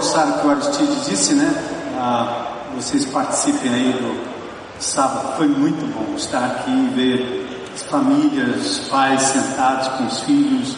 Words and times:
reforçar 0.00 0.28
o 0.28 0.40
que 0.40 0.46
o 0.46 0.50
Aristides 0.50 1.06
disse, 1.06 1.34
né? 1.34 1.52
Ah, 1.98 2.46
vocês 2.74 3.04
participem 3.04 3.72
aí 3.72 3.92
do 3.92 4.82
sábado. 4.82 5.36
Foi 5.36 5.46
muito 5.46 5.84
bom 5.94 6.16
estar 6.16 6.42
aqui 6.42 6.70
e 6.70 6.94
ver 6.94 7.70
as 7.74 7.82
famílias, 7.82 8.56
os 8.56 8.88
pais 8.88 9.20
sentados 9.20 9.88
com 9.88 10.06
os 10.06 10.20
filhos, 10.20 10.74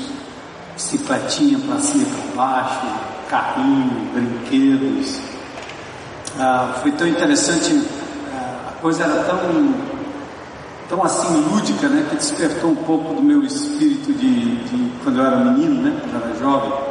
bicicletinha 0.75 1.59
para 1.61 1.79
cima 1.79 2.03
e 2.03 2.07
para 2.07 2.37
baixo, 2.37 2.87
carrinho, 3.29 4.11
brinquedos. 4.13 5.21
Ah, 6.39 6.75
foi 6.83 6.91
tão 6.93 7.07
interessante 7.07 7.81
coisa 8.81 9.05
era 9.05 9.23
tão, 9.23 9.39
tão 10.89 11.05
assim 11.05 11.41
lúdica, 11.49 11.89
né, 11.89 12.05
que 12.11 12.17
despertou 12.17 12.73
um 12.73 12.77
pouco 12.77 13.15
do 13.15 13.23
meu 13.23 13.45
espírito 13.45 14.13
de, 14.13 14.57
de 14.65 14.93
quando 15.05 15.21
eu 15.21 15.25
era 15.25 15.37
menino, 15.37 15.81
né, 15.83 15.97
quando 16.01 16.21
eu 16.21 16.29
era 16.29 16.39
jovem. 16.41 16.82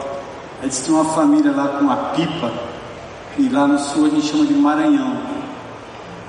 Eles 0.61 0.83
tinham 0.83 1.01
uma 1.01 1.13
família 1.13 1.51
lá 1.51 1.67
com 1.69 1.85
uma 1.85 1.95
pipa, 2.15 2.51
e 3.37 3.49
lá 3.49 3.67
no 3.67 3.79
sul 3.79 4.05
a 4.05 4.09
gente 4.09 4.27
chama 4.27 4.45
de 4.45 4.53
Maranhão. 4.53 5.17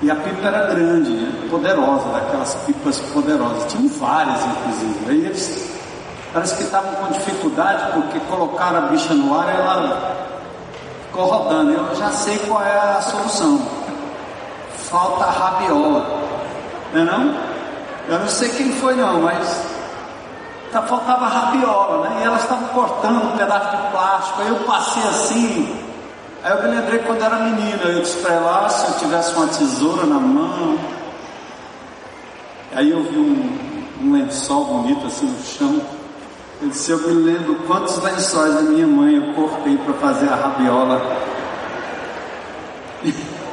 E 0.01 0.11
a 0.11 0.15
pipa 0.15 0.47
era 0.47 0.67
grande, 0.67 1.11
né, 1.11 1.47
poderosa, 1.49 2.09
daquelas 2.09 2.55
pipas 2.65 2.99
poderosas. 2.99 3.71
Tinham 3.71 3.87
várias, 3.89 4.39
inclusive. 4.45 5.09
Aí 5.09 5.25
eles 5.25 5.71
parece 6.33 6.55
que 6.55 6.63
estavam 6.63 6.91
com 6.95 7.13
dificuldade 7.13 7.93
porque 7.93 8.19
colocaram 8.21 8.79
a 8.79 8.81
bicha 8.87 9.13
no 9.13 9.39
ar 9.39 9.47
e 9.47 9.57
ela 9.57 10.27
ficou 11.05 11.25
rodando. 11.25 11.71
Eu 11.71 11.95
já 11.95 12.09
sei 12.11 12.37
qual 12.39 12.61
é 12.61 12.77
a 12.77 13.01
solução 13.01 13.61
falta 14.93 15.25
rabiola. 15.25 16.05
Não 16.93 17.01
é 17.01 17.05
não? 17.05 17.35
Eu 18.07 18.19
não 18.19 18.27
sei 18.27 18.49
quem 18.49 18.71
foi 18.73 18.95
não, 18.95 19.21
mas 19.21 19.72
faltava 20.81 21.27
rabiola, 21.27 22.09
né? 22.09 22.21
E 22.21 22.23
elas 22.23 22.41
estavam 22.41 22.67
cortando 22.69 23.23
um 23.23 23.37
pedaço 23.37 23.77
de 23.77 23.91
plástico. 23.91 24.41
Aí 24.41 24.47
eu 24.47 24.55
passei 24.65 25.03
assim. 25.03 25.79
Aí 26.43 26.51
eu 26.51 26.63
me 26.63 26.75
lembrei 26.75 26.99
quando 26.99 27.23
era 27.23 27.37
menina, 27.37 27.83
eu 27.83 28.01
disse 28.01 28.17
para 28.17 28.33
ela, 28.33 28.65
ah, 28.65 28.69
se 28.69 28.91
eu 28.91 28.97
tivesse 28.99 29.33
uma 29.35 29.47
tesoura 29.47 30.05
na 30.05 30.19
mão. 30.19 30.77
Aí 32.75 32.89
eu 32.89 33.03
vi 33.03 33.17
um, 33.17 33.83
um 34.01 34.13
lençol 34.13 34.65
bonito 34.65 35.05
assim 35.07 35.25
no 35.25 35.43
chão. 35.43 35.81
Eu 36.61 36.69
disse, 36.69 36.91
eu 36.91 36.97
me 36.99 37.31
lembro 37.31 37.55
quantos 37.67 37.97
lençóis 38.01 38.53
da 38.55 38.61
minha 38.61 38.87
mãe 38.87 39.15
eu 39.15 39.33
cortei 39.33 39.77
para 39.77 39.93
fazer 39.95 40.29
a 40.29 40.35
rabiola. 40.35 41.01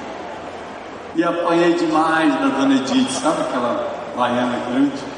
E 1.16 1.24
apanhei 1.24 1.74
demais 1.74 2.32
da 2.34 2.46
dona 2.46 2.76
Edith, 2.76 3.10
sabe 3.10 3.42
aquela 3.42 3.84
baiana 4.16 4.56
grande? 4.70 5.09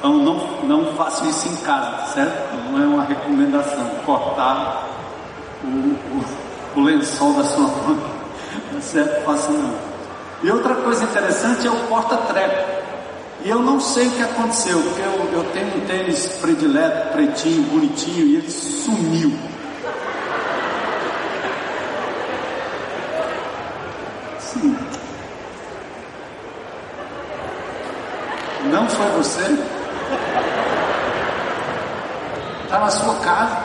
Então 0.00 0.16
não, 0.16 0.62
não 0.62 0.94
faço 0.94 1.26
isso 1.26 1.46
em 1.46 1.56
casa, 1.56 2.14
certo? 2.14 2.54
Não 2.72 2.82
é 2.82 2.86
uma 2.86 3.04
recomendação, 3.04 3.84
cortar 4.06 4.88
o, 5.62 5.66
o, 5.66 6.24
o 6.76 6.80
lençol 6.80 7.34
da 7.34 7.44
sua. 7.44 7.66
Não 8.72 8.78
é 8.78 8.80
certo? 8.80 9.22
Faça 9.26 9.52
não. 9.52 9.74
E 10.42 10.50
outra 10.50 10.74
coisa 10.76 11.04
interessante 11.04 11.66
é 11.66 11.70
o 11.70 11.76
porta-treco. 11.80 12.80
E 13.44 13.50
eu 13.50 13.58
não 13.58 13.78
sei 13.78 14.08
o 14.08 14.10
que 14.12 14.22
aconteceu, 14.22 14.80
porque 14.80 15.02
eu, 15.02 15.32
eu 15.34 15.44
tenho 15.52 15.66
um 15.76 15.80
tênis 15.80 16.28
predileto, 16.40 17.12
pretinho, 17.12 17.62
bonitinho, 17.64 18.26
e 18.26 18.36
ele 18.36 18.50
sumiu. 18.50 19.32
Não 28.64 28.88
foi 28.88 29.06
você? 29.10 29.69
Está 32.70 32.78
na 32.78 32.90
sua 32.90 33.16
casa. 33.16 33.56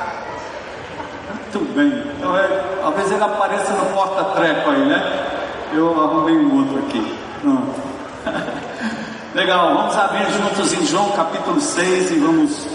Muito 1.30 1.74
bem. 1.76 2.12
Então, 2.18 2.36
é, 2.36 2.48
talvez 2.82 3.12
ele 3.12 3.24
apareça 3.24 3.72
no 3.74 3.86
porta-treco 3.94 4.68
aí, 4.72 4.84
né? 4.84 5.28
Eu 5.76 5.90
arrumei 6.02 6.36
um 6.36 6.58
outro 6.58 6.80
aqui. 6.80 7.16
Pronto. 7.40 7.76
Legal, 9.36 9.76
vamos 9.76 9.96
abrir 9.96 10.26
juntos 10.32 10.74
em 10.74 10.84
João 10.88 11.12
capítulo 11.12 11.62
6 11.62 12.12
e 12.14 12.16
vamos 12.16 12.68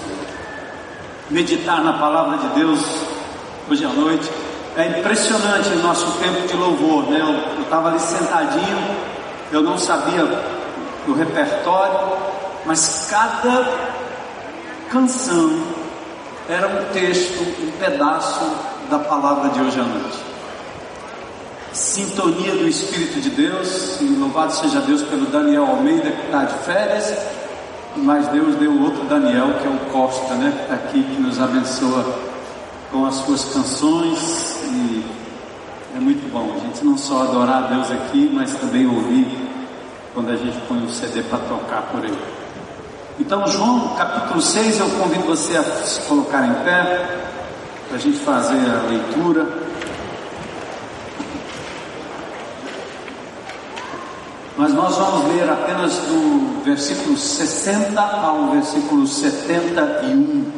meditar 1.29 1.83
na 1.83 1.95
palavra 1.95 2.39
de 2.39 2.47
Deus 2.51 2.81
hoje 3.69 3.85
à 3.85 3.89
noite. 3.89 4.31
É 4.77 4.87
impressionante 5.01 5.69
o 5.71 5.83
nosso 5.83 6.13
tempo 6.21 6.47
de 6.47 6.55
louvor, 6.55 7.11
né? 7.11 7.19
Eu 7.57 7.63
estava 7.65 7.89
ali 7.89 7.99
sentadinho, 7.99 8.79
eu 9.51 9.63
não 9.65 9.77
sabia 9.77 10.25
do 11.05 11.13
repertório, 11.13 11.99
mas 12.65 13.09
cada 13.11 13.67
canção 14.93 15.80
era 16.51 16.67
um 16.67 16.93
texto, 16.93 17.41
um 17.63 17.71
pedaço 17.79 18.45
da 18.91 18.99
palavra 18.99 19.51
de 19.51 19.61
hoje 19.61 19.79
à 19.79 19.85
noite. 19.85 20.19
Sintonia 21.73 22.53
do 22.53 22.67
Espírito 22.67 23.21
de 23.21 23.31
Deus, 23.31 24.01
e 24.01 24.05
louvado 24.05 24.53
seja 24.53 24.81
Deus 24.81 25.03
pelo 25.03 25.27
Daniel 25.27 25.67
Almeida 25.67 26.11
que 26.11 26.27
está 26.27 26.45
de 26.45 26.55
férias, 26.65 27.17
mas 27.97 28.27
Deus 28.29 28.57
deu 28.57 28.83
outro 28.83 29.05
Daniel 29.05 29.55
que 29.61 29.67
é 29.67 29.71
o 29.71 29.79
Costa, 29.93 30.35
né? 30.35 30.53
Que 30.57 30.63
está 30.63 30.75
aqui, 30.75 31.03
que 31.05 31.23
nos 31.23 31.41
abençoa 31.41 32.05
com 32.91 33.07
as 33.07 33.15
suas 33.15 33.45
canções 33.45 34.59
e 34.65 35.05
é 35.97 36.01
muito 36.01 36.31
bom 36.33 36.53
a 36.57 36.59
gente 36.59 36.85
não 36.85 36.99
só 36.99 37.23
adorar 37.23 37.65
a 37.65 37.67
Deus 37.69 37.91
aqui, 37.93 38.29
mas 38.33 38.53
também 38.55 38.87
ouvir 38.87 39.27
quando 40.13 40.31
a 40.31 40.37
gente 40.37 40.59
põe 40.67 40.85
o 40.85 40.91
CD 40.91 41.23
para 41.23 41.39
tocar 41.39 41.83
por 41.83 42.05
aí. 42.05 42.19
Então, 43.21 43.47
João 43.47 43.95
capítulo 43.97 44.41
6, 44.41 44.81
eu 44.81 44.89
convido 44.91 45.25
você 45.25 45.55
a 45.57 45.63
se 45.63 46.01
colocar 46.09 46.47
em 46.47 46.55
pé, 46.65 47.19
para 47.87 47.97
a 47.97 48.01
gente 48.01 48.19
fazer 48.19 48.57
a 48.57 48.89
leitura. 48.89 49.47
Mas 54.57 54.73
nós 54.73 54.97
vamos 54.97 55.35
ler 55.35 55.49
apenas 55.51 55.93
do 55.99 56.63
versículo 56.65 57.17
60 57.17 58.01
ao 58.01 58.51
versículo 58.53 59.07
71. 59.07 60.51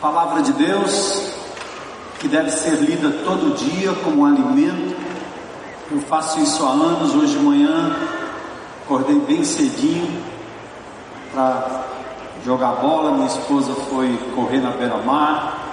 Palavra 0.00 0.42
de 0.42 0.52
Deus 0.52 1.32
que 2.20 2.28
deve 2.28 2.50
ser 2.50 2.76
lida 2.76 3.10
todo 3.24 3.54
dia 3.56 3.92
como 4.04 4.24
alimento 4.24 4.96
eu 5.90 6.00
faço 6.00 6.40
isso 6.40 6.64
há 6.64 6.70
anos, 6.70 7.14
hoje 7.14 7.38
de 7.38 7.44
manhã 7.44 7.94
acordei 8.84 9.20
bem 9.20 9.44
cedinho 9.44 10.35
para 11.36 11.82
jogar 12.46 12.76
bola, 12.76 13.12
minha 13.12 13.26
esposa 13.26 13.74
foi 13.90 14.16
correr 14.34 14.60
na 14.60 14.70
beira-mar, 14.70 15.70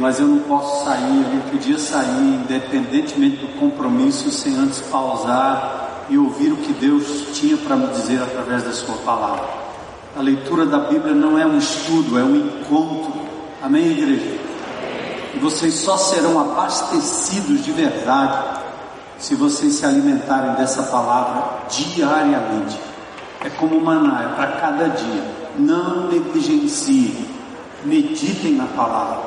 mas 0.00 0.18
eu 0.18 0.26
não 0.26 0.40
posso 0.40 0.84
sair, 0.84 1.24
eu 1.24 1.34
não 1.34 1.40
podia 1.52 1.78
sair 1.78 2.40
independentemente 2.42 3.36
do 3.36 3.60
compromisso 3.60 4.28
sem 4.32 4.56
antes 4.56 4.80
pausar 4.80 6.06
e 6.08 6.18
ouvir 6.18 6.52
o 6.52 6.56
que 6.56 6.72
Deus 6.72 7.28
tinha 7.32 7.56
para 7.56 7.76
me 7.76 7.86
dizer 7.88 8.20
através 8.20 8.64
da 8.64 8.72
sua 8.72 8.96
palavra. 8.96 9.44
A 10.18 10.20
leitura 10.20 10.66
da 10.66 10.80
Bíblia 10.80 11.14
não 11.14 11.38
é 11.38 11.46
um 11.46 11.56
estudo, 11.56 12.18
é 12.18 12.24
um 12.24 12.34
encontro. 12.34 13.12
Amém, 13.62 13.92
igreja? 13.92 14.36
E 15.32 15.38
vocês 15.38 15.74
só 15.74 15.96
serão 15.96 16.40
abastecidos 16.40 17.64
de 17.64 17.70
verdade 17.70 18.58
se 19.16 19.36
vocês 19.36 19.74
se 19.74 19.86
alimentarem 19.86 20.54
dessa 20.54 20.82
palavra 20.82 21.68
diariamente. 21.68 22.89
É 23.42 23.48
como 23.50 23.80
maná, 23.80 24.22
é 24.22 24.28
para 24.34 24.52
cada 24.60 24.88
dia. 24.88 25.24
Não 25.58 26.08
negligenciem, 26.08 27.26
meditem 27.84 28.52
na 28.52 28.66
palavra. 28.66 29.20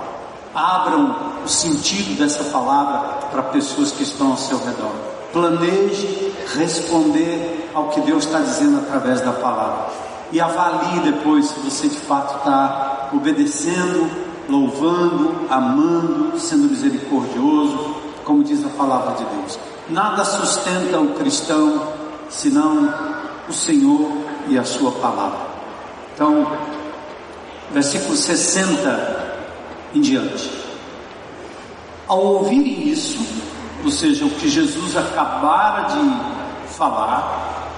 Abram 0.54 1.15
o 1.44 1.48
sentido 1.48 2.18
dessa 2.18 2.44
palavra 2.45 3.27
para 3.31 3.42
pessoas 3.44 3.92
que 3.92 4.04
estão 4.04 4.31
ao 4.31 4.38
seu 4.38 4.60
redor. 4.60 4.94
Planeje 5.31 6.31
responder 6.56 7.71
ao 7.74 7.89
que 7.89 8.01
Deus 8.01 8.25
está 8.25 8.39
dizendo 8.39 8.80
através 8.80 9.21
da 9.21 9.31
palavra. 9.31 9.88
E 10.31 10.39
avalie 10.39 11.00
depois 11.00 11.48
se 11.48 11.59
você 11.59 11.88
de 11.88 11.98
fato 11.98 12.38
está 12.38 13.09
obedecendo, 13.13 14.09
louvando, 14.48 15.48
amando, 15.50 16.39
sendo 16.39 16.69
misericordioso, 16.69 17.95
como 18.24 18.44
diz 18.44 18.63
a 18.63 18.69
palavra 18.69 19.16
de 19.16 19.25
Deus. 19.25 19.59
Nada 19.89 20.24
sustenta 20.24 21.00
o 21.00 21.13
cristão 21.16 21.81
senão 22.30 22.89
o 23.48 23.54
Senhor 23.54 24.12
e 24.48 24.57
a 24.57 24.63
Sua 24.63 24.92
palavra. 24.94 25.48
Então, 26.13 26.51
versículo 27.72 28.16
60 28.16 29.34
em 29.94 30.01
diante. 30.01 30.51
Ao 32.07 32.19
ouvirem 32.19 32.90
isso, 32.90 33.19
ou 33.84 33.92
seja, 33.92 34.25
o 34.25 34.30
que 34.30 34.50
Jesus 34.50 34.95
acabara 34.95 35.94
de 35.94 36.74
falar, 36.74 37.69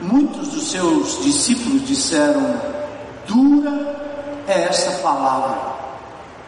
muitos 0.00 0.48
dos 0.48 0.70
seus 0.70 1.22
discípulos 1.22 1.86
disseram: 1.86 2.60
Dura 3.26 4.42
é 4.46 4.64
essa 4.64 5.02
palavra, 5.02 5.56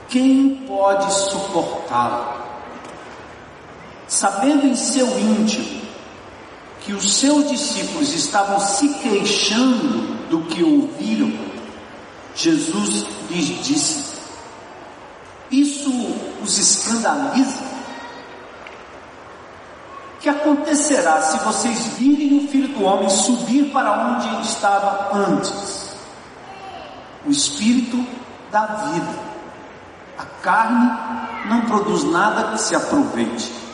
quem 0.08 0.64
pode 0.66 1.12
suportá-la? 1.12 2.46
sabendo 4.08 4.66
em 4.66 4.74
seu 4.74 5.06
íntimo 5.18 5.85
que 6.86 6.92
os 6.92 7.14
seus 7.14 7.50
discípulos 7.50 8.14
estavam 8.14 8.60
se 8.60 8.88
queixando 9.00 10.28
do 10.30 10.42
que 10.42 10.62
ouviram, 10.62 11.32
Jesus 12.32 13.04
lhes 13.28 13.64
disse: 13.64 14.04
Isso 15.50 15.90
os 16.40 16.56
escandaliza? 16.56 17.76
Que 20.20 20.28
acontecerá 20.28 21.20
se 21.22 21.38
vocês 21.44 21.86
virem 21.98 22.38
o 22.38 22.48
filho 22.48 22.68
do 22.68 22.84
homem 22.84 23.10
subir 23.10 23.72
para 23.72 23.92
onde 23.92 24.28
ele 24.28 24.42
estava 24.42 25.10
antes? 25.12 25.96
O 27.26 27.30
espírito 27.32 28.06
da 28.52 28.64
vida. 28.64 29.26
A 30.18 30.24
carne 30.40 30.90
não 31.46 31.62
produz 31.62 32.04
nada 32.04 32.52
que 32.52 32.60
se 32.60 32.76
aproveite. 32.76 33.65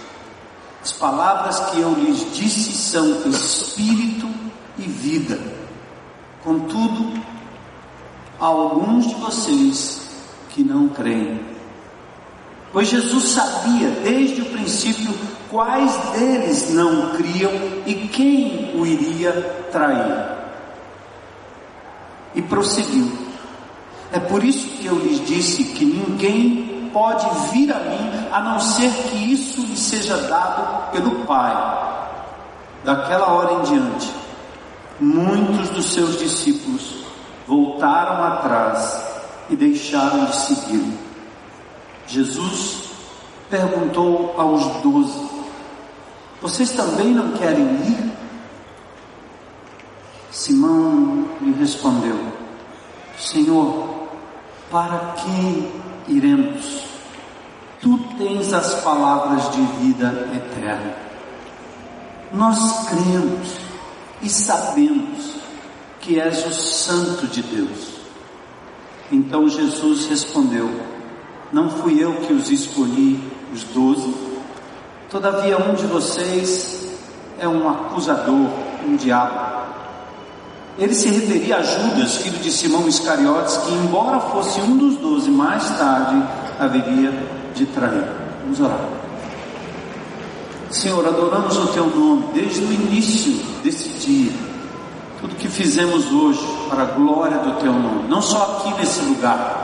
As 0.83 0.93
palavras 0.93 1.61
que 1.71 1.81
eu 1.81 1.95
lhes 1.95 2.27
disse 2.35 2.73
são 2.73 3.29
espírito 3.29 4.29
e 4.77 4.83
vida. 4.83 5.39
Contudo, 6.43 7.13
há 8.41 8.47
alguns 8.47 9.07
de 9.07 9.15
vocês 9.15 10.01
que 10.51 10.65
não 10.65 10.89
creem. 10.89 11.41
Pois 12.73 12.89
Jesus 12.89 13.29
sabia 13.29 13.91
desde 13.91 14.43
o 14.43 14.47
princípio 14.47 15.15
quais 15.49 15.95
deles 16.19 16.71
não 16.75 17.15
criam 17.15 17.53
e 17.87 17.95
quem 18.09 18.73
o 18.75 18.85
iria 18.85 19.33
trair. 19.71 20.33
E 22.35 22.43
prosseguiu: 22.43 23.13
É 24.11 24.19
por 24.19 24.43
isso 24.43 24.67
que 24.67 24.87
eu 24.87 24.99
lhes 24.99 25.25
disse 25.25 25.63
que 25.65 25.85
ninguém 25.85 26.72
pode 26.93 27.27
vir 27.51 27.73
a 27.73 27.79
mim 27.81 28.29
a 28.31 28.41
não 28.41 28.61
ser 28.61 28.91
que 28.91 29.33
isso 29.33 29.61
lhe 29.63 29.77
seja 29.77 30.17
dado 30.17 30.91
pelo 30.93 31.25
Pai. 31.27 31.55
Daquela 32.85 33.33
hora 33.33 33.55
em 33.55 33.63
diante, 33.63 34.13
muitos 35.01 35.71
dos 35.71 35.93
seus 35.93 36.19
discípulos 36.19 37.05
voltaram 37.47 38.25
atrás 38.25 39.05
e 39.51 39.57
deixaram 39.57 40.25
de 40.27 40.37
seguir. 40.37 40.99
Jesus 42.07 42.91
perguntou 43.49 44.35
aos 44.37 44.65
doze: 44.83 45.29
Vocês 46.41 46.71
também 46.73 47.09
não 47.09 47.33
querem 47.33 47.65
ir? 47.65 48.13
Simão 50.31 51.27
lhe 51.41 51.53
respondeu: 51.53 52.19
Senhor, 53.19 54.09
para 54.71 55.15
quem 55.17 55.71
iremos? 56.09 56.85
Tu 57.81 57.99
tens 58.17 58.53
as 58.53 58.75
palavras 58.83 59.51
de 59.51 59.61
vida 59.81 60.29
eterna. 60.35 60.95
Nós 62.33 62.89
cremos 62.89 63.57
e 64.23 64.29
sabemos 64.29 65.35
que 66.01 66.21
és 66.21 66.47
o 66.47 66.55
Santo 66.55 67.27
de 67.27 67.43
Deus. 67.43 67.93
Então 69.11 69.49
Jesus 69.49 70.07
respondeu: 70.07 70.71
Não 71.53 71.69
fui 71.69 72.03
eu 72.03 72.15
que 72.21 72.33
os 72.33 72.51
escolhi, 72.51 73.21
os 73.53 73.65
doze. 73.65 74.15
Todavia 75.11 75.59
um 75.59 75.75
de 75.75 75.87
vocês 75.87 76.89
é 77.39 77.47
um 77.47 77.69
acusador, 77.69 78.49
um 78.87 78.97
diabo. 78.97 79.72
Ele 80.79 80.95
se 80.95 81.09
referia 81.09 81.59
a 81.59 81.63
Judas, 81.63 82.17
filho 82.17 82.39
de 82.39 82.51
Simão 82.51 82.89
Iscariotes, 82.89 83.57
que, 83.59 83.73
embora 83.73 84.21
fosse 84.21 84.61
um 84.61 84.77
dos 84.77 84.97
doze, 84.97 85.31
mais 85.31 85.69
tarde 85.77 86.23
haveria 86.59 87.13
de 87.55 87.67
trair. 87.67 88.09
Vamos 88.43 88.61
orar. 88.61 88.81
Senhor, 90.71 91.07
adoramos 91.07 91.57
o 91.59 91.67
Teu 91.69 91.87
nome 91.87 92.25
desde 92.33 92.65
o 92.65 92.73
início 92.73 93.35
desse 93.63 93.91
dia. 93.91 94.33
Tudo 95.21 95.37
que 95.37 95.49
fizemos 95.49 96.11
hoje 96.11 96.45
para 96.69 96.83
a 96.83 96.87
glória 96.87 97.39
do 97.39 97.61
Teu 97.61 97.73
nome, 97.73 98.09
não 98.09 98.23
só 98.23 98.59
aqui 98.59 98.81
nesse 98.81 99.03
lugar, 99.03 99.63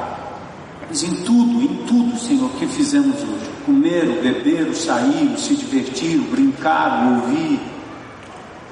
mas 0.88 1.02
em 1.02 1.14
tudo, 1.16 1.62
em 1.62 1.84
tudo, 1.86 2.18
Senhor, 2.18 2.48
que 2.50 2.66
fizemos 2.66 3.16
hoje. 3.16 3.50
Comer, 3.64 4.20
beber, 4.22 4.74
sair, 4.74 5.34
se 5.38 5.54
divertir, 5.54 6.18
brincar, 6.30 7.06
ouvir. 7.12 7.60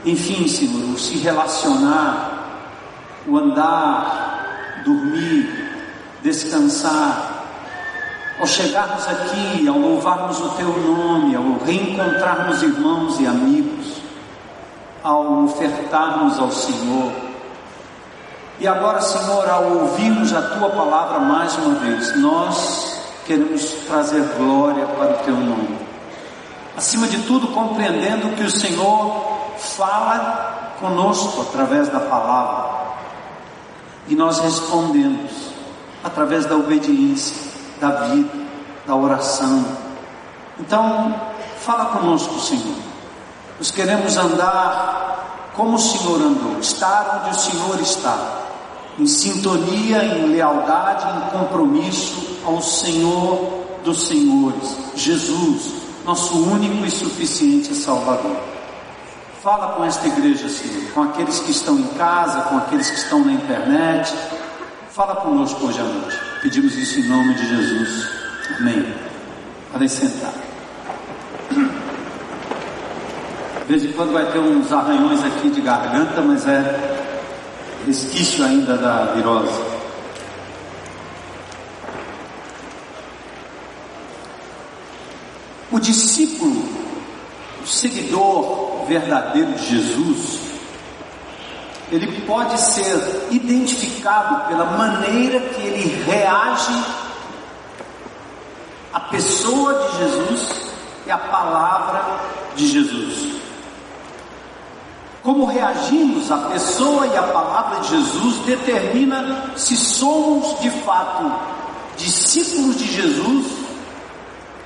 Enfim, 0.05 0.47
Senhor, 0.47 0.99
se 0.99 1.17
relacionar, 1.19 2.26
o 3.27 3.37
andar, 3.37 4.83
dormir, 4.85 5.81
descansar, 6.23 7.45
ao 8.39 8.47
chegarmos 8.47 9.07
aqui, 9.09 9.67
ao 9.67 9.79
louvarmos 9.79 10.39
o 10.41 10.49
Teu 10.51 10.69
nome, 10.69 11.35
ao 11.35 11.65
reencontrarmos 11.65 12.63
irmãos 12.63 13.19
e 13.21 13.27
amigos, 13.27 13.97
ao 15.03 15.45
ofertarmos 15.45 16.39
ao 16.39 16.51
Senhor, 16.51 17.13
e 18.59 18.67
agora, 18.67 19.01
Senhor, 19.03 19.49
ao 19.51 19.65
ouvirmos 19.65 20.33
a 20.33 20.41
Tua 20.41 20.71
palavra 20.71 21.19
mais 21.19 21.55
uma 21.59 21.75
vez, 21.75 22.17
nós 22.17 22.99
queremos 23.27 23.65
trazer 23.87 24.23
glória 24.39 24.87
para 24.87 25.11
o 25.11 25.25
Teu 25.25 25.35
nome. 25.35 25.79
Acima 26.75 27.07
de 27.07 27.19
tudo, 27.23 27.49
compreendendo 27.49 28.35
que 28.35 28.43
o 28.43 28.51
Senhor 28.51 29.39
fala 29.59 30.75
conosco 30.81 31.43
através 31.43 31.89
da 31.89 32.01
palavra, 32.01 32.76
e 34.09 34.15
nós 34.15 34.39
respondemos 34.39 35.31
através 36.03 36.47
da 36.47 36.57
obediência 36.57 37.37
da 37.81 37.91
vida, 38.07 38.31
da 38.87 38.95
oração. 38.95 39.65
Então, 40.59 41.15
fala 41.61 41.87
conosco, 41.87 42.39
Senhor. 42.41 42.77
Nós 43.59 43.71
queremos 43.71 44.17
andar 44.17 45.53
como 45.55 45.77
o 45.77 45.79
Senhor 45.79 46.21
andou, 46.21 46.59
estar 46.61 47.23
onde 47.23 47.37
o 47.37 47.41
Senhor 47.41 47.81
está, 47.81 48.43
em 48.99 49.07
sintonia, 49.07 50.05
em 50.05 50.27
lealdade, 50.27 51.07
em 51.19 51.39
compromisso 51.39 52.39
ao 52.45 52.61
Senhor 52.63 53.65
dos 53.85 54.07
Senhores, 54.07 54.77
Jesus, 54.95 55.73
nosso 56.05 56.37
único 56.37 56.85
e 56.85 56.91
suficiente 56.91 57.75
Salvador. 57.75 58.56
Fala 59.47 59.75
com 59.75 59.85
esta 59.85 60.09
igreja, 60.09 60.49
Senhor, 60.49 60.91
com 60.91 61.03
aqueles 61.05 61.39
que 61.39 61.53
estão 61.53 61.79
em 61.79 61.87
casa, 61.97 62.41
com 62.49 62.57
aqueles 62.57 62.91
que 62.91 62.97
estão 62.97 63.25
na 63.25 63.31
internet. 63.31 64.13
Fala 64.91 65.15
conosco 65.15 65.67
hoje 65.67 65.79
à 65.79 65.85
noite. 65.85 66.19
Pedimos 66.43 66.75
isso 66.75 66.99
em 66.99 67.05
nome 67.05 67.33
de 67.35 67.47
Jesus. 67.47 68.09
Amém. 68.59 68.93
Podem 69.71 69.87
sentar. 69.87 70.33
De 73.61 73.69
vez 73.69 73.85
em 73.85 73.93
quando 73.93 74.15
vai 74.15 74.27
ter 74.33 74.41
uns 74.41 74.73
arranhões 74.73 75.25
aqui 75.25 75.49
de 75.49 75.61
garganta, 75.61 76.21
mas 76.23 76.45
é 76.49 77.07
resquício 77.87 78.45
ainda 78.45 78.77
da 78.77 79.13
virose. 79.13 79.63
O 85.71 85.79
discípulo, 85.79 86.86
o 87.67 87.69
seguidor 87.69 88.85
verdadeiro 88.87 89.53
de 89.55 89.67
Jesus, 89.67 90.41
ele 91.91 92.21
pode 92.21 92.61
ser 92.61 93.27
identificado 93.33 94.47
pela 94.49 94.65
maneira 94.65 95.41
que 95.41 95.63
ele 95.63 96.05
reage 96.05 96.85
à 98.93 99.01
pessoa 99.01 99.75
de 99.75 99.99
Jesus 99.99 100.71
e 101.07 101.11
à 101.11 101.19
palavra 101.19 102.05
de 102.55 102.69
Jesus. 102.69 103.35
Como 105.25 105.47
reagimos 105.47 106.31
à 106.31 106.39
pessoa 106.51 107.05
e 107.09 107.17
à 107.17 107.23
palavra 107.25 107.81
de 107.81 107.89
Jesus 107.89 108.37
determina 108.47 109.51
se 109.57 109.77
somos 109.77 110.61
de 110.61 110.71
fato 110.71 111.33
discípulos 111.97 112.77
de 112.79 112.93
Jesus 112.93 113.47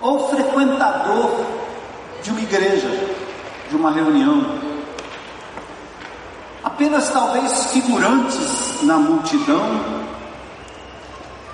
ou 0.03 0.29
frequentador 0.29 1.60
de 2.23 2.31
uma 2.31 2.41
igreja, 2.41 2.89
de 3.69 3.77
uma 3.77 3.91
reunião, 3.91 4.59
apenas 6.63 7.11
talvez 7.11 7.67
figurantes 7.73 8.83
na 8.83 8.97
multidão, 8.97 9.81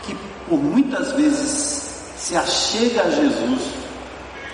que 0.02 0.16
por 0.49 0.58
muitas 0.58 1.12
vezes 1.12 2.14
se 2.16 2.37
achega 2.37 3.02
a 3.02 3.11
Jesus 3.11 3.75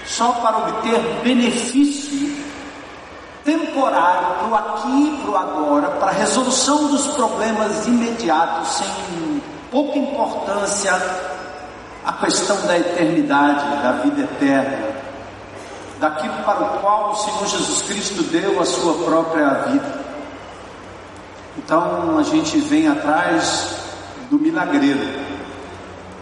só 0.04 0.33
para 0.33 0.59
obter 0.59 0.99
benefício 1.23 2.42
temporário 3.45 4.37
para 4.37 4.49
o 4.49 4.54
aqui 4.54 4.88
e 4.88 5.23
para 5.23 5.31
o 5.31 5.37
agora, 5.37 5.88
para 5.92 6.11
a 6.11 6.14
resolução 6.14 6.88
dos 6.88 7.07
problemas 7.09 7.87
imediatos, 7.87 8.69
sem 8.69 9.42
pouca 9.71 9.99
importância 9.99 10.92
à 12.04 12.12
questão 12.14 12.61
da 12.66 12.78
eternidade, 12.78 13.83
da 13.83 13.92
vida 14.02 14.23
eterna, 14.23 14.92
daquilo 16.02 16.35
para 16.44 16.64
o 16.64 16.80
qual 16.80 17.12
o 17.12 17.14
Senhor 17.14 17.47
Jesus 17.47 17.82
Cristo 17.82 18.25
deu 18.25 18.61
a 18.61 18.64
sua 18.66 18.92
própria 19.04 19.49
vida. 19.68 20.02
Então 21.56 22.18
a 22.18 22.25
gente 22.25 22.59
vem 22.59 22.88
atrás 22.88 23.76
do 24.28 24.37
milagreiro. 24.37 25.23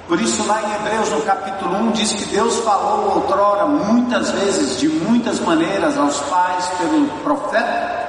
Por 0.06 0.20
isso, 0.20 0.46
lá 0.46 0.60
em 0.60 0.74
Hebreus, 0.74 1.08
no 1.10 1.22
capítulo 1.22 1.76
1, 1.76 1.92
diz 1.92 2.12
que 2.12 2.26
Deus 2.26 2.58
falou 2.58 3.14
outrora, 3.14 3.64
muitas 3.64 4.30
vezes, 4.32 4.78
de 4.78 4.88
muitas 4.88 5.40
maneiras, 5.40 5.96
aos 5.96 6.18
pais 6.22 6.66
pelo 6.76 7.06
profeta, 7.22 8.08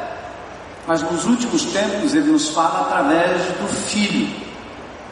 mas 0.85 1.01
nos 1.03 1.25
últimos 1.25 1.63
tempos 1.65 2.13
ele 2.13 2.31
nos 2.31 2.49
fala 2.49 2.81
através 2.81 3.43
do 3.43 3.67
Filho, 3.87 4.27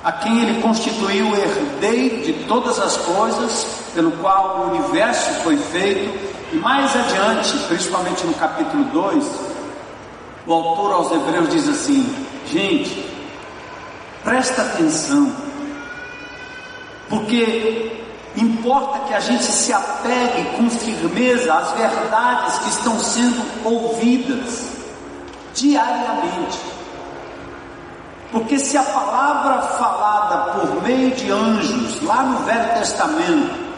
a 0.04 0.12
quem 0.12 0.42
ele 0.42 0.62
constituiu 0.62 1.28
herdeiro 1.36 2.24
de 2.24 2.34
todas 2.48 2.80
as 2.80 2.98
coisas, 2.98 3.68
pelo 3.94 4.12
qual 4.14 4.62
o 4.62 4.76
universo 4.76 5.30
foi 5.44 5.56
feito, 5.56 6.29
mais 6.58 6.96
adiante, 6.96 7.58
principalmente 7.68 8.26
no 8.26 8.34
capítulo 8.34 8.84
2, 8.86 9.26
o 10.48 10.54
autor 10.54 10.94
aos 10.94 11.12
Hebreus 11.12 11.50
diz 11.50 11.70
assim: 11.70 12.16
gente, 12.48 13.06
presta 14.24 14.64
atenção, 14.64 15.32
porque 17.10 18.04
importa 18.36 19.00
que 19.08 19.14
a 19.14 19.20
gente 19.20 19.44
se 19.44 19.72
apegue 19.72 20.58
com 20.58 20.70
firmeza 20.70 21.54
às 21.54 21.72
verdades 21.72 22.58
que 22.60 22.70
estão 22.70 23.00
sendo 23.00 23.44
ouvidas 23.66 24.70
diariamente. 25.54 26.60
Porque 28.32 28.60
se 28.60 28.78
a 28.78 28.84
palavra 28.84 29.62
falada 29.62 30.52
por 30.52 30.84
meio 30.84 31.12
de 31.12 31.32
anjos, 31.32 32.02
lá 32.04 32.24
no 32.24 32.40
Velho 32.46 32.74
Testamento, 32.76 33.69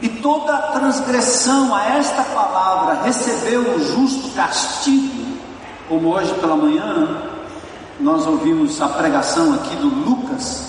e 0.00 0.08
toda 0.08 0.56
transgressão 0.72 1.74
a 1.74 1.96
esta 1.96 2.22
palavra 2.22 3.02
recebeu 3.02 3.74
um 3.74 3.78
justo 3.80 4.30
castigo, 4.34 5.38
como 5.88 6.14
hoje 6.14 6.32
pela 6.34 6.56
manhã, 6.56 7.22
nós 7.98 8.26
ouvimos 8.26 8.80
a 8.80 8.88
pregação 8.88 9.54
aqui 9.54 9.74
do 9.76 9.88
Lucas, 9.88 10.68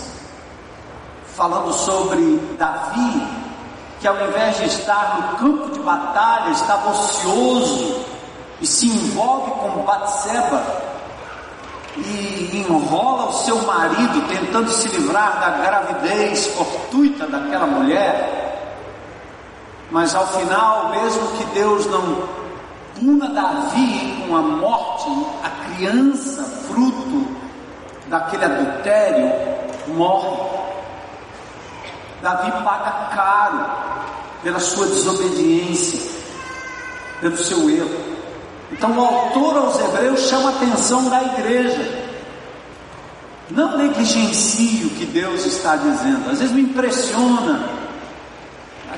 falando 1.36 1.72
sobre 1.74 2.40
Davi, 2.58 3.28
que 4.00 4.08
ao 4.08 4.16
invés 4.28 4.58
de 4.58 4.66
estar 4.66 5.18
no 5.18 5.38
campo 5.38 5.72
de 5.74 5.80
batalha, 5.80 6.50
estava 6.52 6.90
ocioso 6.90 8.04
e 8.62 8.66
se 8.66 8.88
envolve 8.88 9.52
com 9.52 9.84
Batseba 9.84 10.90
e 11.98 12.66
enrola 12.68 13.30
o 13.30 13.34
seu 13.34 13.62
marido 13.64 14.28
tentando 14.28 14.70
se 14.72 14.88
livrar 14.88 15.40
da 15.40 15.50
gravidez 15.50 16.48
fortuita 16.48 17.28
daquela 17.28 17.68
mulher. 17.68 18.39
Mas 19.92 20.14
ao 20.14 20.28
final, 20.28 20.90
mesmo 20.90 21.28
que 21.38 21.46
Deus 21.46 21.86
não 21.88 22.28
puna 23.00 23.30
Davi 23.30 24.26
com 24.28 24.36
a 24.36 24.42
morte, 24.42 25.10
a 25.44 25.50
criança, 25.50 26.44
fruto 26.44 27.28
daquele 28.08 28.46
adultério, 28.46 29.32
morre. 29.96 30.38
Davi 32.22 32.52
paga 32.64 33.16
caro 33.16 33.66
pela 34.44 34.60
sua 34.60 34.86
desobediência, 34.88 36.12
pelo 37.22 37.38
seu 37.38 37.70
erro. 37.70 38.20
Então 38.72 38.96
o 38.96 39.02
autor 39.04 39.58
aos 39.58 39.80
Hebreus 39.80 40.22
chama 40.28 40.50
a 40.50 40.54
atenção 40.54 41.10
da 41.10 41.24
igreja. 41.24 42.10
Não 43.50 43.78
negligencie 43.78 44.86
o 44.86 44.92
que 44.92 45.06
Deus 45.08 45.46
está 45.46 45.76
dizendo. 45.76 46.30
Às 46.30 46.40
vezes 46.40 46.54
me 46.54 46.62
impressiona 46.62 47.79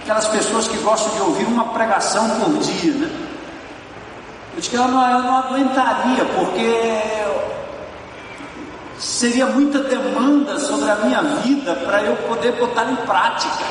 aquelas 0.01 0.27
pessoas 0.27 0.67
que 0.67 0.77
gostam 0.77 1.13
de 1.13 1.21
ouvir 1.21 1.45
uma 1.45 1.65
pregação 1.65 2.29
por 2.29 2.57
dia, 2.59 2.93
né? 2.93 3.09
Eu 4.53 4.57
disse 4.57 4.69
que 4.69 4.75
eu 4.75 4.87
não, 4.87 5.09
eu 5.09 5.19
não 5.23 5.37
aguentaria, 5.37 6.25
porque 6.25 6.91
seria 8.99 9.45
muita 9.47 9.79
demanda 9.79 10.59
sobre 10.59 10.89
a 10.89 10.95
minha 10.95 11.21
vida 11.21 11.73
para 11.85 12.03
eu 12.03 12.15
poder 12.27 12.51
botar 12.53 12.85
em 12.91 12.95
prática. 12.97 13.63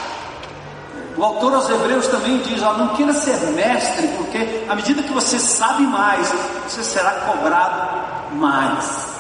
O 1.17 1.25
autor 1.25 1.55
aos 1.55 1.69
Hebreus 1.69 2.07
também 2.07 2.39
diz: 2.39 2.63
ó, 2.63 2.75
não 2.75 2.89
queira 2.89 3.13
ser 3.13 3.37
mestre, 3.51 4.09
porque 4.17 4.65
à 4.69 4.75
medida 4.75 5.03
que 5.03 5.13
você 5.13 5.39
sabe 5.39 5.83
mais, 5.83 6.33
você 6.67 6.83
será 6.83 7.11
cobrado 7.13 8.37
mais. 8.37 9.20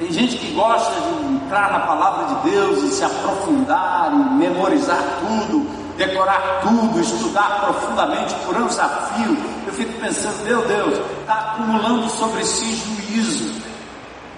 Tem 0.00 0.10
gente 0.10 0.38
que 0.38 0.52
gosta 0.52 0.98
de 0.98 1.34
entrar 1.34 1.70
na 1.70 1.80
palavra 1.80 2.34
de 2.34 2.50
Deus 2.50 2.82
e 2.84 2.88
se 2.88 3.04
aprofundar, 3.04 4.10
e 4.14 4.34
memorizar 4.34 4.98
tudo, 5.20 5.68
decorar 5.98 6.62
tudo, 6.62 6.98
estudar 6.98 7.60
profundamente 7.60 8.34
por 8.46 8.56
anos 8.56 8.78
a 8.78 8.88
fio. 8.88 9.36
Eu 9.66 9.72
fico 9.74 9.92
pensando, 10.00 10.42
meu 10.44 10.66
Deus, 10.66 10.98
está 11.20 11.34
acumulando 11.34 12.08
sobre 12.08 12.42
si 12.46 12.74
juízo 12.74 13.60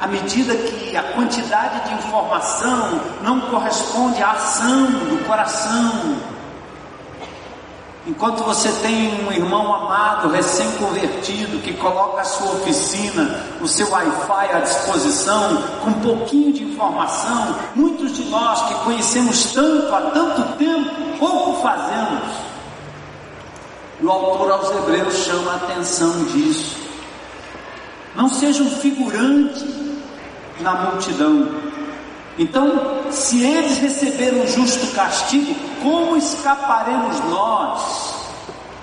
à 0.00 0.08
medida 0.08 0.52
que 0.56 0.96
a 0.96 1.02
quantidade 1.12 1.88
de 1.88 1.94
informação 1.94 3.00
não 3.22 3.40
corresponde 3.42 4.20
à 4.20 4.32
ação 4.32 4.86
do 4.86 5.24
coração. 5.24 6.31
Enquanto 8.04 8.42
você 8.42 8.68
tem 8.82 9.24
um 9.24 9.30
irmão 9.30 9.72
amado, 9.72 10.28
recém-convertido, 10.28 11.60
que 11.62 11.72
coloca 11.74 12.20
a 12.20 12.24
sua 12.24 12.52
oficina, 12.54 13.44
o 13.60 13.68
seu 13.68 13.88
Wi-Fi 13.88 14.52
à 14.52 14.58
disposição, 14.58 15.62
com 15.84 15.90
um 15.90 16.00
pouquinho 16.00 16.52
de 16.52 16.64
informação, 16.64 17.54
muitos 17.76 18.16
de 18.16 18.24
nós 18.24 18.60
que 18.62 18.74
conhecemos 18.84 19.52
tanto 19.52 19.94
há 19.94 20.00
tanto 20.10 20.56
tempo, 20.56 20.90
pouco 21.20 21.62
fazemos. 21.62 22.24
O 24.02 24.10
autor 24.10 24.50
aos 24.50 24.70
Hebreus 24.70 25.14
chama 25.18 25.52
a 25.52 25.56
atenção 25.56 26.24
disso. 26.24 26.76
Não 28.16 28.28
seja 28.28 28.64
um 28.64 28.70
figurante 28.70 29.64
na 30.60 30.74
multidão. 30.74 31.71
Então, 32.38 33.02
se 33.10 33.44
eles 33.44 33.78
receberam 33.78 34.46
justo 34.46 34.94
castigo, 34.94 35.54
como 35.82 36.16
escaparemos 36.16 37.20
nós 37.28 38.14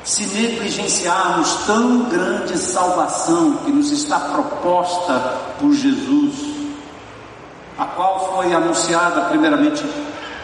se 0.03 0.25
negligenciarmos 0.27 1.65
tão 1.65 2.03
grande 2.03 2.57
salvação 2.57 3.57
que 3.57 3.71
nos 3.71 3.91
está 3.91 4.19
proposta 4.19 5.13
por 5.59 5.73
Jesus, 5.73 6.35
a 7.77 7.85
qual 7.85 8.33
foi 8.35 8.53
anunciada 8.53 9.21
primeiramente 9.29 9.83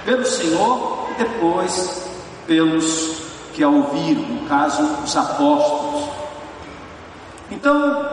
pelo 0.03 0.25
Senhor 0.25 1.07
e 1.11 1.23
depois 1.23 2.03
pelos 2.47 3.23
que 3.53 3.63
a 3.63 3.69
ouviram, 3.69 4.21
no 4.23 4.47
caso, 4.47 4.83
os 5.03 5.15
apóstolos. 5.15 6.09
Então, 7.49 8.05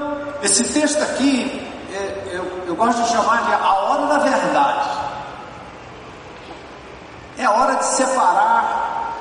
esse 0.42 0.64
texto 0.64 1.02
aqui 1.02 1.72
eu 2.72 2.76
gosto 2.76 3.02
de 3.02 3.08
chamar 3.10 3.44
de 3.44 3.52
a 3.52 3.72
hora 3.72 4.06
da 4.06 4.18
verdade. 4.18 4.41
É 7.42 7.48
hora 7.48 7.74
de 7.74 7.84
separar 7.86 9.16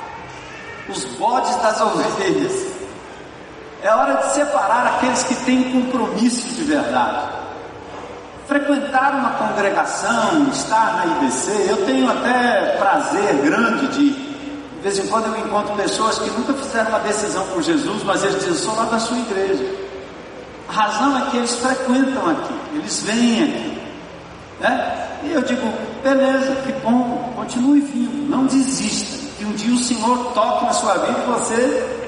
os 0.88 1.06
bodes 1.18 1.56
das 1.56 1.82
ovelhas. 1.82 2.68
É 3.82 3.90
hora 3.90 4.14
de 4.18 4.34
separar 4.34 4.86
aqueles 4.86 5.24
que 5.24 5.34
têm 5.38 5.72
compromisso 5.72 6.48
de 6.50 6.64
verdade. 6.66 7.30
Frequentar 8.48 9.16
uma 9.16 9.32
congregação, 9.32 10.48
estar 10.52 10.98
na 10.98 11.06
IBC, 11.16 11.66
eu 11.68 11.84
tenho 11.84 12.12
até 12.12 12.78
prazer 12.78 13.34
grande 13.42 13.88
de, 13.88 14.12
de 14.12 14.82
vez 14.84 15.00
em 15.00 15.08
quando 15.08 15.26
eu 15.26 15.40
encontro 15.40 15.74
pessoas 15.76 16.20
que 16.20 16.30
nunca 16.30 16.54
fizeram 16.54 16.90
uma 16.90 17.00
decisão 17.00 17.44
por 17.48 17.64
Jesus, 17.64 18.04
mas 18.04 18.24
eles 18.24 18.36
dizem, 18.36 18.54
sou 18.54 18.76
lá 18.76 18.84
da 18.84 19.00
sua 19.00 19.18
igreja. 19.18 19.66
A 20.70 20.74
razão 20.74 21.18
é 21.18 21.32
que 21.32 21.38
eles 21.38 21.56
frequentam 21.56 22.30
aqui, 22.30 22.54
eles 22.76 23.00
vêm 23.00 23.44
aqui. 23.46 23.82
Né? 24.60 25.08
E 25.24 25.32
eu 25.32 25.42
digo, 25.42 25.74
beleza, 26.04 26.56
que 26.64 26.72
bom, 26.84 27.34
continue 27.36 27.82
vindo, 27.82 28.30
não 28.30 28.46
desista. 28.46 29.30
Que 29.38 29.46
um 29.46 29.52
dia 29.54 29.74
o 29.74 29.78
Senhor 29.78 30.34
toque 30.34 30.66
na 30.66 30.74
sua 30.74 30.98
vida 30.98 31.20
e 31.20 31.32
você 31.32 32.02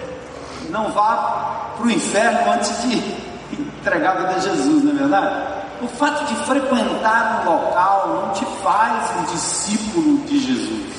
não 0.69 0.91
vá 0.91 1.73
para 1.75 1.85
o 1.85 1.91
inferno 1.91 2.51
antes 2.51 2.81
de 2.83 2.97
entregar 3.81 4.11
a 4.11 4.19
vida 4.19 4.35
a 4.35 4.39
Jesus, 4.39 4.83
não 4.83 4.91
é 4.91 4.95
verdade? 4.95 5.53
O 5.81 5.87
fato 5.87 6.25
de 6.25 6.35
frequentar 6.45 7.43
um 7.45 7.51
local 7.51 8.23
não 8.25 8.33
te 8.33 8.45
faz 8.63 9.17
um 9.17 9.23
discípulo 9.33 10.17
de 10.25 10.39
Jesus. 10.39 10.93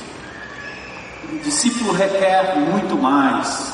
O 1.33 1.39
discípulo 1.39 1.93
requer 1.93 2.57
muito 2.57 2.97
mais. 2.97 3.73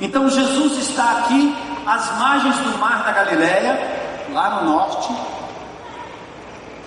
Então 0.00 0.28
Jesus 0.30 0.78
está 0.78 1.18
aqui 1.18 1.54
às 1.86 2.16
margens 2.18 2.56
do 2.58 2.78
mar 2.78 3.02
da 3.04 3.12
Galileia, 3.12 3.78
lá 4.32 4.62
no 4.62 4.70
norte, 4.70 5.12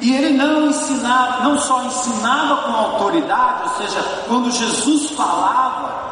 e 0.02 0.16
ele 0.16 0.38
não 0.38 0.68
ensinava, 0.68 1.44
não 1.44 1.58
só 1.58 1.84
ensinava 1.84 2.64
com 2.64 2.72
autoridade, 2.72 3.64
ou 3.64 3.70
seja, 3.78 4.02
quando 4.28 4.52
Jesus 4.52 5.12
falava, 5.12 6.04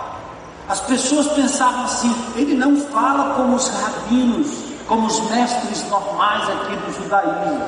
as 0.69 0.79
pessoas 0.81 1.27
pensavam 1.27 1.83
assim: 1.83 2.15
ele 2.35 2.55
não 2.55 2.77
fala 2.77 3.33
como 3.35 3.55
os 3.55 3.67
rabinos, 3.67 4.47
como 4.87 5.07
os 5.07 5.19
mestres 5.29 5.89
normais 5.89 6.49
aqui 6.49 6.75
do 6.77 6.93
judaísmo. 6.93 7.65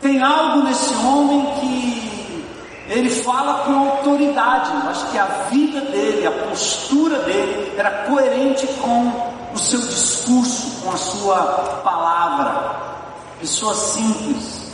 Tem 0.00 0.22
algo 0.22 0.64
nesse 0.64 0.92
homem 0.96 1.46
que 1.60 2.44
ele 2.88 3.08
fala 3.22 3.64
com 3.64 3.88
autoridade. 3.88 4.70
Acho 4.88 5.06
que 5.10 5.18
a 5.18 5.24
vida 5.50 5.80
dele, 5.80 6.26
a 6.26 6.32
postura 6.48 7.20
dele 7.20 7.72
era 7.76 7.90
coerente 8.04 8.66
com 8.82 9.12
o 9.54 9.58
seu 9.58 9.80
discurso, 9.80 10.82
com 10.82 10.90
a 10.90 10.96
sua 10.96 11.36
palavra. 11.84 12.93
Pessoa 13.40 13.74
simples, 13.74 14.72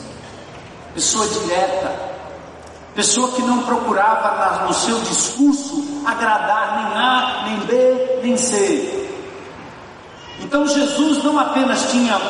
pessoa 0.94 1.26
direta. 1.28 2.10
pessoa 2.94 3.30
que 3.32 3.42
não 3.42 3.62
procurava 3.62 4.66
no 4.66 4.74
seu 4.74 4.98
discurso 5.00 6.02
agradar 6.04 6.76
nem 6.76 7.02
A, 7.02 7.42
nem 7.44 7.58
B, 7.66 8.20
nem 8.22 8.36
C. 8.36 9.08
Então 10.40 10.66
Jesus 10.66 11.22
não 11.22 11.38
apenas 11.38 11.90
tinha 11.90 12.20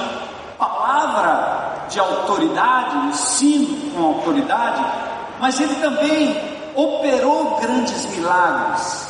palavra 0.58 1.86
de 1.88 1.98
autoridade, 1.98 3.08
ensino 3.08 3.90
com 3.92 4.04
autoridade, 4.04 4.84
mas 5.40 5.58
ele 5.60 5.74
também 5.76 6.40
operou 6.74 7.58
grandes 7.60 8.06
milagres. 8.06 9.08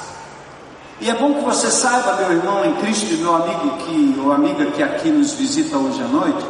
E 1.01 1.11
é 1.11 1.15
bom 1.15 1.35
que 1.35 1.41
você 1.41 1.71
saiba, 1.71 2.17
meu 2.17 2.33
irmão 2.33 2.65
em 2.65 2.75
Cristo 2.75 3.13
e 3.13 3.17
meu 3.17 3.35
amigo 3.35 3.77
que, 3.79 4.21
ou 4.23 4.33
amiga 4.33 4.67
que 4.67 4.83
aqui 4.83 5.11
nos 5.11 5.33
visita 5.33 5.77
hoje 5.77 6.01
à 6.03 6.07
noite, 6.07 6.47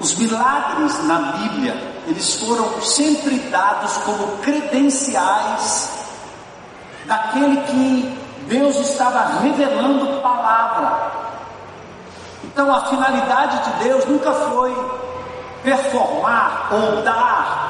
os 0.00 0.14
milagres 0.16 1.04
na 1.04 1.18
Bíblia, 1.32 1.74
eles 2.06 2.34
foram 2.34 2.80
sempre 2.82 3.38
dados 3.50 3.96
como 3.98 4.38
credenciais 4.38 5.90
daquele 7.06 7.56
que 7.62 8.18
Deus 8.48 8.76
estava 8.76 9.40
revelando 9.40 10.20
palavra. 10.20 11.12
Então 12.42 12.74
a 12.74 12.84
finalidade 12.86 13.58
de 13.64 13.84
Deus 13.84 14.04
nunca 14.06 14.32
foi 14.32 14.74
performar 15.62 16.68
ou 16.70 17.02
dar 17.02 17.64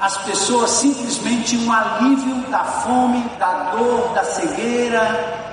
às 0.00 0.16
pessoas 0.18 0.70
simplesmente 0.70 1.56
um 1.56 1.72
alívio 1.72 2.36
da 2.50 2.64
fome, 2.64 3.22
da 3.38 3.70
dor, 3.72 4.12
da 4.14 4.24
cegueira, 4.24 5.44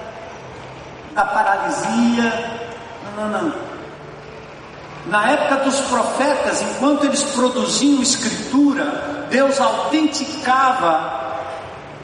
da 1.14 1.26
paralisia. 1.26 2.62
Não, 3.16 3.28
não, 3.28 3.42
não. 3.42 3.73
Na 5.06 5.32
época 5.32 5.66
dos 5.66 5.80
profetas, 5.82 6.62
enquanto 6.62 7.06
eles 7.06 7.24
produziam 7.24 8.02
escritura, 8.02 9.28
Deus 9.30 9.60
autenticava 9.60 11.22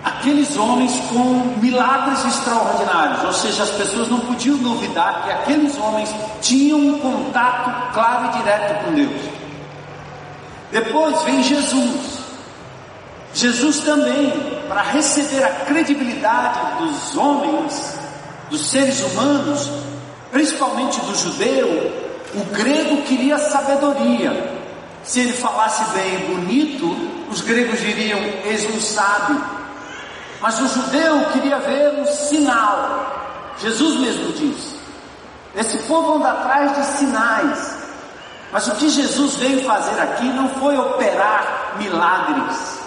aqueles 0.04 0.58
homens 0.58 1.00
com 1.10 1.56
milagres 1.62 2.26
extraordinários, 2.26 3.24
ou 3.24 3.34
seja, 3.34 3.64
as 3.64 3.72
pessoas 3.72 4.10
não 4.10 4.20
podiam 4.20 4.58
duvidar 4.58 5.24
que 5.24 5.32
aqueles 5.32 5.78
homens 5.78 6.14
tinham 6.42 6.80
um 6.80 7.00
contato 7.00 7.94
claro 7.94 8.26
e 8.28 8.38
direto 8.40 8.86
com 8.86 8.94
Deus. 8.94 9.22
Depois 10.72 11.22
vem 11.24 11.42
Jesus. 11.44 12.20
Jesus 13.34 13.80
também, 13.80 14.32
para 14.68 14.82
receber 14.82 15.44
a 15.44 15.50
credibilidade 15.66 16.60
dos 16.80 17.16
homens, 17.16 18.00
dos 18.50 18.70
seres 18.70 19.02
humanos, 19.02 19.70
principalmente 20.32 21.00
do 21.02 21.16
judeu, 21.16 22.09
o 22.34 22.44
grego 22.54 23.02
queria 23.04 23.38
sabedoria. 23.38 24.60
Se 25.04 25.22
ele 25.22 25.34
falasse 25.34 25.84
bem 25.92 26.16
e 26.16 26.36
bonito, 26.36 26.86
os 27.32 27.42
gregos 27.42 27.80
diriam: 27.80 28.20
eis 28.46 28.66
um 28.70 28.80
sábio. 28.80 29.42
Mas 30.42 30.60
o 30.60 30.68
judeu 30.68 31.26
queria 31.32 31.60
ver 31.60 32.00
um 32.00 32.06
sinal. 32.06 33.54
Jesus 33.60 34.00
mesmo 34.00 34.32
diz: 34.34 34.80
esse 35.56 35.78
povo 35.80 36.16
anda 36.16 36.32
atrás 36.32 36.76
de 36.76 36.98
sinais. 36.98 37.80
Mas 38.52 38.68
o 38.68 38.76
que 38.76 38.90
Jesus 38.90 39.36
veio 39.36 39.64
fazer 39.66 40.00
aqui 40.00 40.26
não 40.26 40.50
foi 40.56 40.78
operar 40.78 41.76
milagres. 41.78 42.80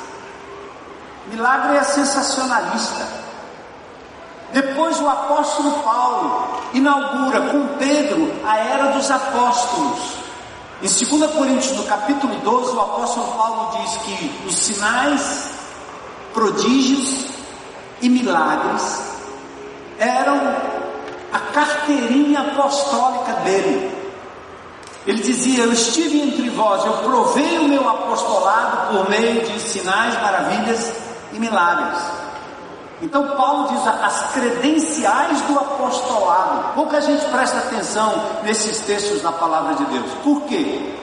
Milagre 1.29 1.77
é 1.77 1.83
sensacionalista. 1.85 3.07
Depois 4.53 5.01
o 5.01 5.09
apóstolo 5.09 5.73
Paulo 5.83 6.47
inaugura 6.75 7.41
com 7.51 7.67
Pedro 7.79 8.33
a 8.45 8.59
era 8.59 8.93
dos 8.93 9.11
apóstolos. 9.11 10.23
Em 10.83 10.87
2 10.87 11.33
Coríntios, 11.33 11.77
no 11.77 11.85
capítulo 11.85 12.35
12, 12.37 12.77
o 12.77 12.81
apóstolo 12.81 13.27
Paulo 13.29 13.79
diz 13.79 13.97
que 14.03 14.47
os 14.47 14.57
sinais, 14.57 15.51
prodígios 16.35 17.27
e 18.03 18.09
milagres 18.09 19.13
eram 19.99 20.39
a 21.33 21.39
carteirinha 21.39 22.41
apostólica 22.41 23.33
dele. 23.45 23.91
Ele 25.07 25.23
dizia: 25.23 25.65
Eu 25.65 25.73
estive 25.73 26.21
entre 26.21 26.51
vós, 26.51 26.85
eu 26.85 26.93
provei 26.99 27.59
o 27.59 27.69
meu 27.69 27.89
apostolado 27.89 28.93
por 28.93 29.09
meio 29.09 29.41
de 29.47 29.59
sinais, 29.61 30.21
maravilhas 30.21 30.93
e 31.33 31.39
milagres. 31.39 32.22
Então 33.03 33.37
Paulo 33.37 33.69
diz 33.69 33.85
as 33.85 34.33
credenciais 34.33 35.41
do 35.43 35.59
apostolado. 35.59 36.73
Pouca 36.75 37.01
gente 37.01 37.25
presta 37.27 37.59
atenção 37.59 38.15
nesses 38.45 38.79
textos 38.81 39.21
da 39.21 39.33
palavra 39.33 39.75
de 39.75 39.85
Deus. 39.87 40.11
Por 40.23 40.43
quê? 40.43 40.95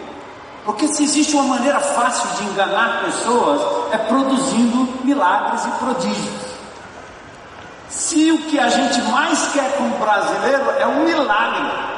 Porque 0.63 0.87
se 0.87 1.03
existe 1.03 1.35
uma 1.35 1.55
maneira 1.55 1.79
fácil 1.79 2.29
de 2.37 2.51
enganar 2.51 3.03
pessoas, 3.03 3.61
é 3.91 3.97
produzindo 3.97 4.87
milagres 5.03 5.65
e 5.65 5.71
prodígios. 5.71 6.49
Se 7.89 8.31
o 8.31 8.37
que 8.43 8.57
a 8.57 8.69
gente 8.69 9.01
mais 9.03 9.51
quer 9.51 9.75
como 9.75 9.97
brasileiro 9.97 10.71
é 10.79 10.87
um 10.87 11.03
milagre, 11.03 11.89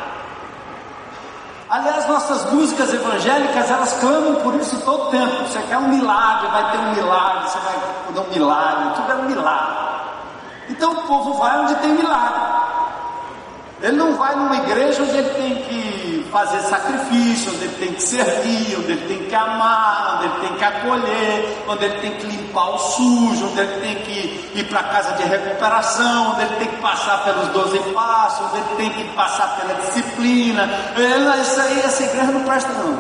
Aliás, 1.70 2.06
nossas 2.06 2.52
músicas 2.52 2.94
evangélicas, 2.94 3.72
elas 3.72 3.94
clamam 4.02 4.36
por 4.42 4.54
isso 4.56 4.78
todo 4.82 5.10
tempo. 5.10 5.48
Você 5.48 5.58
quer 5.70 5.78
um 5.78 5.88
milagre, 5.88 6.50
vai 6.50 6.70
ter 6.70 6.78
um 6.80 6.96
milagre, 6.96 7.50
você 7.50 7.60
vai 7.60 7.74
ter 8.14 8.20
um 8.20 8.34
milagre, 8.34 8.96
tudo 8.98 9.10
é 9.10 9.16
um 9.16 9.24
milagre. 9.24 9.91
Então 10.82 10.94
o 10.94 11.02
povo 11.04 11.34
vai 11.36 11.60
onde 11.60 11.76
tem 11.76 11.92
milagre. 11.92 12.42
Ele 13.84 13.98
não 13.98 14.16
vai 14.16 14.36
numa 14.36 14.56
igreja 14.56 15.04
onde 15.04 15.16
ele 15.16 15.30
tem 15.30 15.56
que 15.58 16.28
fazer 16.32 16.60
sacrifício, 16.62 17.54
onde 17.54 17.66
ele 17.66 17.76
tem 17.76 17.94
que 17.94 18.02
servir, 18.02 18.78
onde 18.80 18.92
ele 18.94 19.08
tem 19.08 19.28
que 19.28 19.36
amar, 19.36 20.16
onde 20.16 20.26
ele 20.26 20.48
tem 20.48 20.58
que 20.58 20.64
acolher, 20.64 21.64
onde 21.68 21.86
ele 21.86 22.00
tem 22.00 22.12
que 22.14 22.26
limpar 22.26 22.70
o 22.72 22.80
sujo, 22.80 23.46
onde 23.52 23.60
ele 23.60 23.80
tem 23.80 23.96
que 23.98 24.52
ir 24.56 24.64
para 24.70 24.80
a 24.80 24.84
casa 24.86 25.14
de 25.18 25.24
recuperação, 25.24 26.32
onde 26.32 26.42
ele 26.42 26.56
tem 26.56 26.68
que 26.68 26.82
passar 26.82 27.24
pelos 27.26 27.48
doze 27.50 27.78
passos, 27.94 28.48
onde 28.48 28.58
ele 28.58 28.76
tem 28.78 28.90
que 28.90 29.04
passar 29.16 29.56
pela 29.58 29.76
disciplina. 29.82 30.68
Ele, 30.98 31.42
isso 31.42 31.62
aí, 31.62 31.80
essa 31.80 32.04
igreja 32.06 32.32
não 32.32 32.42
presta 32.42 32.74
não. 32.74 32.98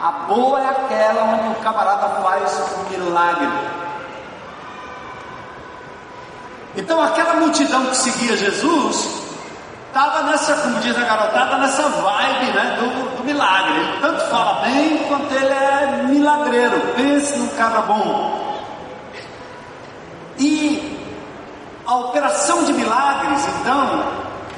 A 0.00 0.10
boa 0.26 0.58
é 0.58 0.70
aquela 0.70 1.22
onde 1.34 1.48
o 1.48 1.62
camarada 1.62 2.08
faz 2.22 2.62
um 2.78 2.98
milagre. 2.98 3.84
Então 6.76 7.00
aquela 7.00 7.34
multidão 7.34 7.86
que 7.86 7.96
seguia 7.96 8.36
Jesus 8.36 9.24
estava 9.88 10.24
nessa, 10.24 10.54
como 10.54 10.80
diz 10.80 10.96
a 10.96 11.04
garotada, 11.04 11.58
nessa 11.58 11.82
vibe 11.88 12.52
né, 12.52 12.78
do, 12.80 13.16
do, 13.16 13.24
milagre. 13.24 13.78
Ele 13.78 14.00
tanto 14.00 14.28
fala 14.28 14.60
bem 14.62 14.98
quanto 15.06 15.32
ele 15.32 15.52
é 15.52 16.02
milagreiro. 16.08 16.80
Pense 16.96 17.38
num 17.38 17.48
cara 17.50 17.82
bom. 17.82 18.58
E 20.36 20.98
a 21.86 21.94
operação 21.96 22.64
de 22.64 22.72
milagres, 22.72 23.46
então, 23.60 24.04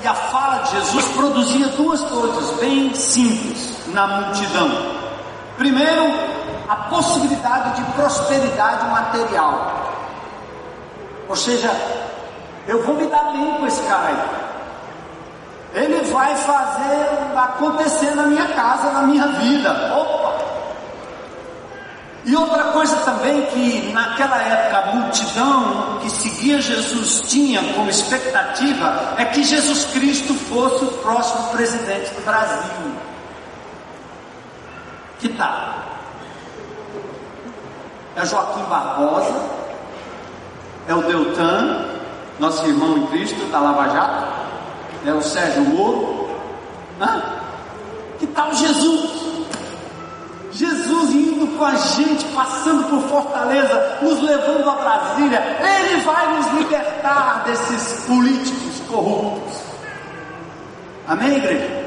e 0.03 0.07
a 0.07 0.15
fala 0.15 0.63
de 0.63 0.71
Jesus 0.71 1.05
produzia 1.09 1.69
duas 1.69 2.01
coisas 2.01 2.59
bem 2.59 2.95
simples 2.95 3.77
na 3.89 4.07
multidão. 4.07 4.71
Primeiro, 5.59 6.15
a 6.67 6.77
possibilidade 6.77 7.77
de 7.77 7.93
prosperidade 7.93 8.87
material. 8.87 9.93
Ou 11.29 11.37
seja, 11.37 11.71
eu 12.67 12.83
vou 12.83 12.97
me 12.97 13.07
dar 13.07 13.33
bem 13.33 13.53
com 13.59 13.67
esse 13.67 13.83
cara 13.83 14.09
aí. 14.09 15.83
Ele 15.83 16.01
vai 16.11 16.35
fazer 16.37 17.09
acontecer 17.37 18.15
na 18.15 18.25
minha 18.25 18.49
casa, 18.49 18.91
na 18.93 19.03
minha 19.03 19.27
vida. 19.29 19.95
Opa! 19.95 20.27
E 22.27 22.35
outra 22.35 22.65
coisa 22.73 22.97
também 23.05 23.47
que 23.47 23.93
naquela 23.93 24.43
época 24.43 24.79
a 24.79 24.95
multidão 24.97 25.99
que 26.01 26.11
seguia 26.11 26.61
Jesus 26.61 27.21
tinha 27.29 27.63
como 27.75 27.89
expectativa 27.89 29.15
é 29.17 29.27
que 29.27 29.45
Jesus 29.45 29.85
Cristo 29.85 30.35
fosse 30.35 30.85
o 30.85 30.89
próximo 30.89 31.51
presidente 31.51 32.11
do 32.15 32.25
Brasil. 32.25 32.97
Que 35.21 35.29
tal? 35.29 35.75
É 38.17 38.27
Joaquim 38.27 38.65
Barbosa, 38.65 39.41
é 40.89 40.95
o 40.95 41.03
Deltan, 41.03 41.96
nosso 42.39 42.67
irmão 42.67 42.99
em 42.99 43.07
Cristo 43.07 43.45
da 43.51 43.59
Lava 43.59 43.89
Jato, 43.89 44.27
é 45.07 45.13
o 45.13 45.23
Sérgio 45.23 45.63
Moro. 45.63 46.29
Hã? 47.01 47.23
Que 48.19 48.27
tal 48.29 48.55
Jesus? 48.55 49.27
Jesus 50.53 51.11
indo 51.11 51.59
com 51.59 51.65
a 51.65 51.75
gente, 51.75 52.25
passando 52.35 52.89
por 52.89 53.03
Fortaleza, 53.09 53.99
nos 54.01 54.23
levando 54.23 54.71
a 54.71 54.75
Brasília, 54.75 55.43
Ele 55.61 56.01
vai 56.01 56.35
nos 56.35 56.47
libertar 56.53 57.45
desses 57.45 58.05
políticos 58.07 58.81
corruptos. 58.89 59.61
Amém, 61.07 61.37
igreja? 61.37 61.87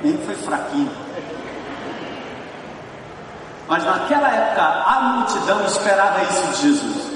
Amém, 0.00 0.18
foi 0.24 0.34
fraquinho. 0.34 0.90
Mas 3.66 3.84
naquela 3.84 4.28
época 4.28 4.62
a 4.62 5.00
multidão 5.00 5.64
esperava 5.64 6.22
isso 6.24 6.46
de 6.48 6.62
Jesus. 6.62 7.09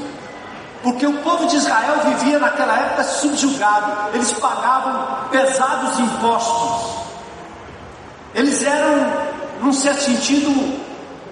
Porque 0.84 1.06
o 1.06 1.14
povo 1.22 1.46
de 1.46 1.56
Israel 1.56 1.94
vivia 2.04 2.38
naquela 2.38 2.78
época 2.78 3.04
subjugado, 3.04 3.90
eles 4.12 4.34
pagavam 4.34 5.28
pesados 5.30 5.98
impostos. 5.98 7.04
Eles 8.34 8.62
eram, 8.62 9.10
num 9.62 9.72
certo 9.72 10.02
sentido, 10.02 10.78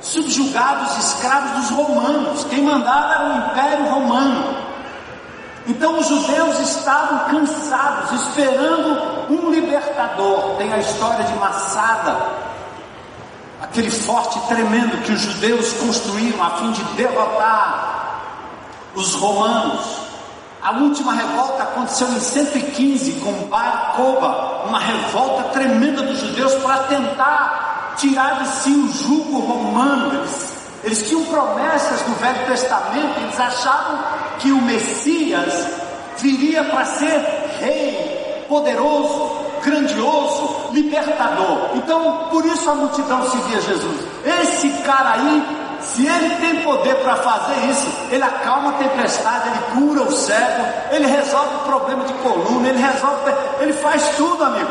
subjugados, 0.01 0.97
escravos 0.97 1.51
dos 1.61 1.71
romanos. 1.71 2.45
Quem 2.45 2.62
mandava 2.62 3.12
era 3.12 3.25
o 3.25 3.51
Império 3.51 3.91
Romano. 3.91 4.57
Então 5.67 5.99
os 5.99 6.09
judeus 6.09 6.59
estavam 6.59 7.19
cansados, 7.29 8.23
esperando 8.23 9.31
um 9.31 9.51
libertador. 9.51 10.57
Tem 10.57 10.73
a 10.73 10.79
história 10.79 11.25
de 11.25 11.35
Massada, 11.35 12.17
aquele 13.61 13.91
forte 13.91 14.41
tremendo 14.49 14.97
que 15.03 15.12
os 15.12 15.21
judeus 15.21 15.75
construíram 15.75 16.43
a 16.43 16.51
fim 16.53 16.73
de 16.73 16.83
derrotar 16.95 18.02
os 18.94 19.14
romanos. 19.14 20.02
A 20.62 20.72
última 20.72 21.12
revolta 21.14 21.64
aconteceu 21.64 22.09
em 22.09 22.20
115 22.20 23.12
com 23.20 23.33
Bar 23.48 23.96
uma 24.68 24.78
revolta 24.78 25.48
tremenda 25.50 26.02
dos 26.02 26.20
judeus 26.20 26.55
para 26.57 26.85
tentar 26.85 27.94
tirar 27.96 28.42
de 28.42 28.48
si 28.48 28.70
o 28.70 28.92
jugo 28.92 29.40
romano. 29.40 30.14
Eles, 30.14 30.57
eles 30.85 31.09
tinham 31.09 31.24
promessas 31.24 32.07
no 32.07 32.14
Velho 32.14 32.46
Testamento, 32.46 33.20
eles 33.20 33.40
achavam 33.40 33.98
que 34.38 34.52
o 34.52 34.62
Messias 34.62 35.66
viria 36.18 36.62
para 36.64 36.85
ser 36.85 37.20
rei, 37.59 38.44
poderoso, 38.48 39.33
grandioso, 39.64 40.70
libertador. 40.72 41.70
Então, 41.74 42.28
por 42.31 42.44
isso 42.44 42.70
a 42.70 42.74
multidão 42.74 43.28
seguia 43.31 43.61
Jesus. 43.61 44.00
Esse 44.24 44.68
cara 44.83 45.14
aí 45.14 45.62
se 45.85 46.07
ele 46.07 46.37
tem 46.37 46.62
poder 46.62 46.95
para 46.97 47.16
fazer 47.16 47.71
isso, 47.71 47.87
ele 48.11 48.23
acalma 48.23 48.71
a 48.71 48.73
tempestade, 48.75 49.49
ele 49.49 49.59
cura 49.75 50.03
o 50.03 50.12
cego, 50.12 50.64
ele 50.90 51.07
resolve 51.07 51.57
o 51.57 51.61
problema 51.61 52.05
de 52.05 52.12
coluna, 52.14 52.68
ele 52.68 52.79
resolve, 52.79 53.33
ele 53.61 53.73
faz 53.73 54.09
tudo, 54.16 54.45
amigo. 54.45 54.71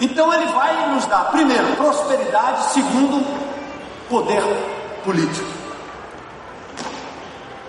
Então 0.00 0.32
ele 0.32 0.46
vai 0.46 0.90
nos 0.90 1.06
dar, 1.06 1.30
primeiro, 1.30 1.64
prosperidade, 1.76 2.64
segundo, 2.72 3.24
poder 4.08 4.42
político. 5.04 5.46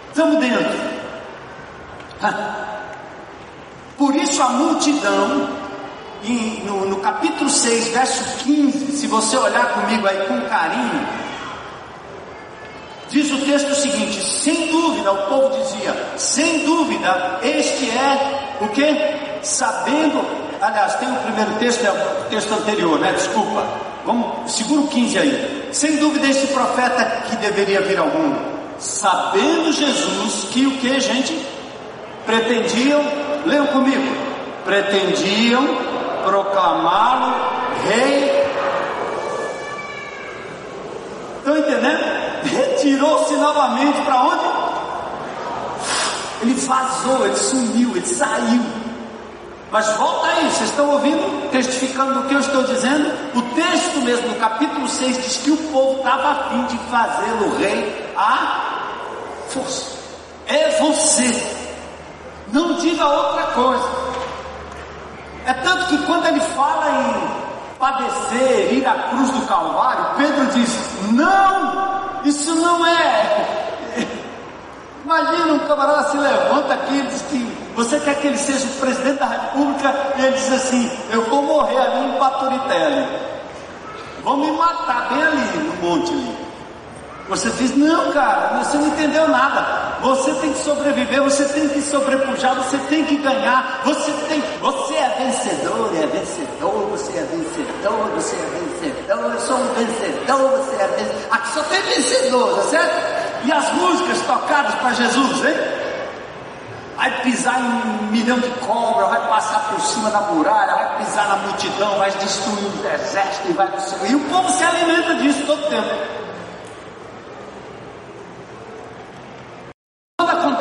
Estamos 0.10 0.40
dentro. 0.40 0.98
Por 3.98 4.16
isso 4.16 4.42
a 4.42 4.50
multidão, 4.50 5.50
no, 6.66 6.98
capítulo 6.98 7.50
6, 7.50 7.90
verso 7.90 8.44
15, 8.44 8.92
se 8.98 9.08
você 9.08 9.38
olhar 9.38 9.74
comigo 9.74 10.08
aí 10.08 10.28
com 10.28 10.42
carinho, 10.50 11.08
Diz 13.10 13.32
o 13.32 13.38
texto 13.46 13.72
o 13.72 13.76
seguinte: 13.76 14.24
sem 14.24 14.68
dúvida, 14.68 15.12
o 15.12 15.18
povo 15.28 15.58
dizia, 15.58 15.96
sem 16.18 16.66
dúvida, 16.66 17.40
este 17.42 17.90
é 17.90 18.58
o 18.62 18.68
que? 18.70 18.86
Sabendo, 19.42 20.26
aliás, 20.62 20.96
tem 20.96 21.10
o 21.10 21.16
primeiro 21.16 21.52
texto, 21.56 21.86
é 21.86 21.92
o 21.92 22.30
texto 22.30 22.54
anterior, 22.54 23.00
né? 23.00 23.14
Desculpa. 23.14 23.66
Vamos, 24.06 24.52
segura 24.52 24.82
o 24.82 24.88
15 24.88 25.20
aí. 25.20 25.70
Sem 25.72 25.98
dúvida, 25.98 26.28
este 26.28 26.48
profeta 26.48 27.24
que 27.30 27.36
deveria 27.38 27.82
vir 27.82 28.00
ao 28.00 28.08
mundo, 28.08 28.40
sabendo 28.80 29.72
Jesus 29.72 30.50
que 30.52 30.66
o 30.66 30.72
que, 30.78 31.00
gente? 31.00 31.46
Pretendiam, 32.26 33.02
leiam 33.46 33.68
comigo, 33.68 34.16
pretendiam 34.64 35.98
proclamá-lo 36.28 37.34
rei. 37.88 38.48
Estão 41.38 41.58
entendendo? 41.58 42.27
Retirou-se 42.44 43.36
novamente 43.36 44.02
para 44.02 44.22
onde? 44.24 44.46
Ele 46.42 46.54
vazou, 46.54 47.26
ele 47.26 47.36
sumiu, 47.36 47.96
ele 47.96 48.06
saiu. 48.06 48.62
Mas 49.72 49.86
volta 49.98 50.28
aí, 50.28 50.50
vocês 50.50 50.70
estão 50.70 50.90
ouvindo? 50.92 51.50
Testificando 51.52 52.14
do 52.22 52.28
que 52.28 52.36
eu 52.36 52.40
estou 52.40 52.64
dizendo? 52.64 53.12
O 53.36 53.42
texto 53.54 54.02
mesmo, 54.02 54.30
no 54.30 54.36
capítulo 54.36 54.88
6, 54.88 55.18
diz 55.18 55.38
que 55.38 55.52
o 55.52 55.58
povo 55.58 55.98
estava 55.98 56.30
a 56.30 56.36
fim 56.50 56.64
de 56.66 56.78
fazê-lo 56.90 57.58
rei 57.58 58.14
a 58.16 58.84
força. 59.50 59.98
É 60.48 60.80
você. 60.80 61.58
Não 62.54 62.76
diga 62.76 63.06
outra 63.06 63.44
coisa. 63.48 63.90
É 65.46 65.54
tanto 65.54 65.88
que 65.88 65.98
quando 66.06 66.28
ele 66.28 66.40
fala 66.40 66.90
em 66.90 67.47
padecer, 67.80 68.74
ir 68.74 68.86
à 68.86 68.94
cruz 69.10 69.30
do 69.32 69.46
Calvário, 69.48 70.06
Pedro 70.18 70.46
diz: 70.48 70.70
Não, 71.12 72.22
isso 72.24 72.56
não 72.56 72.86
é. 72.86 73.46
Imagina 75.04 75.54
um 75.54 75.60
camarada 75.60 76.10
se 76.10 76.18
levanta 76.18 76.74
aqui 76.74 76.96
e 76.96 77.02
diz 77.04 77.22
que 77.24 77.58
você 77.76 78.00
quer 78.00 78.16
que 78.16 78.28
ele 78.28 78.38
seja 78.38 78.66
o 78.66 78.80
presidente 78.80 79.20
da 79.20 79.28
república 79.28 79.94
e 80.18 80.26
ele 80.26 80.36
diz 80.36 80.52
assim: 80.52 80.92
Eu 81.12 81.24
vou 81.30 81.44
morrer 81.44 81.78
ali 81.78 82.08
em 82.08 82.20
Baturité. 82.20 83.08
Vão 84.24 84.38
me 84.38 84.52
matar 84.52 85.10
bem 85.10 85.24
ali 85.24 85.58
no 85.60 85.88
monte 85.88 86.12
ali. 86.12 86.47
Você 87.30 87.50
diz, 87.50 87.76
não, 87.76 88.12
cara, 88.14 88.64
você 88.64 88.78
não 88.78 88.88
entendeu 88.88 89.28
nada. 89.28 89.98
Você 90.02 90.34
tem 90.36 90.54
que 90.54 90.60
sobreviver, 90.60 91.22
você 91.22 91.44
tem 91.46 91.68
que 91.68 91.82
sobrepujar, 91.82 92.56
você 92.56 92.78
tem 92.90 93.04
que 93.04 93.18
ganhar, 93.18 93.82
você 93.84 94.12
tem. 94.30 94.42
Você 94.62 94.94
é 94.94 95.10
vencedor, 95.18 95.92
é 95.94 96.08
vencedor, 96.08 96.88
você 96.90 97.18
é 97.18 97.24
vencedor, 97.24 98.10
você 98.16 98.36
é 98.36 98.60
vencedor, 98.60 99.34
eu 99.34 99.40
sou 99.42 99.58
um 99.58 99.74
vencedor, 99.74 100.50
você 100.52 100.76
é 100.76 100.88
vencedor. 100.88 101.28
Aqui 101.32 101.54
só 101.54 101.64
tem 101.64 101.82
vencedor, 101.82 102.56
tá 102.56 102.62
certo? 102.70 103.46
E 103.46 103.52
as 103.52 103.74
músicas 103.74 104.22
tocadas 104.22 104.76
para 104.76 104.94
Jesus, 104.94 105.46
hein? 105.46 105.56
Vai 106.96 107.22
pisar 107.22 107.60
em 107.60 107.64
um 107.64 108.12
milhão 108.12 108.40
de 108.40 108.50
cobras, 108.66 109.10
vai 109.10 109.28
passar 109.28 109.70
por 109.70 109.82
cima 109.82 110.10
da 110.12 110.22
muralha, 110.22 110.74
vai 110.74 111.06
pisar 111.06 111.28
na 111.28 111.36
multidão, 111.38 111.98
vai 111.98 112.10
destruir 112.12 112.66
os 112.66 112.86
exércitos, 112.86 113.56
vai 113.56 113.68
destruir. 113.68 114.12
E 114.12 114.16
o 114.16 114.20
povo 114.22 114.50
se 114.50 114.64
alimenta 114.64 115.16
disso 115.16 115.44
todo 115.46 115.60
o 115.60 115.70
tempo. 115.70 116.18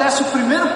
acontece 0.06 0.22
o 0.22 0.26
primeiro 0.26 0.68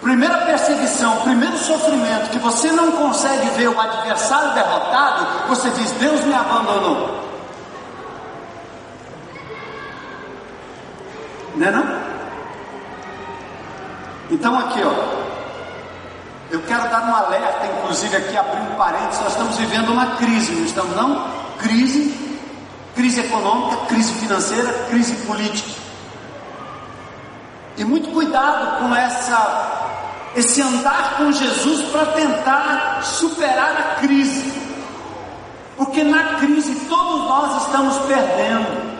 primeira 0.00 0.38
perseguição, 0.46 1.16
primeiro 1.22 1.58
sofrimento, 1.58 2.30
que 2.30 2.38
você 2.38 2.70
não 2.70 2.92
consegue 2.92 3.50
ver 3.50 3.68
o 3.68 3.80
adversário 3.80 4.54
derrotado, 4.54 5.48
você 5.48 5.68
diz: 5.70 5.90
Deus 5.92 6.24
me 6.24 6.34
abandonou. 6.34 7.26
Não 11.56 11.66
é 11.66 11.70
não? 11.70 12.06
Então 14.30 14.58
aqui 14.58 14.80
ó, 14.82 14.92
eu 16.50 16.60
quero 16.62 16.88
dar 16.88 17.08
um 17.08 17.14
alerta, 17.14 17.66
inclusive 17.78 18.16
aqui 18.16 18.36
abrindo 18.36 18.72
um 18.72 18.76
parênteses, 18.76 19.20
nós 19.20 19.32
estamos 19.32 19.56
vivendo 19.56 19.90
uma 19.90 20.16
crise, 20.16 20.52
não 20.52 20.64
estamos 20.64 20.96
não? 20.96 21.26
Crise, 21.58 22.14
crise 22.94 23.20
econômica, 23.20 23.86
crise 23.86 24.12
financeira, 24.14 24.72
crise 24.88 25.14
política. 25.26 25.85
E 27.76 27.84
muito 27.84 28.10
cuidado 28.10 28.78
com 28.78 28.94
essa 28.94 29.76
esse 30.36 30.60
andar 30.60 31.16
com 31.16 31.32
Jesus 31.32 31.88
para 31.88 32.06
tentar 32.06 33.00
superar 33.02 33.70
a 33.70 34.00
crise. 34.00 34.52
Porque 35.78 36.04
na 36.04 36.34
crise 36.34 36.74
todos 36.88 37.26
nós 37.26 37.62
estamos 37.62 37.96
perdendo. 38.06 38.96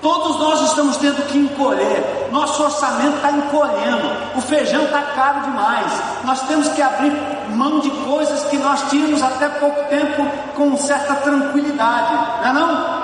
Todos 0.00 0.36
nós 0.40 0.60
estamos 0.62 0.96
tendo 0.96 1.24
que 1.28 1.38
encolher. 1.38 2.28
Nosso 2.32 2.60
orçamento 2.64 3.16
está 3.16 3.30
encolhendo. 3.30 4.10
O 4.34 4.40
feijão 4.40 4.82
está 4.82 5.00
caro 5.00 5.42
demais. 5.42 5.92
Nós 6.24 6.40
temos 6.42 6.68
que 6.70 6.82
abrir 6.82 7.12
mão 7.50 7.78
de 7.78 7.90
coisas 7.90 8.44
que 8.46 8.56
nós 8.58 8.90
tínhamos 8.90 9.22
até 9.22 9.48
pouco 9.48 9.80
tempo 9.84 10.26
com 10.56 10.76
certa 10.76 11.14
tranquilidade. 11.14 12.14
Não 12.42 12.48
é 12.48 12.52
não? 12.52 13.02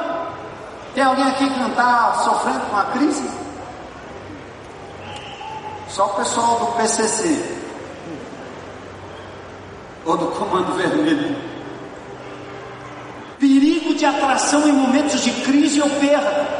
Tem 0.92 1.04
alguém 1.04 1.24
aqui 1.24 1.48
que 1.48 1.60
não 1.60 1.68
está 1.68 2.14
sofrendo 2.24 2.60
com 2.68 2.76
a 2.76 2.84
crise? 2.86 3.47
Só 5.90 6.06
o 6.06 6.14
pessoal 6.14 6.58
do 6.58 6.66
PCC 6.76 7.58
ou 10.04 10.16
do 10.16 10.26
Comando 10.28 10.74
Vermelho. 10.74 11.36
Perigo 13.38 13.94
de 13.94 14.04
atração 14.04 14.66
em 14.66 14.72
momentos 14.72 15.22
de 15.22 15.30
crise 15.42 15.80
ou 15.80 15.88
perda. 15.90 16.58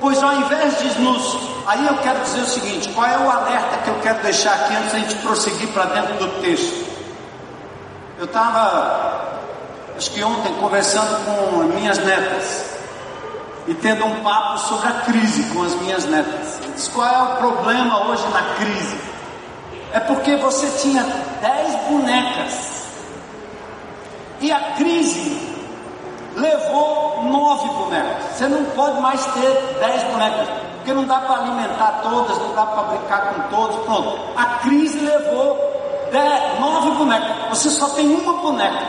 Pois 0.00 0.22
ao 0.22 0.34
invés 0.34 0.78
de 0.78 1.00
nos. 1.00 1.38
Aí 1.66 1.86
eu 1.86 1.96
quero 1.98 2.20
dizer 2.20 2.40
o 2.40 2.46
seguinte: 2.46 2.88
qual 2.90 3.06
é 3.06 3.18
o 3.18 3.30
alerta 3.30 3.78
que 3.78 3.88
eu 3.88 3.98
quero 4.00 4.22
deixar 4.22 4.52
aqui 4.52 4.74
antes 4.74 4.92
da 4.92 4.98
gente 4.98 5.14
prosseguir 5.16 5.68
para 5.68 5.84
dentro 5.86 6.14
do 6.14 6.40
texto? 6.40 6.86
Eu 8.18 8.24
estava, 8.24 9.40
acho 9.96 10.10
que 10.10 10.22
ontem, 10.22 10.52
conversando 10.54 11.24
com 11.24 11.64
minhas 11.74 11.98
netas 11.98 12.64
e 13.66 13.74
tendo 13.74 14.04
um 14.04 14.22
papo 14.22 14.58
sobre 14.58 14.88
a 14.88 14.92
crise 15.00 15.42
com 15.52 15.62
as 15.62 15.74
minhas 15.76 16.04
netas. 16.06 16.55
Qual 16.92 17.06
é 17.06 17.22
o 17.22 17.36
problema 17.36 18.08
hoje 18.08 18.26
na 18.28 18.42
crise? 18.56 19.00
É 19.92 20.00
porque 20.00 20.36
você 20.36 20.68
tinha 20.82 21.02
dez 21.40 21.74
bonecas 21.88 22.86
e 24.40 24.52
a 24.52 24.60
crise 24.72 25.56
levou 26.34 27.22
nove 27.24 27.68
bonecas. 27.68 28.24
Você 28.34 28.46
não 28.48 28.64
pode 28.66 29.00
mais 29.00 29.24
ter 29.26 29.76
dez 29.80 30.02
bonecas, 30.04 30.48
porque 30.76 30.92
não 30.92 31.04
dá 31.04 31.20
para 31.20 31.42
alimentar 31.42 32.00
todas, 32.02 32.38
não 32.38 32.54
dá 32.54 32.66
para 32.66 32.82
brincar 32.82 33.34
com 33.34 33.56
todos. 33.56 33.76
Pronto, 33.84 34.18
a 34.36 34.44
crise 34.60 34.98
levou 34.98 35.56
dez, 36.12 36.60
nove 36.60 36.90
bonecas. 36.90 37.48
Você 37.50 37.70
só 37.70 37.88
tem 37.90 38.14
uma 38.14 38.34
boneca. 38.34 38.84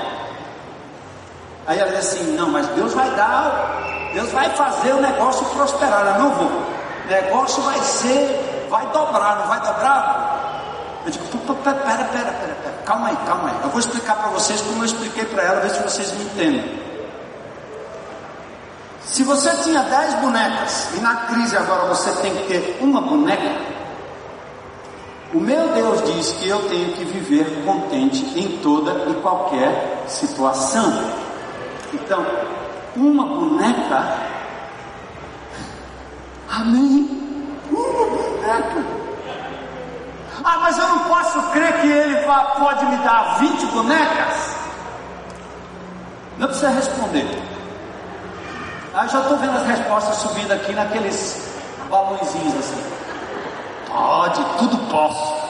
Aí 1.65 1.79
ela 1.79 1.91
diz 1.91 1.99
assim: 1.99 2.35
não, 2.35 2.49
mas 2.49 2.67
Deus 2.67 2.93
vai 2.93 3.09
dar 3.11 3.87
Deus 4.13 4.31
vai 4.31 4.49
fazer 4.51 4.93
o 4.93 5.01
negócio 5.01 5.45
prosperar. 5.47 6.15
Eu 6.15 6.23
não 6.23 6.29
vou. 6.31 6.76
Negócio 7.07 7.61
vai 7.63 7.79
ser, 7.79 8.67
vai 8.69 8.85
dobrar, 8.87 9.39
não 9.39 9.47
vai 9.47 9.59
dobrar? 9.59 11.01
Eu 11.05 11.11
digo, 11.11 11.25
pera, 11.63 11.75
pera, 11.75 12.03
pera, 12.05 12.31
pera, 12.31 12.73
calma 12.85 13.09
aí, 13.09 13.17
calma 13.25 13.49
aí. 13.49 13.55
Eu 13.63 13.69
vou 13.69 13.79
explicar 13.79 14.15
para 14.15 14.29
vocês 14.31 14.59
como 14.61 14.81
eu 14.81 14.85
expliquei 14.85 15.25
para 15.25 15.43
ela, 15.43 15.61
ver 15.61 15.69
se 15.69 15.81
vocês 15.81 16.11
me 16.11 16.25
entendem. 16.25 16.87
Se 19.05 19.23
você 19.23 19.49
tinha 19.63 19.81
10 19.83 20.15
bonecas 20.15 20.89
e 20.95 20.99
na 20.99 21.15
crise 21.27 21.55
agora 21.55 21.85
você 21.85 22.11
tem 22.21 22.35
que 22.35 22.43
ter 22.47 22.77
uma 22.81 22.99
boneca, 22.99 23.55
o 25.33 25.39
meu 25.39 25.69
Deus 25.69 26.03
diz 26.03 26.33
que 26.33 26.49
eu 26.49 26.67
tenho 26.69 26.93
que 26.93 27.05
viver 27.05 27.63
contente 27.65 28.23
em 28.37 28.57
toda 28.57 29.09
e 29.09 29.13
qualquer 29.21 30.03
situação. 30.07 31.11
Então, 31.93 32.25
uma 32.95 33.25
boneca, 33.25 34.17
amém? 36.49 37.17
Boneca. 37.69 38.97
Ah, 40.43 40.59
mas 40.61 40.77
eu 40.77 40.87
não 40.87 40.99
posso 40.99 41.41
crer 41.51 41.81
que 41.81 41.87
ele 41.87 42.25
pode 42.57 42.85
me 42.85 42.97
dar 42.97 43.37
20 43.39 43.65
bonecas? 43.67 44.55
Não 46.37 46.47
precisa 46.47 46.69
responder. 46.69 47.27
Ah, 48.93 49.07
já 49.07 49.19
estou 49.19 49.37
vendo 49.37 49.57
as 49.57 49.65
respostas 49.65 50.15
subindo 50.17 50.51
aqui 50.51 50.73
naqueles 50.73 51.51
balãozinhos 51.89 52.55
assim. 52.55 52.83
Pode, 53.87 54.43
tudo 54.57 54.77
posso. 54.89 55.47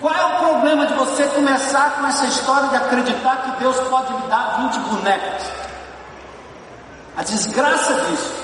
Qual 0.00 0.14
é 0.14 0.24
o 0.24 0.38
problema 0.38 0.86
de 0.86 0.94
você 0.94 1.24
começar 1.24 1.96
com 1.98 2.06
essa 2.06 2.26
história 2.26 2.68
de 2.68 2.76
acreditar 2.76 3.36
que 3.42 3.60
Deus 3.60 3.78
pode 3.80 4.12
me 4.14 4.28
dar 4.28 4.70
20 4.70 4.78
bonecas? 4.88 5.50
A 7.16 7.22
desgraça 7.22 7.94
disso 8.06 8.39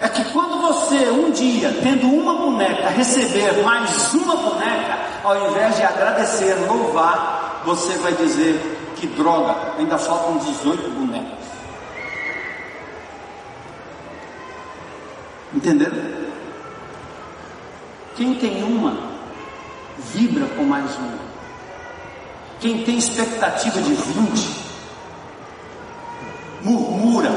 é 0.00 0.08
que 0.08 0.24
quando 0.32 0.60
você 0.62 1.10
um 1.10 1.30
dia, 1.30 1.70
tendo 1.82 2.08
uma 2.08 2.34
boneca, 2.34 2.88
receber 2.88 3.62
mais 3.62 4.14
uma 4.14 4.34
boneca, 4.34 4.98
ao 5.22 5.50
invés 5.50 5.76
de 5.76 5.82
agradecer, 5.82 6.54
louvar, 6.66 7.62
você 7.66 7.92
vai 7.98 8.14
dizer 8.14 8.58
que 8.96 9.06
droga, 9.08 9.54
ainda 9.78 9.98
faltam 9.98 10.38
18 10.38 10.90
bonecas. 10.90 11.38
Entenderam? 15.54 16.20
Quem 18.16 18.34
tem 18.36 18.62
uma, 18.62 18.96
vibra 19.98 20.46
com 20.56 20.64
mais 20.64 20.96
uma. 20.96 21.18
Quem 22.58 22.84
tem 22.84 22.98
expectativa 22.98 23.80
de 23.82 23.94
20, 23.94 24.60
murmura, 26.62 27.30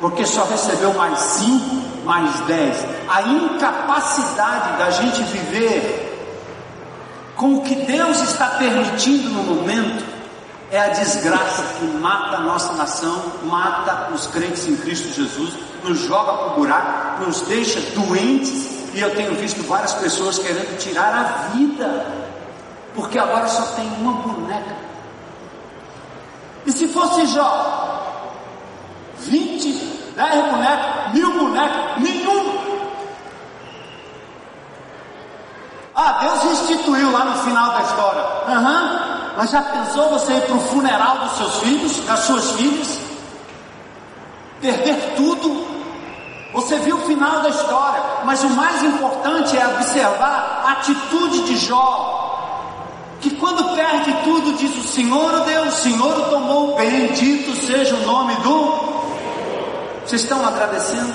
porque 0.00 0.24
só 0.24 0.44
recebeu 0.44 0.94
mais 0.94 1.18
cinco, 1.18 1.76
mais 2.04 2.40
dez. 2.40 2.84
A 3.08 3.22
incapacidade 3.22 4.78
da 4.78 4.90
gente 4.90 5.22
viver 5.24 6.04
com 7.36 7.54
o 7.54 7.62
que 7.62 7.74
Deus 7.74 8.20
está 8.20 8.46
permitindo 8.50 9.30
no 9.30 9.42
momento 9.42 10.04
é 10.70 10.80
a 10.80 10.88
desgraça 10.88 11.62
que 11.78 11.86
mata 11.86 12.36
a 12.36 12.40
nossa 12.40 12.72
nação, 12.74 13.22
mata 13.44 14.12
os 14.12 14.26
crentes 14.26 14.66
em 14.68 14.76
Cristo 14.76 15.14
Jesus, 15.14 15.54
nos 15.82 15.98
joga 16.00 16.32
para 16.32 16.46
o 16.52 16.56
buraco, 16.56 17.24
nos 17.24 17.40
deixa 17.42 17.80
doentes. 17.98 18.76
E 18.94 19.00
eu 19.00 19.14
tenho 19.14 19.34
visto 19.36 19.62
várias 19.62 19.94
pessoas 19.94 20.38
querendo 20.38 20.76
tirar 20.78 21.14
a 21.14 21.56
vida, 21.56 22.06
porque 22.94 23.18
agora 23.18 23.46
só 23.46 23.62
tem 23.76 23.86
uma 24.00 24.12
boneca. 24.14 24.76
E 26.66 26.72
se 26.72 26.88
fosse 26.88 27.26
Jó, 27.26 27.87
20, 29.20 29.72
10 30.16 30.50
bonecos, 30.50 31.12
mil 31.14 31.32
bonecos, 31.32 32.02
nenhum. 32.02 32.58
Ah, 35.94 36.18
Deus 36.20 36.60
instituiu 36.60 37.10
lá 37.10 37.24
no 37.24 37.42
final 37.42 37.72
da 37.72 37.80
história. 37.82 38.22
Uhum. 38.46 38.98
Mas 39.36 39.50
já 39.50 39.62
pensou 39.62 40.10
você 40.10 40.32
ir 40.32 40.42
para 40.42 40.54
o 40.54 40.60
funeral 40.60 41.18
dos 41.18 41.36
seus 41.38 41.56
filhos, 41.58 42.00
das 42.06 42.20
suas 42.20 42.52
filhas? 42.52 43.00
Perder 44.60 45.14
tudo? 45.16 45.66
Você 46.52 46.78
viu 46.78 46.96
o 46.96 47.00
final 47.00 47.40
da 47.42 47.50
história, 47.50 48.02
mas 48.24 48.42
o 48.42 48.50
mais 48.50 48.82
importante 48.82 49.56
é 49.56 49.66
observar 49.66 50.62
a 50.64 50.72
atitude 50.72 51.40
de 51.42 51.56
Jó. 51.56 53.16
Que 53.20 53.30
quando 53.30 53.74
perde 53.74 54.12
tudo, 54.24 54.52
diz 54.54 54.76
o 54.76 54.88
Senhor 54.88 55.40
Deus, 55.40 55.74
o 55.74 55.82
Senhor 55.82 56.18
o 56.18 56.30
tomou, 56.30 56.76
bendito 56.76 57.54
seja 57.66 57.94
o 57.96 58.06
nome 58.06 58.34
do. 58.36 58.97
Vocês 60.08 60.22
estão 60.22 60.42
agradecendo? 60.42 61.12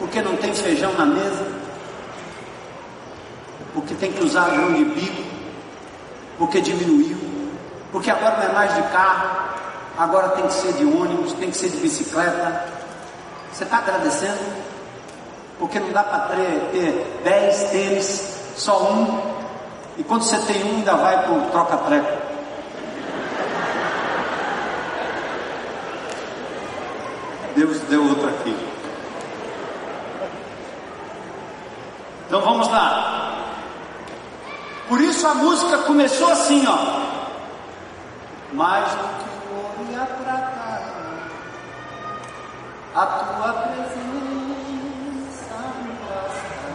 Porque 0.00 0.20
não 0.20 0.36
tem 0.38 0.52
feijão 0.52 0.92
na 0.94 1.06
mesa? 1.06 1.46
Porque 3.72 3.94
tem 3.94 4.10
que 4.10 4.24
usar 4.24 4.50
grão 4.50 4.72
de 4.72 4.84
bico? 4.84 5.22
Porque 6.36 6.60
diminuiu? 6.60 7.16
Porque 7.92 8.10
agora 8.10 8.38
não 8.38 8.42
é 8.42 8.52
mais 8.52 8.74
de 8.74 8.82
carro, 8.90 9.30
agora 9.96 10.30
tem 10.30 10.44
que 10.44 10.54
ser 10.54 10.72
de 10.72 10.84
ônibus, 10.86 11.34
tem 11.34 11.52
que 11.52 11.56
ser 11.56 11.68
de 11.68 11.76
bicicleta. 11.76 12.64
Você 13.52 13.62
está 13.62 13.78
agradecendo? 13.78 14.56
Porque 15.60 15.78
não 15.78 15.92
dá 15.92 16.02
para 16.02 16.18
ter 16.72 17.20
10 17.22 17.62
tênis, 17.70 18.40
só 18.56 18.90
um. 18.90 19.20
E 19.96 20.02
quando 20.02 20.24
você 20.24 20.36
tem 20.52 20.64
um, 20.64 20.78
ainda 20.78 20.96
vai 20.96 21.22
para 21.22 21.32
o 21.32 21.50
troca-treco. 21.52 22.29
Deus 27.60 27.78
deu 27.80 28.02
outro 28.08 28.26
aqui. 28.26 28.56
Então 32.26 32.40
vamos 32.40 32.68
lá. 32.68 33.36
Por 34.88 35.00
isso 35.00 35.26
a 35.26 35.34
música 35.34 35.78
começou 35.78 36.28
assim, 36.30 36.64
ó 36.66 37.00
mais 38.52 38.90
do 38.92 38.96
que 38.98 39.28
ouro 39.54 39.86
e 39.90 39.94
a 39.94 40.06
prata, 40.06 40.82
a 42.96 43.06
tua 43.06 43.52
presença 43.52 44.00
me 45.84 45.92
basta, 46.08 46.68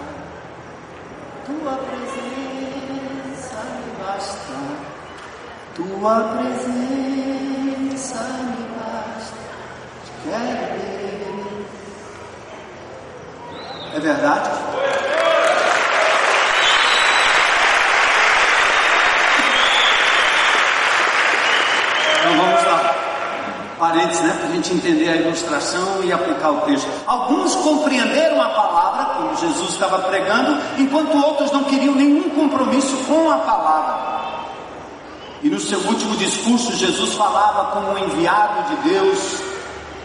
tua 1.45 1.75
presença 1.89 3.59
me 3.75 3.89
basta, 4.01 4.57
tua 5.75 6.15
presença 6.37 8.21
me 8.23 8.64
É 13.93 13.99
verdade? 13.99 14.49
parênteses, 23.77 24.21
né, 24.21 24.35
para 24.39 24.49
a 24.49 24.51
gente 24.51 24.73
entender 24.73 25.09
a 25.09 25.15
ilustração 25.15 26.03
e 26.03 26.11
aplicar 26.11 26.51
o 26.51 26.61
texto. 26.61 26.87
Alguns 27.05 27.55
compreenderam 27.55 28.41
a 28.41 28.49
palavra, 28.49 29.05
como 29.15 29.35
Jesus 29.37 29.71
estava 29.71 29.99
pregando, 29.99 30.59
enquanto 30.77 31.17
outros 31.17 31.51
não 31.51 31.63
queriam 31.65 31.93
nenhum 31.93 32.29
compromisso 32.29 32.95
com 33.07 33.29
a 33.29 33.37
palavra. 33.37 34.15
E 35.43 35.49
no 35.49 35.59
seu 35.59 35.79
último 35.79 36.15
discurso, 36.17 36.75
Jesus 36.75 37.13
falava 37.13 37.71
como 37.71 37.91
um 37.91 37.97
enviado 37.97 38.75
de 38.75 38.89
Deus, 38.89 39.34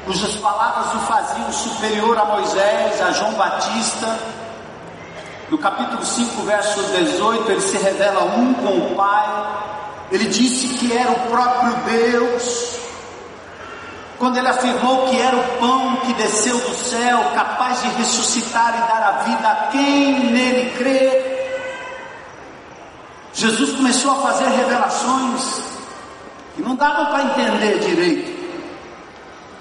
cujas 0.05 0.35
palavras 0.37 0.95
o 0.95 0.99
faziam 1.07 1.53
superior 1.53 2.19
a 2.19 2.25
Moisés, 2.25 3.01
a 3.01 3.11
João 3.13 3.33
Batista. 3.35 4.19
No 5.51 5.59
capítulo 5.59 6.05
5, 6.05 6.43
verso 6.43 6.83
18, 6.83 7.51
ele 7.51 7.61
se 7.61 7.79
revela 7.79 8.25
um 8.25 8.55
com 8.55 8.79
o 8.79 8.95
Pai. 8.95 9.47
Ele 10.13 10.27
disse 10.27 10.69
que 10.79 10.97
era 10.97 11.11
o 11.11 11.29
próprio 11.29 11.75
Deus 11.85 12.81
quando 14.21 14.37
ele 14.37 14.49
afirmou 14.49 15.09
que 15.09 15.19
era 15.19 15.35
o 15.35 15.43
pão 15.59 15.97
que 16.05 16.13
desceu 16.13 16.59
do 16.59 16.75
céu, 16.75 17.33
capaz 17.35 17.81
de 17.81 17.89
ressuscitar 17.89 18.75
e 18.77 18.81
dar 18.93 19.03
a 19.03 19.13
vida 19.25 19.49
a 19.49 19.55
quem 19.69 20.31
nele 20.31 20.71
crê. 20.77 21.41
Jesus 23.33 23.77
começou 23.77 24.11
a 24.11 24.17
fazer 24.17 24.45
revelações 24.49 25.63
que 26.55 26.61
não 26.61 26.77
davam 26.77 27.07
para 27.07 27.23
entender 27.23 27.79
direito. 27.79 28.40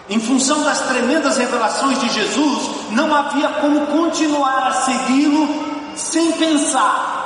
Em 0.09 0.19
função 0.19 0.63
das 0.63 0.81
tremendas 0.81 1.37
revelações 1.37 1.99
de 1.99 2.09
Jesus, 2.09 2.69
não 2.91 3.13
havia 3.13 3.47
como 3.47 3.85
continuar 3.87 4.67
a 4.67 4.71
segui-lo 4.71 5.47
sem 5.95 6.31
pensar. 6.31 7.19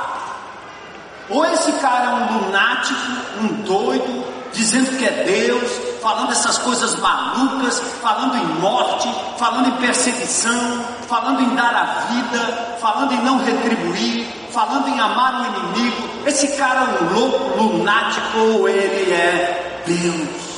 Ou 1.30 1.46
esse 1.46 1.72
cara 1.72 2.04
é 2.04 2.14
um 2.14 2.44
lunático, 2.44 3.00
um 3.40 3.46
doido, 3.62 4.24
dizendo 4.52 4.98
que 4.98 5.04
é 5.06 5.24
Deus, 5.24 5.72
falando 6.02 6.32
essas 6.32 6.58
coisas 6.58 6.94
malucas, 7.00 7.80
falando 8.02 8.36
em 8.36 8.60
morte, 8.60 9.08
falando 9.38 9.68
em 9.68 9.76
perseguição, 9.80 10.84
falando 11.08 11.40
em 11.40 11.54
dar 11.54 11.74
a 11.74 12.12
vida, 12.12 12.76
falando 12.82 13.12
em 13.12 13.22
não 13.22 13.42
retribuir, 13.42 14.26
falando 14.50 14.88
em 14.88 15.00
amar 15.00 15.40
o 15.40 15.46
inimigo. 15.46 16.08
Esse 16.26 16.48
cara 16.58 16.80
é 16.80 17.02
um 17.02 17.14
louco, 17.14 17.62
lunático, 17.62 18.38
ou 18.38 18.68
ele 18.68 19.10
é 19.10 19.82
Deus. 19.86 20.53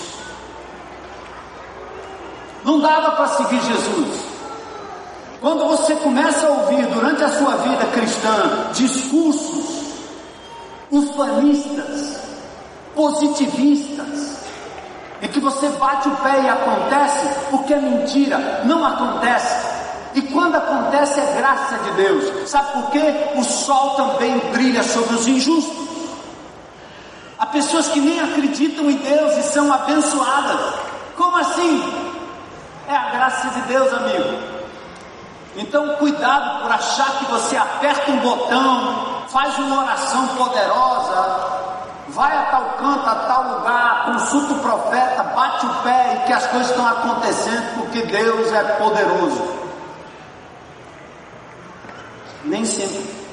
Não 2.66 2.80
dava 2.80 3.12
para 3.12 3.28
seguir 3.28 3.60
Jesus. 3.62 4.24
Quando 5.40 5.64
você 5.68 5.94
começa 5.94 6.48
a 6.48 6.50
ouvir 6.50 6.84
durante 6.86 7.22
a 7.22 7.28
sua 7.28 7.56
vida 7.58 7.86
cristã 7.92 8.70
discursos 8.72 9.86
ufanistas, 10.90 12.18
positivistas, 12.92 14.38
em 15.22 15.28
que 15.28 15.38
você 15.38 15.68
bate 15.68 16.08
o 16.08 16.16
pé 16.16 16.42
e 16.42 16.48
acontece, 16.48 17.28
porque 17.50 17.72
é 17.72 17.80
mentira, 17.80 18.62
não 18.64 18.84
acontece. 18.84 19.64
E 20.14 20.22
quando 20.22 20.56
acontece 20.56 21.20
é 21.20 21.34
graça 21.36 21.78
de 21.78 21.90
Deus. 21.92 22.50
Sabe 22.50 22.72
por 22.72 22.90
quê? 22.90 23.14
O 23.36 23.44
sol 23.44 23.90
também 23.90 24.38
brilha 24.52 24.82
sobre 24.82 25.14
os 25.14 25.28
injustos. 25.28 25.86
Há 27.38 27.46
pessoas 27.46 27.86
que 27.88 28.00
nem 28.00 28.18
acreditam 28.18 28.90
em 28.90 28.96
Deus 28.96 29.36
e 29.36 29.42
são 29.44 29.72
abençoadas. 29.72 30.74
Como 31.16 31.36
assim? 31.36 32.05
Graça 33.26 33.48
de 33.48 33.60
Deus, 33.62 33.92
amigo. 33.92 34.38
Então, 35.56 35.96
cuidado 35.96 36.62
por 36.62 36.70
achar 36.70 37.18
que 37.18 37.24
você 37.24 37.56
aperta 37.56 38.08
um 38.12 38.20
botão, 38.20 39.24
faz 39.26 39.58
uma 39.58 39.82
oração 39.82 40.28
poderosa, 40.28 41.48
vai 42.10 42.38
a 42.38 42.42
tal 42.44 42.64
canto, 42.78 43.04
a 43.04 43.14
tal 43.16 43.42
lugar, 43.48 44.04
consulta 44.04 44.52
o 44.52 44.60
profeta, 44.60 45.24
bate 45.24 45.66
o 45.66 45.74
pé 45.82 46.14
e 46.14 46.26
que 46.26 46.32
as 46.32 46.46
coisas 46.46 46.70
estão 46.70 46.86
acontecendo 46.86 47.74
porque 47.78 48.02
Deus 48.02 48.52
é 48.52 48.62
poderoso. 48.62 49.42
Nem 52.44 52.64
sempre. 52.64 53.26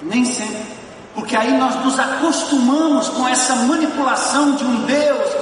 Nem 0.00 0.24
sempre. 0.24 0.76
Porque 1.12 1.34
aí 1.34 1.58
nós 1.58 1.74
nos 1.84 1.98
acostumamos 1.98 3.08
com 3.08 3.26
essa 3.26 3.56
manipulação 3.56 4.52
de 4.52 4.64
um 4.64 4.84
Deus 4.84 5.35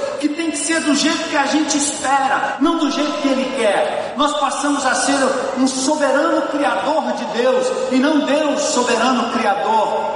que 0.55 0.57
ser 0.57 0.79
do 0.81 0.95
jeito 0.95 1.29
que 1.29 1.35
a 1.35 1.45
gente 1.45 1.77
espera, 1.77 2.55
não 2.61 2.77
do 2.77 2.89
jeito 2.89 3.21
que 3.21 3.27
Ele 3.27 3.55
quer. 3.57 4.13
Nós 4.15 4.39
passamos 4.39 4.85
a 4.85 4.95
ser 4.95 5.17
um 5.57 5.67
soberano 5.67 6.43
criador 6.43 7.11
de 7.13 7.25
Deus 7.37 7.67
e 7.91 7.95
não 7.97 8.25
Deus 8.25 8.61
soberano 8.61 9.33
criador 9.33 10.15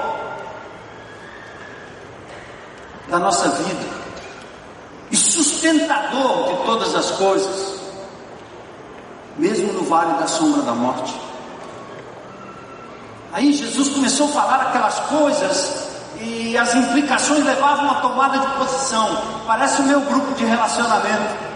da 3.09 3.19
nossa 3.19 3.49
vida 3.49 3.99
e 5.11 5.17
sustentador 5.17 6.47
de 6.47 6.65
todas 6.65 6.95
as 6.95 7.11
coisas 7.11 7.79
mesmo 9.37 9.73
no 9.73 9.83
vale 9.83 10.13
da 10.19 10.27
sombra 10.27 10.61
da 10.61 10.73
morte. 10.73 11.13
Aí 13.31 13.53
Jesus 13.53 13.89
começou 13.89 14.27
a 14.27 14.31
falar 14.31 14.61
aquelas 14.63 14.99
coisas 15.01 15.78
e 16.21 16.57
as 16.57 16.73
implicações 16.75 17.45
levavam 17.45 17.91
a 17.91 17.95
tomada 17.95 18.37
de 18.39 18.47
posição. 18.47 19.17
Parece 19.47 19.81
o 19.81 19.85
meu 19.85 20.01
grupo 20.01 20.33
de 20.35 20.45
relacionamento. 20.45 21.49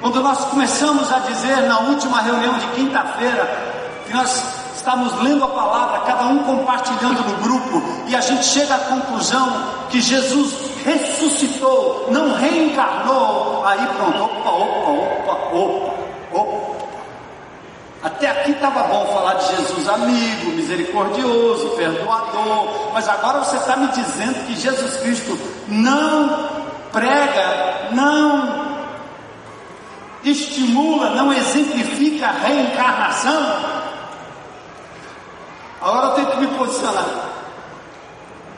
Quando 0.00 0.20
nós 0.20 0.38
começamos 0.46 1.12
a 1.12 1.18
dizer 1.20 1.56
na 1.68 1.80
última 1.80 2.20
reunião 2.22 2.58
de 2.58 2.66
quinta-feira 2.68 3.72
que 4.06 4.12
nós 4.12 4.62
estamos 4.76 5.12
lendo 5.22 5.44
a 5.44 5.48
palavra, 5.48 6.00
cada 6.00 6.24
um 6.24 6.40
compartilhando 6.40 7.22
no 7.22 7.36
grupo, 7.42 7.82
e 8.08 8.16
a 8.16 8.20
gente 8.20 8.44
chega 8.44 8.74
à 8.74 8.78
conclusão 8.78 9.64
que 9.90 10.00
Jesus 10.00 10.52
ressuscitou, 10.84 12.08
não 12.10 12.34
reencarnou, 12.34 13.64
aí 13.64 13.86
pronto, 13.96 14.24
opa, 14.24 14.50
opa, 14.50 14.90
opa, 14.90 15.56
opa. 15.56 15.92
Oh, 16.34 16.81
até 18.02 18.28
aqui 18.28 18.50
estava 18.50 18.82
bom 18.82 19.06
falar 19.06 19.34
de 19.34 19.56
Jesus 19.56 19.88
amigo, 19.88 20.50
misericordioso, 20.50 21.70
perdoador, 21.76 22.92
mas 22.92 23.08
agora 23.08 23.44
você 23.44 23.56
está 23.56 23.76
me 23.76 23.86
dizendo 23.88 24.44
que 24.44 24.56
Jesus 24.56 24.96
Cristo 24.96 25.38
não 25.68 26.48
prega, 26.90 27.90
não 27.92 28.72
estimula, 30.24 31.10
não 31.10 31.32
exemplifica 31.32 32.26
a 32.26 32.32
reencarnação. 32.32 33.82
Agora 35.80 36.06
eu 36.08 36.14
tenho 36.14 36.30
que 36.32 36.40
me 36.40 36.46
posicionar. 36.58 37.06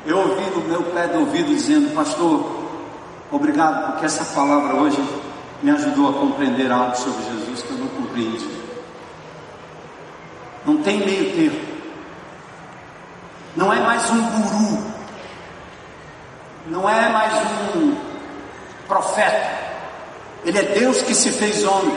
Eu 0.07 0.19
ouvi 0.19 0.51
no 0.55 0.61
meu 0.69 0.83
pé 0.85 1.07
do 1.07 1.21
ouvido 1.21 1.49
dizendo, 1.49 1.95
pastor, 1.95 2.65
obrigado 3.31 3.93
porque 3.93 4.07
essa 4.07 4.25
palavra 4.35 4.75
hoje 4.77 5.03
me 5.63 5.71
ajudou 5.71 6.09
a 6.09 6.13
compreender 6.15 6.73
algo 6.73 6.97
sobre 6.97 7.23
Jesus 7.25 7.63
que 7.63 7.71
eu 7.71 7.79
não 7.79 7.89
compreendi. 7.89 8.63
Não 10.66 10.83
tem 10.83 10.98
meio 10.98 11.33
termo. 11.35 11.74
Não 13.57 13.72
é 13.72 13.81
mais 13.81 14.11
um 14.11 14.22
guru. 14.22 14.85
Não 16.66 16.88
é 16.88 17.09
mais 17.11 17.33
um 17.74 17.96
profeta. 18.88 19.50
Ele 20.44 20.59
é 20.59 20.62
Deus 20.62 21.03
que 21.03 21.14
se 21.14 21.31
fez 21.31 21.64
homem, 21.64 21.96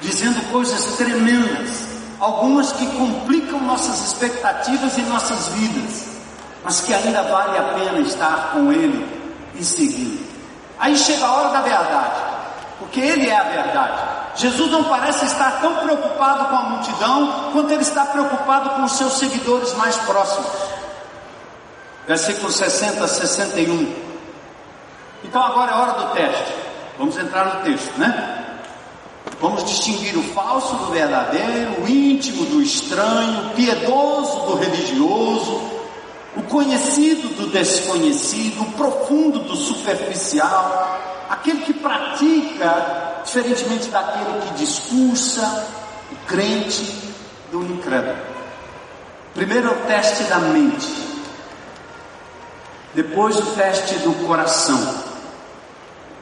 dizendo 0.00 0.40
coisas 0.50 0.96
tremendas, 0.96 1.86
algumas 2.20 2.72
que 2.72 2.86
complicam 2.86 3.60
nossas 3.60 4.06
expectativas 4.06 4.96
e 4.96 5.02
nossas 5.02 5.48
vidas, 5.48 6.06
mas 6.62 6.80
que 6.80 6.94
ainda 6.94 7.22
vale 7.22 7.58
a 7.58 7.62
pena 7.74 8.00
estar 8.00 8.52
com 8.52 8.72
Ele 8.72 9.06
e 9.54 9.64
seguir. 9.64 10.20
Aí 10.78 10.96
chega 10.96 11.24
a 11.24 11.32
hora 11.32 11.48
da 11.50 11.60
verdade 11.60 12.34
porque 12.78 13.00
Ele 13.00 13.28
é 13.28 13.36
a 13.36 13.44
verdade. 13.44 14.13
Jesus 14.36 14.70
não 14.70 14.84
parece 14.84 15.24
estar 15.26 15.60
tão 15.60 15.76
preocupado 15.76 16.46
com 16.46 16.56
a 16.56 16.62
multidão 16.70 17.50
quanto 17.52 17.72
ele 17.72 17.82
está 17.82 18.06
preocupado 18.06 18.70
com 18.70 18.82
os 18.84 18.92
seus 18.92 19.12
seguidores 19.14 19.72
mais 19.74 19.96
próximos. 19.98 20.50
Versículos 22.06 22.56
60 22.56 23.04
a 23.04 23.08
61. 23.08 23.94
Então 25.24 25.42
agora 25.42 25.72
é 25.72 25.74
hora 25.74 25.92
do 25.92 26.12
teste. 26.14 26.52
Vamos 26.98 27.16
entrar 27.16 27.56
no 27.56 27.62
texto, 27.62 27.96
né? 27.98 28.44
Vamos 29.40 29.64
distinguir 29.64 30.16
o 30.16 30.22
falso 30.34 30.74
do 30.76 30.86
verdadeiro, 30.86 31.82
o 31.82 31.88
íntimo 31.88 32.44
do 32.46 32.62
estranho, 32.62 33.46
o 33.46 33.50
piedoso 33.50 34.46
do 34.46 34.56
religioso, 34.56 35.60
o 36.36 36.42
conhecido 36.42 37.28
do 37.36 37.46
desconhecido, 37.48 38.62
o 38.62 38.72
profundo 38.72 39.40
do 39.40 39.56
superficial, 39.56 41.00
aquele 41.34 41.62
que 41.62 41.74
pratica, 41.74 43.22
diferentemente 43.24 43.88
daquele 43.88 44.40
que 44.46 44.54
discursa, 44.54 45.66
o 46.10 46.16
crente 46.26 46.94
do 47.50 47.62
incrédulo. 47.62 48.34
Primeiro 49.34 49.68
é 49.68 49.70
o 49.72 49.86
teste 49.86 50.22
da 50.24 50.38
mente, 50.38 50.88
depois 52.94 53.36
o 53.38 53.46
teste 53.54 53.96
do 53.96 54.14
coração. 54.26 55.02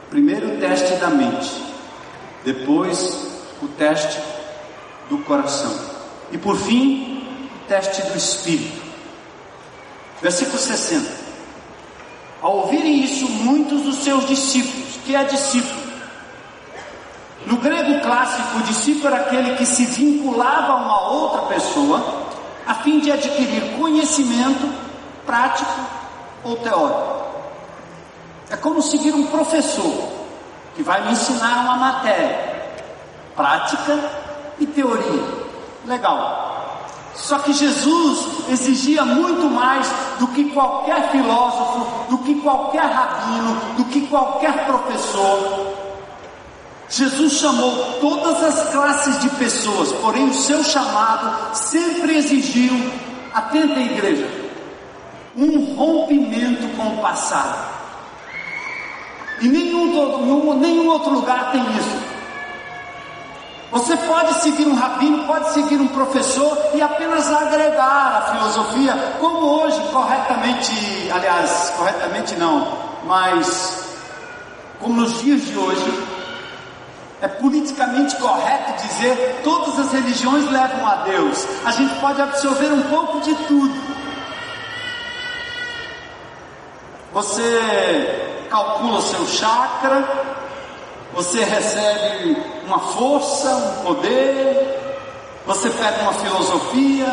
Primeiro 0.09 0.55
o 0.55 0.59
teste 0.59 0.95
da 0.95 1.09
mente, 1.09 1.51
depois 2.43 3.27
o 3.61 3.67
teste 3.67 4.19
do 5.09 5.19
coração. 5.19 5.73
E 6.31 6.37
por 6.37 6.57
fim, 6.57 7.27
o 7.55 7.67
teste 7.67 8.01
do 8.01 8.17
espírito. 8.17 8.81
Versículo 10.21 10.57
60. 10.57 11.23
Ao 12.41 12.57
ouvirem 12.57 13.03
isso, 13.03 13.29
muitos 13.29 13.83
dos 13.83 14.03
seus 14.03 14.27
discípulos, 14.27 14.82
que 15.05 15.15
é 15.15 15.23
discípulo, 15.23 15.83
no 17.45 17.57
grego 17.57 17.99
clássico, 18.01 18.61
discípulo 18.63 19.07
era 19.07 19.17
aquele 19.17 19.55
que 19.55 19.65
se 19.65 19.85
vinculava 19.85 20.73
a 20.73 20.75
uma 20.77 21.09
outra 21.09 21.41
pessoa 21.43 22.23
a 22.65 22.75
fim 22.75 22.99
de 22.99 23.11
adquirir 23.11 23.77
conhecimento 23.77 24.69
prático 25.25 25.73
ou 26.43 26.55
teórico. 26.57 27.23
É 28.49 28.55
como 28.55 28.81
seguir 28.81 29.13
um 29.13 29.27
professor 29.27 30.09
que 30.75 30.83
vai 30.83 31.03
me 31.03 31.11
ensinar 31.11 31.63
uma 31.63 31.75
matéria, 31.75 32.71
prática 33.35 33.99
e 34.59 34.65
teoria. 34.65 35.43
Legal. 35.85 36.42
Só 37.15 37.39
que 37.39 37.53
Jesus 37.53 38.49
exigia 38.49 39.05
muito 39.05 39.49
mais 39.49 39.87
do 40.19 40.27
que 40.27 40.45
qualquer 40.45 41.11
filósofo, 41.11 42.09
do 42.09 42.17
que 42.19 42.35
qualquer 42.41 42.85
rabino, 42.85 43.55
do 43.77 43.85
que 43.85 44.07
qualquer 44.07 44.65
professor. 44.65 45.73
Jesus 46.89 47.33
chamou 47.33 47.99
todas 47.99 48.43
as 48.43 48.69
classes 48.71 49.19
de 49.19 49.29
pessoas, 49.31 49.91
porém 49.93 50.25
o 50.25 50.33
seu 50.33 50.63
chamado 50.63 51.55
sempre 51.55 52.17
exigiu, 52.17 52.73
atenta 53.33 53.79
igreja, 53.79 54.27
um 55.35 55.75
rompimento 55.75 56.67
com 56.75 56.95
o 56.95 56.97
passado. 56.97 57.73
E 59.41 59.47
nenhum, 59.47 60.59
nenhum 60.59 60.87
outro 60.87 61.11
lugar 61.11 61.51
tem 61.51 61.61
isso. 61.61 62.02
Você 63.73 63.97
pode 63.97 64.35
seguir 64.43 64.67
um 64.67 64.75
rabino, 64.75 65.25
pode 65.25 65.49
seguir 65.49 65.77
um 65.77 65.87
professor 65.87 66.55
e 66.75 66.81
apenas 66.81 67.33
agregar 67.33 68.17
a 68.17 68.21
filosofia, 68.33 68.93
como 69.19 69.47
hoje 69.47 69.81
corretamente, 69.91 71.09
aliás, 71.11 71.73
corretamente 71.75 72.35
não, 72.35 72.71
mas 73.03 73.83
como 74.79 75.01
nos 75.01 75.19
dias 75.23 75.41
de 75.41 75.57
hoje, 75.57 76.07
é 77.19 77.27
politicamente 77.27 78.15
correto 78.17 78.73
dizer 78.85 79.41
todas 79.43 79.79
as 79.79 79.91
religiões 79.91 80.47
levam 80.51 80.85
a 80.87 80.95
Deus. 80.97 81.47
A 81.65 81.71
gente 81.71 81.99
pode 81.99 82.21
absorver 82.21 82.71
um 82.71 82.83
pouco 82.83 83.21
de 83.21 83.33
tudo. 83.47 83.73
Você 87.11 88.45
calcula 88.51 88.99
o 88.99 89.01
seu 89.01 89.25
chakra, 89.25 90.42
você 91.13 91.43
recebe 91.43 92.37
uma 92.65 92.79
força, 92.79 93.49
um 93.49 93.83
poder, 93.83 94.83
você 95.45 95.69
pega 95.69 96.01
uma 96.01 96.13
filosofia, 96.13 97.05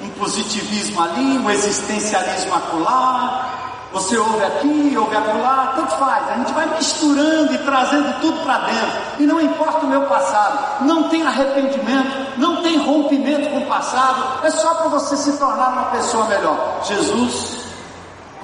um 0.00 0.08
positivismo 0.10 1.02
ali, 1.02 1.38
um 1.38 1.50
existencialismo 1.50 2.54
acolá, 2.54 3.60
você 3.92 4.16
ouve 4.16 4.44
aqui, 4.44 4.94
ouve 4.96 5.16
acolá, 5.16 5.72
tanto 5.74 5.96
faz, 5.96 6.28
a 6.30 6.34
gente 6.34 6.52
vai 6.52 6.66
misturando 6.76 7.52
e 7.52 7.58
trazendo 7.58 8.20
tudo 8.20 8.40
para 8.44 8.58
dentro, 8.58 8.98
e 9.18 9.26
não 9.26 9.40
importa 9.40 9.84
o 9.84 9.88
meu 9.88 10.02
passado, 10.02 10.84
não 10.84 11.08
tem 11.08 11.26
arrependimento, 11.26 12.38
não 12.38 12.62
tem 12.62 12.78
rompimento 12.78 13.50
com 13.50 13.58
o 13.58 13.66
passado, 13.66 14.46
é 14.46 14.50
só 14.50 14.74
para 14.74 14.88
você 14.90 15.16
se 15.16 15.36
tornar 15.38 15.70
uma 15.70 15.84
pessoa 15.86 16.24
melhor. 16.26 16.80
Jesus, 16.84 17.58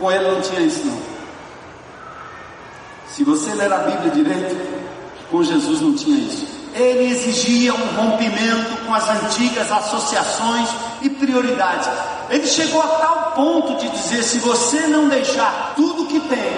com 0.00 0.10
ele 0.10 0.32
não 0.32 0.40
tinha 0.40 0.60
isso 0.62 0.84
não. 0.84 1.16
Se 3.08 3.22
você 3.22 3.54
ler 3.54 3.72
a 3.72 3.78
Bíblia 3.78 4.10
direito, 4.10 4.85
com 5.30 5.42
Jesus 5.42 5.80
não 5.80 5.94
tinha 5.94 6.18
isso. 6.18 6.46
Ele 6.74 7.10
exigia 7.10 7.72
um 7.72 7.86
rompimento 7.96 8.76
com 8.86 8.94
as 8.94 9.08
antigas 9.08 9.72
associações 9.72 10.68
e 11.00 11.08
prioridades. 11.08 11.88
Ele 12.28 12.46
chegou 12.46 12.82
a 12.82 12.86
tal 12.86 13.32
ponto 13.34 13.76
de 13.76 13.88
dizer: 13.88 14.22
se 14.22 14.38
você 14.40 14.80
não 14.86 15.08
deixar 15.08 15.72
tudo 15.74 16.06
que 16.06 16.20
tem, 16.20 16.52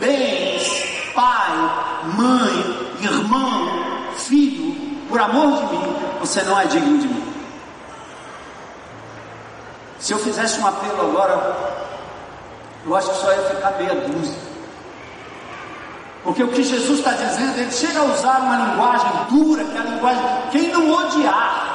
bens, 0.00 0.84
pai, 1.14 1.52
mãe, 2.16 2.96
irmão, 3.00 3.68
filho, 4.16 4.74
por 5.08 5.20
amor 5.20 5.52
de 5.56 5.76
mim, 5.76 5.96
você 6.18 6.42
não 6.42 6.60
é 6.60 6.66
digno 6.66 6.98
de 6.98 7.06
mim. 7.06 7.24
Se 10.00 10.12
eu 10.12 10.18
fizesse 10.18 10.58
um 10.60 10.66
apelo 10.66 11.00
agora, 11.00 11.56
eu 12.84 12.94
acho 12.96 13.08
que 13.10 13.20
só 13.20 13.32
ia 13.32 13.42
ficar 13.42 13.70
meia 13.78 13.94
dúzia. 13.94 14.53
Porque 16.24 16.42
o 16.42 16.48
que 16.48 16.62
Jesus 16.62 16.98
está 16.98 17.12
dizendo, 17.12 17.58
ele 17.58 17.70
chega 17.70 18.00
a 18.00 18.04
usar 18.04 18.40
uma 18.40 18.56
linguagem 18.56 19.10
dura, 19.28 19.62
que 19.62 19.76
é 19.76 19.80
a 19.80 19.84
linguagem, 19.84 20.22
quem 20.50 20.68
não 20.68 20.90
odiar, 20.90 21.74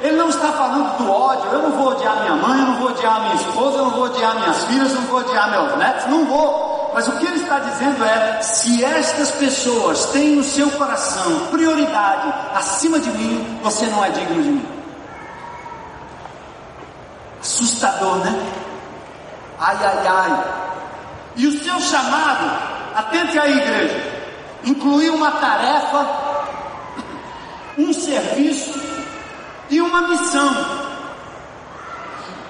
ele 0.00 0.16
não 0.16 0.28
está 0.28 0.52
falando 0.52 0.98
do 0.98 1.10
ódio, 1.10 1.50
eu 1.50 1.62
não 1.62 1.70
vou 1.72 1.88
odiar 1.88 2.20
minha 2.20 2.36
mãe, 2.36 2.60
eu 2.60 2.66
não 2.66 2.76
vou 2.76 2.88
odiar 2.90 3.20
minha 3.22 3.34
esposa, 3.34 3.78
eu 3.78 3.84
não 3.84 3.90
vou 3.90 4.04
odiar 4.04 4.36
minhas 4.36 4.64
filhas, 4.64 4.90
eu 4.90 5.00
não 5.00 5.02
vou 5.02 5.20
odiar 5.20 5.50
meus 5.50 5.76
netos, 5.76 6.06
não 6.06 6.24
vou. 6.26 6.92
Mas 6.94 7.08
o 7.08 7.12
que 7.12 7.26
ele 7.26 7.42
está 7.42 7.58
dizendo 7.58 8.04
é: 8.04 8.42
se 8.42 8.84
estas 8.84 9.32
pessoas 9.32 10.06
têm 10.06 10.36
no 10.36 10.44
seu 10.44 10.70
coração 10.72 11.46
prioridade 11.50 12.32
acima 12.54 13.00
de 13.00 13.10
mim, 13.10 13.60
você 13.62 13.86
não 13.86 14.04
é 14.04 14.10
digno 14.10 14.42
de 14.42 14.48
mim. 14.50 14.68
Assustador, 17.40 18.18
né? 18.18 18.52
Ai, 19.58 19.76
ai, 19.80 20.06
ai. 20.06 20.44
E 21.36 21.46
o 21.46 21.64
seu 21.64 21.80
chamado 21.80 22.71
atente 22.94 23.38
aí, 23.38 23.58
igreja, 23.58 24.12
incluir 24.64 25.10
uma 25.10 25.30
tarefa, 25.32 26.06
um 27.78 27.92
serviço 27.92 28.80
e 29.70 29.80
uma 29.80 30.08
missão. 30.08 30.82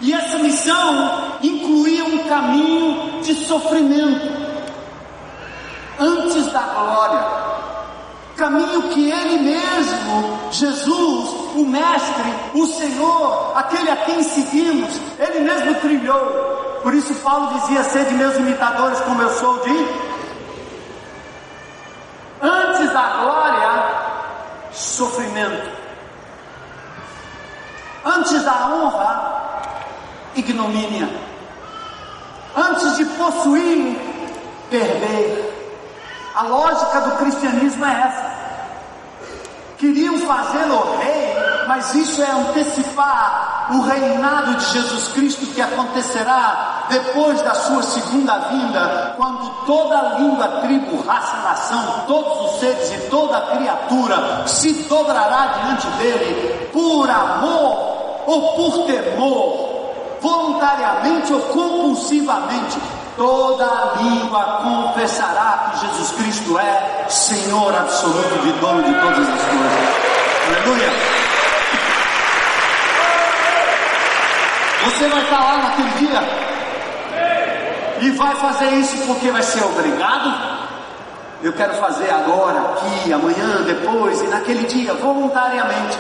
E 0.01 0.13
essa 0.13 0.39
missão 0.39 1.39
incluía 1.43 2.05
um 2.05 2.19
caminho 2.29 3.23
de 3.23 3.35
sofrimento 3.47 4.29
antes 5.99 6.47
da 6.53 6.61
glória. 6.61 7.43
Caminho 8.37 8.83
que 8.89 9.11
Ele 9.11 9.39
mesmo, 9.39 10.39
Jesus, 10.51 11.31
o 11.55 11.65
Mestre, 11.65 12.35
o 12.55 12.67
Senhor, 12.67 13.53
aquele 13.57 13.91
a 13.91 13.97
quem 13.97 14.23
seguimos, 14.25 14.99
Ele 15.19 15.41
mesmo 15.41 15.75
trilhou. 15.77 16.81
Por 16.83 16.93
isso 16.95 17.15
Paulo 17.17 17.61
dizia: 17.61 17.85
Sede 17.85 18.15
meus 18.15 18.37
imitadores, 18.37 18.99
como 19.03 19.23
eu 19.23 19.31
sou 19.31 19.61
de 19.61 20.12
da 22.93 23.09
glória, 23.23 24.73
sofrimento. 24.73 25.71
Antes 28.05 28.43
da 28.45 28.69
honra, 28.69 29.63
ignomínia. 30.35 31.09
Antes 32.57 32.97
de 32.97 33.05
possuir, 33.05 33.97
perder. 34.71 35.53
A 36.35 36.43
lógica 36.45 37.01
do 37.03 37.17
cristianismo 37.19 37.85
é 37.85 38.01
essa. 38.01 38.33
Queriam 39.79 40.19
fazê-lo 40.21 40.97
rei, 40.99 41.35
mas 41.67 41.95
isso 41.95 42.23
é 42.23 42.31
antecipar 42.31 43.52
o 43.71 43.81
reinado 43.83 44.55
de 44.57 44.73
Jesus 44.73 45.09
Cristo 45.09 45.47
que 45.47 45.61
acontecerá 45.61 46.87
depois 46.89 47.41
da 47.43 47.55
sua 47.55 47.83
segunda 47.83 48.39
vinda, 48.51 49.15
quando 49.17 49.49
toda 49.67 50.19
língua, 50.19 50.49
tribo, 50.63 51.03
raça, 51.07 51.37
nação, 51.39 52.05
todos 52.07 52.53
os 52.53 52.61
seres 52.61 52.93
e 52.93 53.11
toda 53.11 53.41
criatura 53.57 54.47
se 54.47 54.73
dobrará 54.85 55.55
diante 55.63 55.87
dele 55.99 56.71
por 56.73 57.09
amor 57.09 57.93
ou 58.27 58.53
por 58.55 58.87
temor, 58.87 59.83
voluntariamente 60.21 61.33
ou 61.33 61.41
compulsivamente. 61.41 62.79
Toda 63.17 63.93
língua 64.01 64.63
confessará 64.63 65.71
que 65.71 65.87
Jesus 65.87 66.11
Cristo 66.13 66.59
é 66.59 67.07
Senhor 67.09 67.75
absoluto 67.75 68.47
e 68.47 68.53
dono 68.53 68.83
de 68.83 68.95
todas 68.95 69.29
as 69.29 69.43
coisas. 69.43 70.13
Aleluia. 70.49 71.22
Você 74.85 75.09
vai 75.09 75.23
estar 75.23 75.41
lá 75.41 75.59
naquele 75.59 75.91
dia 76.07 76.53
e 78.01 78.11
vai 78.11 78.35
fazer 78.37 78.71
isso 78.71 78.97
porque 79.07 79.31
vai 79.31 79.43
ser 79.43 79.63
obrigado. 79.65 80.63
Eu 81.43 81.53
quero 81.53 81.75
fazer 81.75 82.11
agora, 82.11 82.61
aqui, 82.61 83.13
amanhã, 83.13 83.63
depois 83.65 84.21
e 84.21 84.27
naquele 84.29 84.65
dia, 84.67 84.95
voluntariamente. 84.95 85.99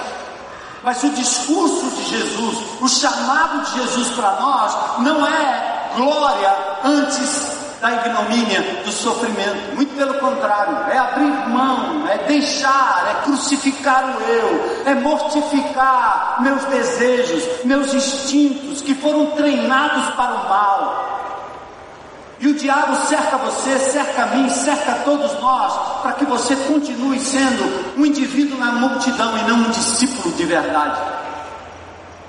Mas 0.82 1.02
o 1.02 1.10
discurso 1.10 1.90
de 1.90 2.04
Jesus, 2.04 2.58
o 2.80 2.88
chamado 2.88 3.64
de 3.64 3.80
Jesus 3.80 4.08
para 4.10 4.32
nós, 4.40 4.76
não 4.98 5.26
é 5.26 5.90
glória 5.96 6.54
antes 6.84 7.62
da 7.82 7.90
ignomínia, 7.94 8.62
do 8.84 8.92
sofrimento. 8.92 9.74
Muito 9.74 9.92
pelo 9.96 10.14
contrário, 10.20 10.88
é 10.88 10.96
abrir 10.96 11.48
mão, 11.48 12.06
é 12.06 12.16
deixar, 12.28 13.08
é 13.10 13.24
crucificar 13.24 14.04
o 14.16 14.22
eu, 14.22 14.82
é 14.86 14.94
mortificar 14.94 16.36
meus 16.40 16.64
desejos, 16.66 17.64
meus 17.64 17.92
instintos 17.92 18.80
que 18.80 18.94
foram 18.94 19.32
treinados 19.32 20.14
para 20.14 20.32
o 20.32 20.48
mal. 20.48 21.12
E 22.38 22.46
o 22.46 22.54
diabo 22.54 22.94
cerca 23.06 23.36
você, 23.38 23.76
cerca 23.78 24.26
mim, 24.26 24.48
cerca 24.48 24.94
todos 25.04 25.32
nós, 25.40 26.00
para 26.02 26.12
que 26.12 26.24
você 26.24 26.54
continue 26.54 27.18
sendo 27.18 27.98
um 27.98 28.06
indivíduo 28.06 28.58
na 28.58 28.72
multidão 28.72 29.36
e 29.38 29.42
não 29.42 29.56
um 29.56 29.70
discípulo 29.70 30.32
de 30.36 30.44
verdade. 30.44 31.00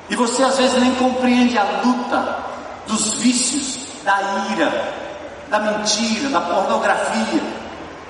E 0.10 0.16
você 0.16 0.44
às 0.44 0.58
vezes 0.58 0.82
nem 0.82 0.96
compreende 0.96 1.58
a 1.60 1.64
luta 1.84 2.38
dos 2.88 3.14
vícios, 3.14 3.80
da 4.04 4.20
ira, 4.52 5.03
da 5.54 5.60
mentira, 5.60 6.30
da 6.30 6.42
pornografia, 6.42 7.44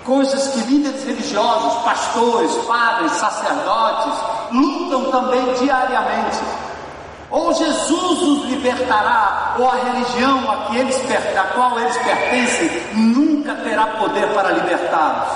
coisas 0.05 0.47
que 0.47 0.59
líderes 0.61 1.03
religiosos, 1.03 1.83
pastores, 1.83 2.55
padres, 2.65 3.11
sacerdotes 3.11 4.13
lutam 4.49 5.11
também 5.11 5.53
diariamente. 5.55 6.39
Ou 7.29 7.53
Jesus 7.53 8.21
os 8.21 8.45
libertará, 8.45 9.55
ou 9.59 9.69
a 9.69 9.75
religião 9.75 10.49
a, 10.49 10.67
que 10.67 10.77
eles, 10.77 10.97
a 11.37 11.43
qual 11.53 11.77
eles 11.79 11.97
pertencem 11.97 12.69
nunca 12.93 13.55
terá 13.55 13.87
poder 13.87 14.27
para 14.33 14.51
libertá-los. 14.51 15.35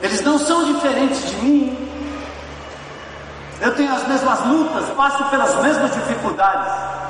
Eles 0.00 0.20
não 0.22 0.36
são 0.36 0.64
diferentes 0.64 1.30
de 1.30 1.36
mim. 1.36 1.88
Eu 3.60 3.72
tenho 3.76 3.94
as 3.94 4.06
mesmas 4.08 4.44
lutas, 4.46 4.88
passo 4.96 5.24
pelas 5.26 5.54
mesmas 5.62 5.94
dificuldades. 5.94 7.05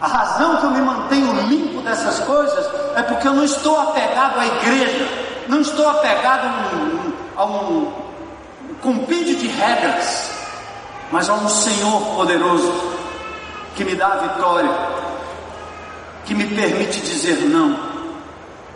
A 0.00 0.06
razão 0.06 0.56
que 0.56 0.64
eu 0.64 0.70
me 0.70 0.80
mantenho 0.80 1.46
limpo 1.46 1.82
dessas 1.82 2.20
coisas 2.20 2.66
é 2.96 3.02
porque 3.02 3.28
eu 3.28 3.34
não 3.34 3.44
estou 3.44 3.78
apegado 3.78 4.38
à 4.38 4.46
igreja, 4.46 5.08
não 5.46 5.60
estou 5.60 5.88
apegado 5.88 6.46
a 6.46 6.76
um, 6.76 7.12
a 7.36 7.44
um 7.44 7.92
compêndio 8.80 9.36
de 9.36 9.48
regras, 9.48 10.30
mas 11.12 11.28
a 11.28 11.34
um 11.34 11.48
Senhor 11.48 12.00
poderoso 12.16 12.72
que 13.76 13.84
me 13.84 13.94
dá 13.94 14.08
a 14.08 14.16
vitória, 14.16 14.70
que 16.24 16.34
me 16.34 16.46
permite 16.46 17.00
dizer 17.00 17.40
não, 17.46 17.78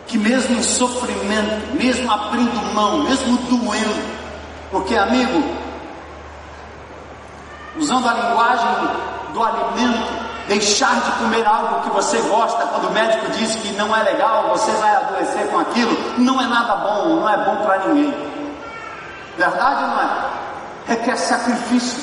que 0.05 0.19
mesmo 0.19 0.55
em 0.57 0.63
sofrimento, 0.63 1.73
mesmo 1.73 2.11
abrindo 2.11 2.73
mão, 2.73 3.03
mesmo 3.03 3.35
doendo, 3.49 4.15
porque 4.69 4.95
amigo, 4.95 5.43
usando 7.77 8.07
a 8.07 8.13
linguagem 8.13 8.89
do 9.33 9.43
alimento, 9.43 10.24
deixar 10.47 11.01
de 11.01 11.11
comer 11.13 11.45
algo 11.45 11.81
que 11.81 11.89
você 11.89 12.19
gosta, 12.21 12.65
quando 12.67 12.87
o 12.87 12.91
médico 12.91 13.31
diz 13.31 13.55
que 13.55 13.71
não 13.73 13.95
é 13.95 14.03
legal, 14.03 14.49
você 14.49 14.71
vai 14.71 14.95
adoecer 14.95 15.47
com 15.47 15.59
aquilo, 15.59 16.19
não 16.19 16.39
é 16.41 16.47
nada 16.47 16.75
bom, 16.75 17.15
não 17.15 17.29
é 17.29 17.37
bom 17.45 17.57
para 17.63 17.87
ninguém. 17.87 18.13
Verdade 19.37 19.83
ou 19.83 19.89
não 19.89 20.01
é? 20.01 20.29
Requer 20.87 21.17
sacrifício, 21.17 21.99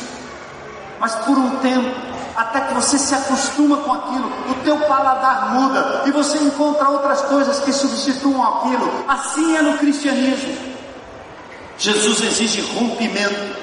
mas 0.99 1.15
por 1.17 1.39
um 1.39 1.57
tempo, 1.57 1.95
até 2.37 2.61
que 2.63 2.75
você 2.75 2.99
se 2.99 3.15
acostuma 3.15 3.77
com 3.79 3.93
aquilo, 3.93 4.33
o 4.51 4.55
teu 4.65 4.77
paladar 4.81 5.53
muda 5.53 6.03
e 6.07 6.11
você 6.11 6.39
encontra 6.39 6.89
outras 6.89 7.23
coisas 7.23 7.61
que 7.61 7.73
substituam 7.73 8.43
aquilo. 8.43 9.05
Assim 9.07 9.57
é 9.57 9.63
no 9.63 9.79
cristianismo. 9.79 10.73
Jesus 11.79 12.23
exige 12.23 12.61
rompimento. 12.75 13.63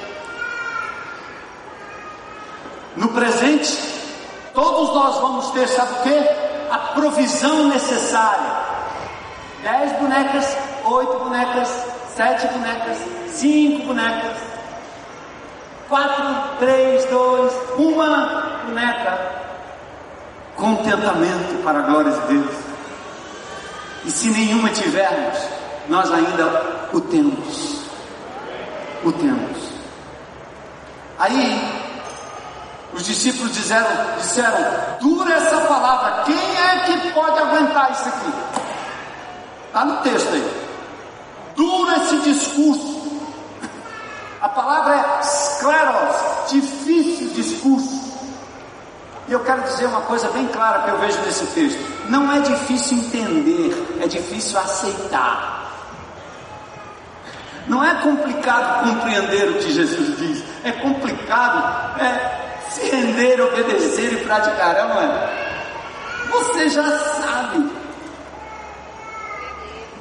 No 2.95 3.09
presente, 3.09 3.98
todos 4.53 4.93
nós 4.95 5.19
vamos 5.19 5.51
ter, 5.51 5.67
sabe 5.67 5.91
o 5.93 6.03
que? 6.03 6.71
A 6.71 6.77
provisão 6.93 7.67
necessária. 7.67 8.69
Dez 9.63 9.91
bonecas, 9.93 10.57
oito 10.85 11.19
bonecas, 11.19 11.85
sete 12.15 12.47
bonecas, 12.47 12.97
cinco 13.27 13.87
bonecas, 13.87 14.37
quatro, 15.87 16.25
três, 16.59 17.05
dois, 17.05 17.53
uma 17.77 18.61
boneca. 18.65 19.39
Contentamento 20.55 21.63
para 21.63 21.79
a 21.79 21.81
glória 21.83 22.11
de 22.11 22.33
Deus. 22.33 22.55
E 24.05 24.11
se 24.11 24.29
nenhuma 24.29 24.69
tivermos, 24.69 25.37
nós 25.87 26.11
ainda 26.11 26.89
o 26.93 27.01
temos. 27.01 27.79
O 29.03 29.11
temos. 29.11 29.69
Aí, 31.17 31.68
os 32.99 33.05
discípulos 33.05 33.53
disseram, 33.53 33.87
disseram, 34.17 34.97
dura 34.99 35.33
essa 35.33 35.61
palavra, 35.61 36.23
quem 36.23 36.35
é 36.35 36.79
que 36.79 37.11
pode 37.11 37.39
aguentar 37.39 37.91
isso 37.91 38.09
aqui? 38.09 38.33
Está 39.67 39.85
no 39.85 39.97
texto 40.01 40.33
aí. 40.33 40.69
Dura 41.55 41.95
esse 41.97 42.19
discurso. 42.19 42.99
A 44.41 44.49
palavra 44.49 44.95
é 44.95 45.23
scleros, 45.23 46.49
difícil 46.49 47.29
discurso. 47.29 48.09
E 49.29 49.31
eu 49.31 49.39
quero 49.41 49.61
dizer 49.61 49.85
uma 49.85 50.01
coisa 50.01 50.29
bem 50.31 50.47
clara 50.47 50.83
que 50.83 50.89
eu 50.89 50.99
vejo 50.99 51.19
nesse 51.21 51.45
texto: 51.47 52.09
não 52.09 52.31
é 52.33 52.39
difícil 52.41 52.97
entender, 52.97 53.99
é 54.01 54.07
difícil 54.07 54.59
aceitar. 54.59 55.69
Não 57.67 57.83
é 57.83 57.95
complicado 58.01 58.89
compreender 58.89 59.51
o 59.51 59.53
que 59.59 59.71
Jesus 59.71 60.17
diz, 60.17 60.43
é 60.63 60.71
complicado 60.71 62.01
é, 62.01 62.38
se 62.79 62.89
render, 62.89 63.41
obedecer 63.41 64.13
e 64.13 64.17
praticar, 64.23 64.75
é? 64.75 66.29
Você 66.31 66.69
já 66.69 66.89
sabe. 66.99 67.69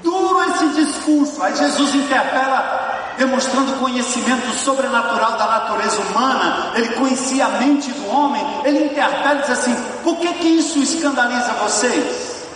Duro 0.03 0.43
esse 0.51 0.68
discurso. 0.68 1.43
Aí 1.43 1.57
Jesus 1.57 1.95
interpela 1.95 2.99
demonstrando 3.18 3.72
conhecimento 3.81 4.49
sobrenatural 4.59 5.33
da 5.33 5.47
natureza 5.47 6.01
humana, 6.01 6.72
ele 6.76 6.89
conhecia 6.91 7.47
a 7.47 7.49
mente 7.51 7.91
do 7.91 8.09
homem, 8.09 8.43
ele 8.64 8.85
interpela 8.85 9.35
e 9.35 9.41
diz 9.41 9.51
assim: 9.51 9.74
por 10.05 10.16
que, 10.18 10.33
que 10.35 10.49
isso 10.49 10.79
escandaliza 10.79 11.53
vocês? 11.55 12.47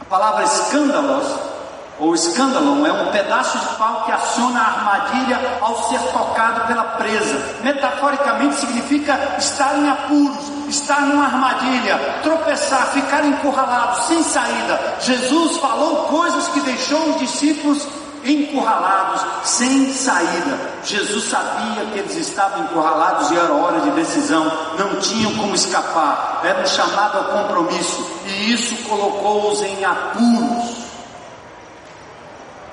A 0.00 0.04
palavra 0.04 0.44
escândalos, 0.44 1.51
ou 1.98 2.14
escândalo, 2.14 2.86
é 2.86 2.92
um 2.92 3.12
pedaço 3.12 3.58
de 3.58 3.66
pau 3.76 4.04
que 4.04 4.12
aciona 4.12 4.60
a 4.60 4.66
armadilha 4.66 5.58
ao 5.60 5.88
ser 5.88 6.00
tocado 6.12 6.66
pela 6.66 6.84
presa. 6.84 7.56
Metaforicamente 7.62 8.56
significa 8.56 9.18
estar 9.38 9.78
em 9.78 9.88
apuros, 9.88 10.50
estar 10.68 11.02
numa 11.02 11.24
armadilha, 11.24 11.98
tropeçar, 12.22 12.88
ficar 12.88 13.24
encurralado, 13.24 14.06
sem 14.06 14.22
saída. 14.22 14.96
Jesus 15.00 15.58
falou 15.58 16.04
coisas 16.06 16.48
que 16.48 16.60
deixou 16.60 17.10
os 17.10 17.18
discípulos 17.18 17.86
encurralados, 18.24 19.20
sem 19.44 19.92
saída. 19.92 20.58
Jesus 20.84 21.24
sabia 21.24 21.84
que 21.92 21.98
eles 21.98 22.16
estavam 22.16 22.64
encurralados 22.64 23.30
e 23.30 23.36
era 23.36 23.52
hora 23.52 23.80
de 23.80 23.90
decisão, 23.92 24.50
não 24.78 25.00
tinham 25.00 25.34
como 25.34 25.54
escapar, 25.54 26.40
era 26.44 26.62
um 26.62 26.66
chamado 26.66 27.18
ao 27.18 27.24
compromisso, 27.24 28.06
e 28.26 28.52
isso 28.52 28.76
colocou-os 28.88 29.62
em 29.62 29.84
apuros. 29.84 30.91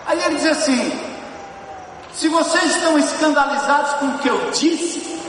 Aí 0.09 0.19
ele 0.23 0.35
diz 0.37 0.47
assim: 0.47 0.99
se 2.13 2.27
vocês 2.29 2.75
estão 2.75 2.97
escandalizados 2.97 3.93
com 3.93 4.07
o 4.07 4.17
que 4.17 4.27
eu 4.27 4.49
disse, 4.49 5.21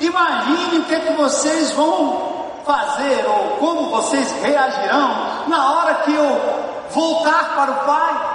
imagine 0.00 0.78
o 0.78 0.84
que, 0.84 0.94
é 0.94 1.00
que 1.00 1.12
vocês 1.12 1.70
vão 1.72 2.46
fazer 2.64 3.26
ou 3.26 3.56
como 3.58 3.90
vocês 3.90 4.32
reagirão 4.42 5.48
na 5.48 5.70
hora 5.70 5.94
que 5.96 6.14
eu 6.14 6.88
voltar 6.92 7.54
para 7.54 7.70
o 7.72 7.74
Pai. 7.84 8.32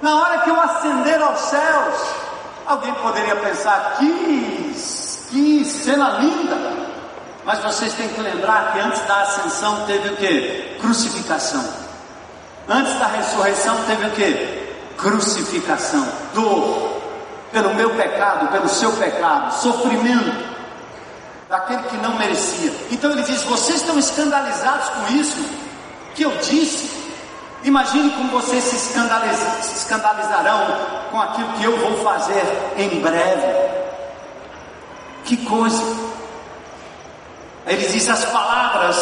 Na 0.00 0.16
hora 0.20 0.38
que 0.42 0.50
eu 0.50 0.60
ascender 0.60 1.20
aos 1.20 1.40
céus, 1.40 1.94
alguém 2.66 2.94
poderia 2.94 3.34
pensar 3.34 3.96
que, 3.98 4.74
que 5.30 5.64
cena 5.64 6.18
linda. 6.20 6.56
Mas 7.44 7.58
vocês 7.58 7.92
têm 7.94 8.08
que 8.10 8.20
lembrar 8.20 8.72
que 8.72 8.78
antes 8.78 9.02
da 9.06 9.22
ascensão 9.22 9.84
teve 9.86 10.10
o 10.10 10.16
que? 10.16 10.76
Crucificação. 10.80 11.83
Antes 12.68 12.98
da 12.98 13.06
ressurreição 13.06 13.76
teve 13.86 14.06
o 14.06 14.10
que? 14.12 14.64
Crucificação, 14.96 16.06
dor, 16.34 17.00
pelo 17.52 17.74
meu 17.74 17.90
pecado, 17.90 18.48
pelo 18.48 18.68
seu 18.68 18.92
pecado, 18.92 19.52
sofrimento 19.54 20.54
daquele 21.48 21.82
que 21.84 21.96
não 21.98 22.16
merecia. 22.16 22.72
Então 22.90 23.10
ele 23.10 23.22
diz: 23.22 23.42
vocês 23.42 23.80
estão 23.80 23.98
escandalizados 23.98 24.88
com 24.90 25.14
isso 25.14 25.44
que 26.14 26.22
eu 26.22 26.30
disse. 26.38 27.04
Imagine 27.62 28.10
como 28.10 28.30
vocês 28.30 28.62
se, 28.62 28.76
escandaliz, 28.76 29.38
se 29.62 29.74
escandalizarão 29.76 30.76
com 31.10 31.20
aquilo 31.20 31.52
que 31.54 31.64
eu 31.64 31.78
vou 31.78 32.04
fazer 32.04 32.42
em 32.76 33.00
breve. 33.00 33.74
Que 35.24 35.36
coisa! 35.38 35.82
Ele 37.66 37.86
diz: 37.86 38.08
as 38.08 38.24
palavras, 38.26 38.96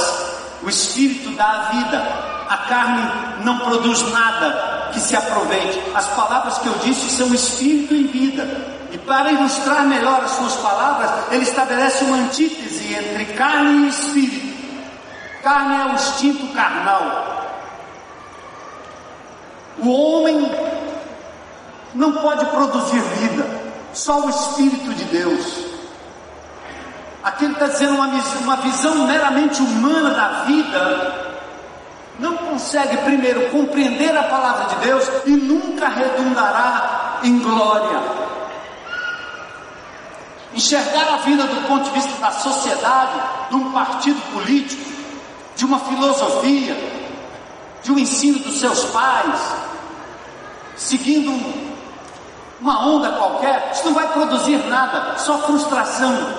o 0.63 0.69
Espírito 0.69 1.31
dá 1.31 1.45
a 1.45 1.63
vida, 1.73 2.32
a 2.53 2.57
carne 2.59 3.11
não 3.45 3.59
produz 3.61 4.03
nada 4.13 4.91
que 4.93 5.01
se 5.01 5.17
aproveite. 5.17 5.81
As 5.95 6.07
palavras 6.09 6.59
que 6.59 6.67
eu 6.67 6.75
disse 6.85 7.09
são 7.11 7.33
Espírito 7.33 7.95
e 7.95 8.05
vida. 8.05 8.47
E 8.91 8.99
para 8.99 9.33
ilustrar 9.33 9.87
melhor 9.87 10.23
as 10.23 10.33
suas 10.33 10.55
palavras, 10.57 11.11
ele 11.31 11.45
estabelece 11.45 12.05
uma 12.05 12.19
antítese 12.19 12.95
entre 12.95 13.25
carne 13.33 13.87
e 13.87 13.89
espírito. 13.89 14.53
Carne 15.43 15.77
é 15.77 15.87
o 15.87 15.95
instinto 15.95 16.47
carnal, 16.53 17.43
o 19.79 19.91
homem 19.91 20.49
não 21.95 22.13
pode 22.13 22.45
produzir 22.47 23.01
vida, 23.01 23.45
só 23.95 24.21
o 24.21 24.31
Espírito 24.31 24.95
de 24.95 25.05
Deus. 25.05 25.65
Aqui 27.25 27.45
ele 27.47 27.55
está 27.55 27.67
dizendo 27.67 27.95
uma, 27.95 28.07
uma 28.07 28.57
visão 28.57 29.07
meramente 29.07 29.63
humana 29.63 30.11
da 30.11 30.29
vida, 30.45 31.32
não 32.23 32.37
consegue 32.37 32.97
primeiro 32.99 33.51
compreender 33.51 34.17
a 34.17 34.23
palavra 34.23 34.75
de 34.75 34.87
Deus 34.87 35.11
e 35.27 35.31
nunca 35.31 35.89
redundará 35.89 37.19
em 37.25 37.39
glória. 37.41 38.01
Enxergar 40.55 41.15
a 41.15 41.17
vida 41.19 41.45
do 41.45 41.67
ponto 41.67 41.85
de 41.85 41.91
vista 41.91 42.21
da 42.21 42.31
sociedade, 42.31 43.21
de 43.51 43.57
um 43.57 43.73
partido 43.73 44.21
político, 44.33 44.85
de 45.57 45.65
uma 45.65 45.81
filosofia, 45.81 46.77
de 47.83 47.91
um 47.91 47.99
ensino 47.99 48.39
dos 48.39 48.61
seus 48.61 48.85
pais, 48.87 49.41
seguindo 50.77 51.33
uma 52.61 52.87
onda 52.87 53.11
qualquer, 53.13 53.73
isso 53.75 53.87
não 53.87 53.95
vai 53.95 54.07
produzir 54.13 54.59
nada, 54.69 55.19
só 55.19 55.39
frustração. 55.41 56.35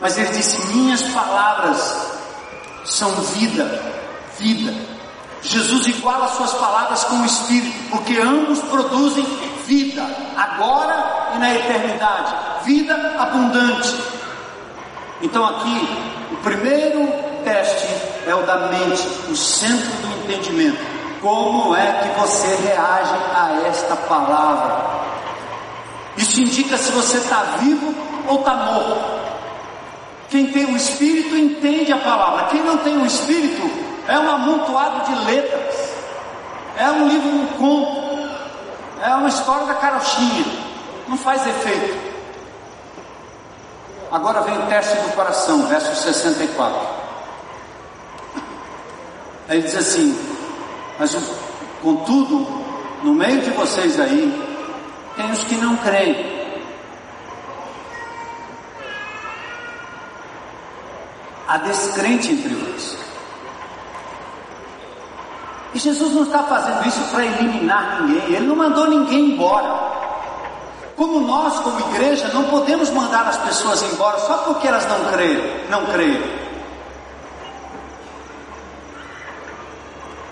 Mas 0.00 0.16
ele 0.16 0.28
disse: 0.28 0.64
Minhas 0.68 1.02
palavras 1.02 2.06
são 2.84 3.10
vida, 3.10 3.95
vida. 4.38 4.74
Jesus 5.42 5.86
iguala 5.86 6.28
suas 6.28 6.52
palavras 6.54 7.04
com 7.04 7.16
o 7.16 7.26
Espírito, 7.26 7.90
porque 7.90 8.18
ambos 8.18 8.60
produzem 8.60 9.24
vida, 9.66 10.04
agora 10.36 11.32
e 11.34 11.38
na 11.38 11.54
eternidade, 11.54 12.34
vida 12.64 12.94
abundante. 13.18 13.94
Então, 15.22 15.44
aqui, 15.44 15.88
o 16.32 16.36
primeiro 16.36 17.08
teste 17.44 17.88
é 18.26 18.34
o 18.34 18.42
da 18.42 18.68
mente, 18.68 19.06
o 19.30 19.36
centro 19.36 19.90
do 20.02 20.24
entendimento. 20.24 20.78
Como 21.20 21.74
é 21.74 21.92
que 21.92 22.20
você 22.20 22.46
reage 22.56 23.14
a 23.34 23.62
esta 23.68 23.96
palavra? 23.96 25.06
Isso 26.16 26.40
indica 26.40 26.76
se 26.76 26.90
você 26.92 27.18
está 27.18 27.42
vivo 27.60 27.94
ou 28.26 28.40
está 28.40 28.54
morto. 28.54 29.16
Quem 30.28 30.46
tem 30.46 30.66
o 30.66 30.76
Espírito 30.76 31.36
entende 31.36 31.92
a 31.92 31.98
palavra. 31.98 32.46
Quem 32.46 32.62
não 32.62 32.78
tem 32.78 32.96
o 32.96 33.06
Espírito 33.06 33.85
é 34.08 34.18
um 34.18 34.30
amontoado 34.30 35.06
de 35.06 35.24
letras. 35.24 35.92
É 36.76 36.90
um 36.90 37.08
livro, 37.08 37.28
um 37.28 37.46
conto. 37.58 38.06
É 39.02 39.14
uma 39.14 39.28
história 39.28 39.66
da 39.66 39.74
carochinha. 39.74 40.44
Não 41.08 41.16
faz 41.16 41.46
efeito. 41.46 42.06
Agora 44.10 44.42
vem 44.42 44.58
o 44.58 44.66
teste 44.66 44.96
do 44.96 45.14
coração, 45.14 45.66
verso 45.66 45.94
64. 45.94 46.80
Aí 49.48 49.62
diz 49.62 49.76
assim: 49.76 50.36
mas, 50.98 51.14
contudo, 51.82 52.46
no 53.02 53.14
meio 53.14 53.40
de 53.42 53.50
vocês 53.50 54.00
aí, 54.00 54.44
tem 55.16 55.30
os 55.30 55.44
que 55.44 55.54
não 55.56 55.76
creem. 55.76 56.36
Há 61.48 61.58
descrente 61.58 62.32
entre 62.32 62.54
vós. 62.54 63.05
E 65.76 65.78
Jesus 65.78 66.14
não 66.14 66.22
está 66.22 66.42
fazendo 66.44 66.88
isso 66.88 67.02
para 67.10 67.22
eliminar 67.22 68.00
ninguém, 68.00 68.34
Ele 68.34 68.46
não 68.46 68.56
mandou 68.56 68.88
ninguém 68.88 69.32
embora. 69.32 69.92
Como 70.96 71.20
nós, 71.20 71.60
como 71.60 71.78
igreja, 71.90 72.30
não 72.32 72.44
podemos 72.44 72.88
mandar 72.88 73.26
as 73.26 73.36
pessoas 73.36 73.82
embora 73.82 74.18
só 74.20 74.38
porque 74.38 74.66
elas 74.66 74.86
não 74.86 75.04
creem, 75.12 75.66
não 75.68 75.84
creem. 75.84 76.18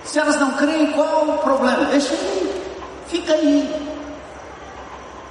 Se 0.05 0.19
elas 0.19 0.41
não 0.41 0.53
creem, 0.53 0.93
qual 0.93 1.29
o 1.29 1.37
problema? 1.37 1.85
Deixa 1.91 2.15
aí, 2.15 2.65
fica 3.09 3.35
aí. 3.35 3.87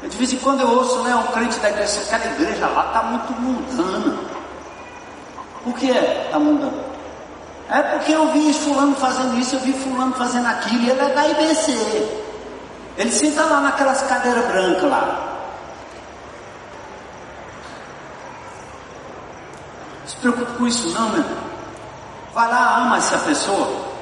De 0.04 0.16
vez 0.16 0.32
em 0.32 0.38
quando 0.38 0.62
eu 0.62 0.70
ouço, 0.78 1.02
né, 1.02 1.16
um 1.16 1.32
crente 1.32 1.58
da 1.58 1.72
igreja, 1.72 2.02
aquela 2.02 2.36
igreja 2.36 2.68
lá 2.68 2.86
está 2.86 3.02
muito 3.02 3.34
mundana. 3.42 4.20
O 5.66 5.74
que 5.74 5.90
é? 5.90 6.26
Está 6.28 6.38
mundana. 6.38 6.93
É 7.70 7.82
porque 7.82 8.12
eu 8.12 8.28
vi 8.28 8.54
fulano 8.54 8.96
fazendo 8.96 9.40
isso, 9.40 9.56
eu 9.56 9.60
vi 9.62 9.74
fulano 9.74 10.14
fazendo 10.14 10.48
aquilo, 10.48 10.84
e 10.84 10.90
ele 10.90 11.02
é 11.02 11.10
da 11.10 11.28
IBC. 11.28 12.24
Ele 12.98 13.12
senta 13.12 13.44
lá 13.44 13.62
naquelas 13.62 14.02
cadeiras 14.04 14.46
brancas 14.46 14.84
lá. 14.84 15.30
Não 20.02 20.08
se 20.08 20.16
preocupe 20.18 20.52
com 20.58 20.68
isso 20.68 20.90
não, 20.90 21.10
meu. 21.10 21.24
Vai 22.34 22.48
lá, 22.48 22.78
ama 22.78 22.98
essa 22.98 23.18
pessoa. 23.20 23.94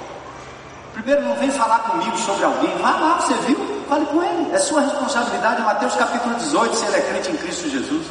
Primeiro 0.93 1.21
não 1.21 1.35
vem 1.35 1.51
falar 1.51 1.79
comigo 1.79 2.17
sobre 2.17 2.43
alguém. 2.43 2.75
Vai 2.77 2.99
lá, 2.99 3.19
você 3.19 3.33
viu? 3.45 3.83
Fale 3.87 4.05
com 4.07 4.21
ele. 4.21 4.51
É 4.53 4.57
sua 4.57 4.81
responsabilidade. 4.81 5.61
Mateus 5.61 5.95
capítulo 5.95 6.35
18, 6.35 6.75
se 6.75 6.85
ele 6.85 6.97
é 6.97 7.01
crente 7.01 7.31
em 7.31 7.37
Cristo 7.37 7.69
Jesus. 7.69 8.07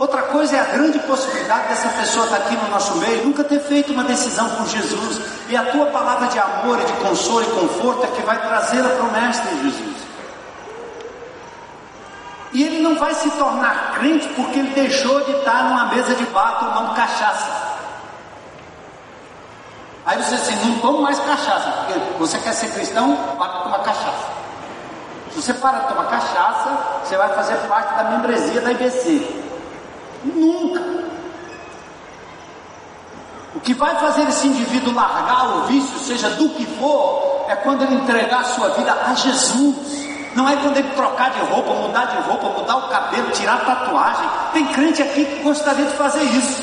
Outra 0.00 0.22
coisa 0.22 0.56
é 0.56 0.60
a 0.60 0.64
grande 0.64 0.98
possibilidade 1.00 1.68
dessa 1.68 1.90
pessoa 1.90 2.24
estar 2.24 2.38
aqui 2.38 2.56
no 2.56 2.70
nosso 2.70 2.96
meio, 2.96 3.22
nunca 3.22 3.44
ter 3.44 3.60
feito 3.60 3.92
uma 3.92 4.02
decisão 4.02 4.48
por 4.48 4.66
Jesus. 4.66 5.20
E 5.46 5.54
a 5.54 5.70
tua 5.70 5.84
palavra 5.88 6.26
de 6.28 6.38
amor 6.38 6.80
e 6.80 6.84
de 6.86 6.92
consolo 7.06 7.42
e 7.42 7.60
conforto 7.60 8.04
é 8.04 8.06
que 8.06 8.22
vai 8.22 8.40
trazê-la 8.40 8.88
para 8.88 9.02
o 9.02 9.12
Mestre 9.12 9.62
Jesus. 9.62 9.96
E 12.54 12.62
ele 12.62 12.80
não 12.80 12.96
vai 12.96 13.12
se 13.12 13.30
tornar 13.32 13.92
crente 13.92 14.26
porque 14.28 14.60
ele 14.60 14.70
deixou 14.70 15.20
de 15.20 15.32
estar 15.32 15.64
numa 15.64 15.94
mesa 15.94 16.14
de 16.14 16.24
bar 16.24 16.58
tomando 16.60 16.94
cachaça. 16.94 17.50
Aí 20.06 20.16
você 20.16 20.34
diz 20.34 20.48
assim, 20.48 20.66
não 20.66 20.78
toma 20.78 21.02
mais 21.02 21.18
cachaça, 21.18 21.70
porque 21.72 22.00
você 22.18 22.38
quer 22.38 22.54
ser 22.54 22.72
cristão, 22.72 23.14
para 23.36 23.48
tomar 23.48 23.80
cachaça. 23.80 24.28
Se 25.30 25.42
você 25.42 25.52
parar 25.52 25.80
de 25.80 25.88
tomar 25.88 26.06
cachaça, 26.06 26.70
você 27.04 27.18
vai 27.18 27.28
fazer 27.34 27.56
parte 27.68 27.94
da 27.96 28.04
membresia 28.04 28.62
da 28.62 28.72
IBC. 28.72 29.49
Nunca. 30.24 30.80
O 33.54 33.60
que 33.60 33.74
vai 33.74 33.94
fazer 33.96 34.22
esse 34.28 34.46
indivíduo 34.46 34.94
largar 34.94 35.56
o 35.56 35.62
vício, 35.64 35.98
seja 35.98 36.30
do 36.30 36.48
que 36.50 36.64
for, 36.78 37.46
é 37.48 37.56
quando 37.56 37.82
ele 37.82 37.96
entregar 37.96 38.40
a 38.40 38.44
sua 38.44 38.68
vida 38.70 38.92
a 38.92 39.14
Jesus. 39.14 39.76
Não 40.34 40.48
é 40.48 40.56
quando 40.56 40.76
ele 40.76 40.88
trocar 40.90 41.30
de 41.30 41.40
roupa, 41.40 41.74
mudar 41.74 42.04
de 42.04 42.16
roupa, 42.28 42.48
mudar 42.60 42.76
o 42.76 42.88
cabelo, 42.88 43.30
tirar 43.32 43.54
a 43.54 43.58
tatuagem. 43.58 44.28
Tem 44.52 44.66
crente 44.66 45.02
aqui 45.02 45.24
que 45.24 45.42
gostaria 45.42 45.84
de 45.84 45.92
fazer 45.96 46.22
isso. 46.22 46.62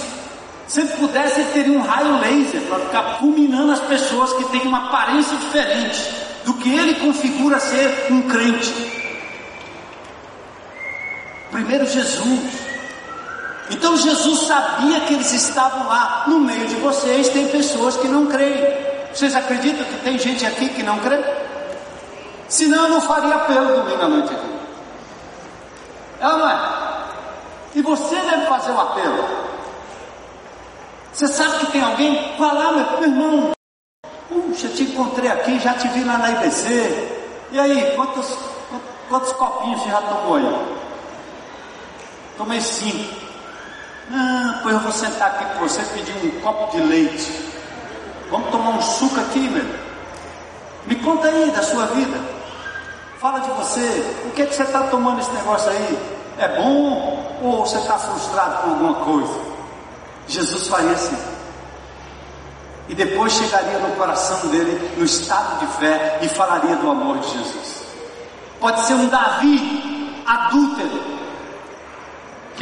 Se 0.68 0.82
ele 0.82 0.89
pudesse, 0.93 1.41
ele 1.41 1.51
teria 1.51 1.78
um 1.78 1.82
raio 1.82 2.20
laser 2.20 2.62
para 2.62 2.80
ficar 2.80 3.03
fulminando 3.20 3.74
as 3.74 3.80
pessoas 3.80 4.34
que 4.34 4.45
têm 4.45 4.62
uma 4.62 4.88
aparência 4.88 5.36
diferente 5.38 6.10
do 6.45 6.53
que 6.53 6.74
ele 6.74 6.95
configura 6.95 7.60
ser 7.60 8.08
um 8.10 8.22
crente. 8.24 8.74
Primeiro 11.51 11.86
Jesus. 11.86 12.57
Então 13.70 13.97
Jesus 13.97 14.47
sabia 14.47 15.01
que 15.01 15.13
eles 15.13 15.32
estavam 15.34 15.88
lá. 15.88 16.24
No 16.28 16.39
meio 16.39 16.68
de 16.68 16.76
vocês 16.76 17.30
tem 17.30 17.47
pessoas 17.49 17.97
que 17.97 18.07
não 18.07 18.28
creem. 18.28 18.88
Vocês 19.13 19.36
acreditam 19.36 19.86
que 19.86 20.03
tem 20.03 20.18
gente 20.18 20.45
aqui 20.45 20.70
que 20.70 20.84
não 20.84 20.99
crê? 20.99 21.24
Senão 22.47 22.84
eu 22.84 22.89
não 22.89 23.01
faria 23.01 23.36
apelo 23.36 23.82
domingo 23.82 24.01
à 24.01 24.07
noite 24.07 24.34
aqui. 24.34 24.57
É 26.20 26.28
ou 26.28 26.38
não 26.38 26.49
é? 26.49 26.57
E 27.76 27.82
você 27.82 28.15
deve 28.15 28.45
fazer 28.45 28.72
o 28.72 28.80
apelo. 28.80 29.26
Você 31.11 31.28
sabe 31.28 31.57
que 31.57 31.72
tem 31.72 31.84
alguém? 31.84 32.36
Vá 32.38 32.53
lá, 32.53 32.72
meu 32.72 33.03
irmão. 33.03 33.51
Puxa, 34.30 34.70
te 34.70 34.84
encontrei 34.84 35.30
aqui, 35.30 35.59
já 35.59 35.74
te 35.74 35.88
vi 35.89 36.03
lá 36.03 36.18
na 36.18 36.32
IBC. 36.32 37.18
E 37.51 37.59
aí, 37.59 37.93
quantos, 37.95 38.38
quantos 39.09 39.34
copinhos 39.34 39.82
você 39.82 39.89
já 39.89 40.01
tomou 40.01 40.36
aí? 40.36 40.78
Tomei 42.38 42.61
cinco. 42.61 43.26
Ah, 44.12 44.60
pois 44.64 44.76
eu 44.76 44.82
vou 44.82 44.91
sentar 44.91 45.32
aqui 45.32 45.45
com 45.53 45.68
você 45.68 45.82
pedir 45.93 46.14
um 46.26 46.41
copo 46.41 46.76
de 46.76 46.84
leite. 46.84 47.32
Vamos 48.30 48.49
tomar 48.49 48.70
um 48.72 48.82
suco 48.82 49.20
aqui, 49.20 49.39
meu. 49.39 49.66
Me 50.86 50.95
conta 50.95 51.28
aí 51.28 51.51
da 51.51 51.62
sua 51.62 51.86
vida. 51.88 52.18
Fala 53.20 53.39
de 53.39 53.49
você. 53.51 54.16
O 54.26 54.32
que, 54.32 54.43
é 54.43 54.45
que 54.45 54.55
você 54.55 54.64
está 54.64 54.84
tomando 54.84 55.20
esse 55.20 55.32
negócio 55.32 55.70
aí? 55.72 55.99
É 56.38 56.47
bom 56.62 57.38
ou 57.41 57.66
você 57.66 57.78
está 57.78 57.97
frustrado 57.97 58.64
com 58.64 58.70
alguma 58.70 58.93
coisa? 59.05 59.39
Jesus 60.28 60.68
faria 60.68 60.91
assim. 60.91 61.18
E 62.89 62.95
depois 62.95 63.34
chegaria 63.34 63.80
no 63.80 63.95
coração 63.95 64.49
dele, 64.49 64.91
no 64.97 65.03
estado 65.03 65.60
de 65.60 65.68
fé, 65.78 66.20
e 66.22 66.30
falaria 66.30 66.76
do 66.78 66.89
amor 66.89 67.18
de 67.20 67.30
Jesus. 67.32 67.84
Pode 68.60 68.80
ser 68.86 68.93
um 68.93 69.08
Davi 69.08 70.24
adúltero, 70.26 71.16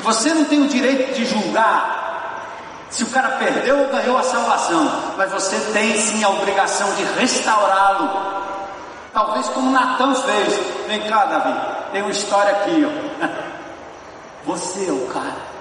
você 0.05 0.35
não 0.35 0.45
tem 0.45 0.61
o 0.61 0.67
direito 0.67 1.15
de 1.15 1.25
julgar 1.25 2.85
se 2.91 3.03
o 3.03 3.07
cara 3.07 3.37
perdeu 3.37 3.79
ou 3.79 3.87
ganhou 3.87 4.15
a 4.17 4.23
salvação, 4.23 4.87
mas 5.17 5.31
você 5.31 5.59
tem 5.73 5.99
sim 5.99 6.23
a 6.23 6.29
obrigação 6.29 6.93
de 6.93 7.03
restaurá-lo. 7.19 8.11
Talvez 9.11 9.49
como 9.49 9.71
Natan 9.71 10.13
fez. 10.13 10.59
Vem 10.87 11.01
cá, 11.09 11.25
Davi, 11.25 11.59
tem 11.91 12.03
uma 12.03 12.11
história 12.11 12.51
aqui, 12.51 12.85
ó. 12.85 13.25
Você 14.45 14.87
é 14.87 14.91
o 14.91 15.07
cara. 15.07 15.55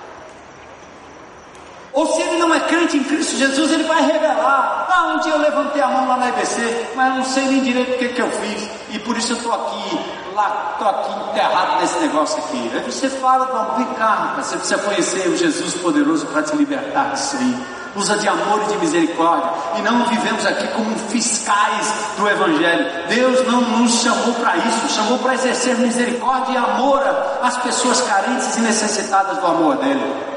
Ou 1.95 2.07
se 2.09 2.20
ele 2.20 2.36
não 2.36 2.55
é 2.55 2.61
crente 2.61 2.99
em 2.99 3.05
Cristo 3.05 3.36
Jesus, 3.36 3.72
ele 3.72 3.84
vai 3.84 4.03
revelar. 4.05 4.86
Ah, 4.90 5.14
um 5.14 5.20
dia 5.20 5.32
eu 5.32 5.38
levantei 5.38 5.80
a 5.80 5.86
mão 5.86 6.07
lá 6.07 6.18
na 6.18 6.28
IBC, 6.28 6.88
mas 6.95 7.09
eu 7.09 7.14
não 7.14 7.24
sei 7.24 7.47
nem 7.47 7.62
direito 7.62 7.95
o 7.95 7.99
que, 7.99 8.09
que 8.09 8.20
eu 8.20 8.30
fiz. 8.30 8.68
E 8.90 8.99
por 8.99 9.16
isso 9.16 9.32
eu 9.32 9.36
estou 9.38 9.53
aqui, 9.55 9.99
lá, 10.35 10.70
estou 10.72 10.89
aqui 10.89 11.30
enterrado 11.30 11.80
nesse 11.80 11.99
negócio 12.01 12.39
aqui. 12.39 12.70
Aí 12.74 12.80
você 12.91 13.09
fala, 13.09 13.47
não, 13.47 13.76
vem 13.76 13.95
cá, 13.95 14.35
você 14.37 14.57
precisa 14.57 14.78
conhecer 14.78 15.28
o 15.28 15.37
Jesus 15.37 15.74
poderoso 15.74 16.26
para 16.26 16.43
te 16.43 16.57
libertar 16.57 17.12
disso 17.12 17.37
aí. 17.37 17.64
Usa 17.97 18.16
de 18.18 18.26
amor 18.26 18.61
e 18.64 18.72
de 18.72 18.78
misericórdia. 18.78 19.51
E 19.76 19.82
não 19.82 20.05
vivemos 20.07 20.45
aqui 20.45 20.66
como 20.68 20.99
fiscais 21.11 21.95
do 22.18 22.28
Evangelho. 22.28 23.07
Deus 23.09 23.47
não 23.47 23.61
nos 23.61 24.03
chamou 24.03 24.35
para 24.35 24.57
isso, 24.57 24.89
chamou 24.89 25.18
para 25.20 25.35
exercer 25.35 25.76
misericórdia 25.76 26.55
e 26.55 26.57
amor 26.57 27.03
às 27.41 27.57
pessoas 27.59 28.01
carentes 28.01 28.57
e 28.57 28.61
necessitadas 28.62 29.39
do 29.39 29.47
amor 29.47 29.76
dele. 29.76 30.35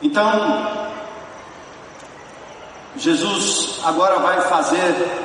Então, 0.00 0.84
Jesus 2.96 3.80
agora 3.84 4.18
vai 4.20 4.40
fazer 4.42 5.23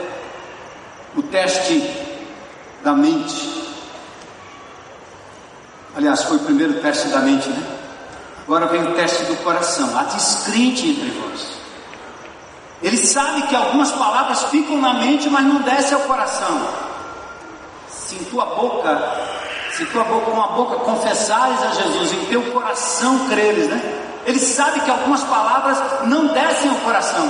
o 1.15 1.21
teste 1.23 1.81
da 2.83 2.93
mente. 2.93 3.59
Aliás, 5.95 6.23
foi 6.23 6.37
o 6.37 6.41
primeiro 6.41 6.75
teste 6.81 7.07
da 7.09 7.19
mente, 7.19 7.49
né? 7.49 7.63
Agora 8.45 8.67
vem 8.67 8.81
o 8.81 8.95
teste 8.95 9.23
do 9.25 9.35
coração, 9.43 9.97
a 9.97 10.03
descrente 10.03 10.87
entre 10.87 11.11
vós. 11.11 11.59
Ele 12.81 12.97
sabe 12.97 13.43
que 13.43 13.55
algumas 13.55 13.91
palavras 13.91 14.43
ficam 14.45 14.77
na 14.77 14.93
mente, 14.93 15.29
mas 15.29 15.45
não 15.45 15.61
descem 15.61 15.93
ao 15.93 16.01
coração. 16.01 16.67
Se 17.89 18.15
em 18.15 18.23
tua 18.25 18.45
boca, 18.45 18.97
se 19.73 19.85
tua 19.87 20.03
boca 20.03 20.31
com 20.31 20.41
a 20.41 20.47
boca 20.47 20.75
confessares 20.77 21.61
a 21.61 21.71
Jesus, 21.71 22.11
em 22.13 22.25
teu 22.25 22.41
coração 22.51 23.27
creres, 23.27 23.67
né? 23.67 23.81
Ele 24.25 24.39
sabe 24.39 24.79
que 24.81 24.89
algumas 24.89 25.23
palavras 25.23 25.77
não 26.05 26.27
descem 26.27 26.69
ao 26.69 26.77
coração. 26.77 27.29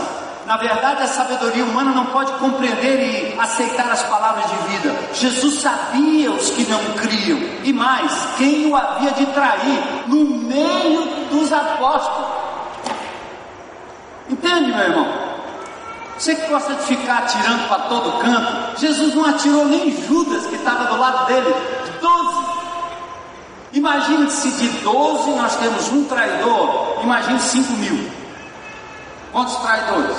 Na 0.50 0.58
verdade, 0.58 1.04
a 1.04 1.08
sabedoria 1.08 1.64
humana 1.64 1.92
não 1.92 2.08
pode 2.08 2.32
compreender 2.40 3.36
e 3.36 3.40
aceitar 3.40 3.92
as 3.92 4.02
palavras 4.02 4.46
de 4.50 4.56
vida. 4.70 4.96
Jesus 5.14 5.62
sabia 5.62 6.32
os 6.32 6.50
que 6.50 6.64
não 6.64 6.84
criam, 6.96 7.38
e 7.64 7.72
mais, 7.72 8.12
quem 8.36 8.66
o 8.66 8.76
havia 8.76 9.12
de 9.12 9.28
trair 9.28 10.08
no 10.08 10.26
meio 10.26 11.06
dos 11.30 11.54
apóstolos. 11.54 12.32
Entende, 14.28 14.72
meu 14.72 14.86
irmão? 14.86 15.08
Você 16.18 16.34
que 16.34 16.48
gosta 16.48 16.74
de 16.74 16.82
ficar 16.82 17.20
atirando 17.20 17.68
para 17.68 17.84
todo 17.84 18.18
canto, 18.18 18.80
Jesus 18.80 19.14
não 19.14 19.26
atirou 19.26 19.66
nem 19.66 19.92
Judas, 20.08 20.48
que 20.48 20.56
estava 20.56 20.86
do 20.86 21.00
lado 21.00 21.28
dele, 21.28 21.56
doze 22.02 22.50
Imagine 23.74 24.28
se 24.32 24.50
de 24.54 24.68
12 24.80 25.30
nós 25.30 25.56
temos 25.58 25.90
um 25.90 26.06
traidor, 26.06 27.02
imagine 27.04 27.40
5 27.40 27.74
mil. 27.74 28.19
Quantos 29.32 29.56
traidores? 29.58 30.18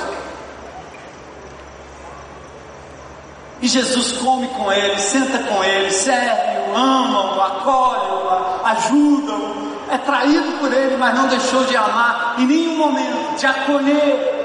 E 3.62 3.68
Jesus 3.68 4.12
come 4.12 4.48
com 4.48 4.72
ele, 4.72 4.98
senta 4.98 5.38
com 5.40 5.62
ele, 5.62 5.90
serve-o, 5.90 6.74
ama-o, 6.74 7.40
acolhe-o, 7.42 8.66
ajuda-o, 8.66 9.76
é 9.90 9.98
traído 9.98 10.52
por 10.58 10.72
ele, 10.72 10.96
mas 10.96 11.14
não 11.14 11.28
deixou 11.28 11.64
de 11.64 11.76
amar 11.76 12.36
em 12.38 12.46
nenhum 12.46 12.76
momento, 12.76 13.36
de 13.36 13.46
acolher. 13.46 14.40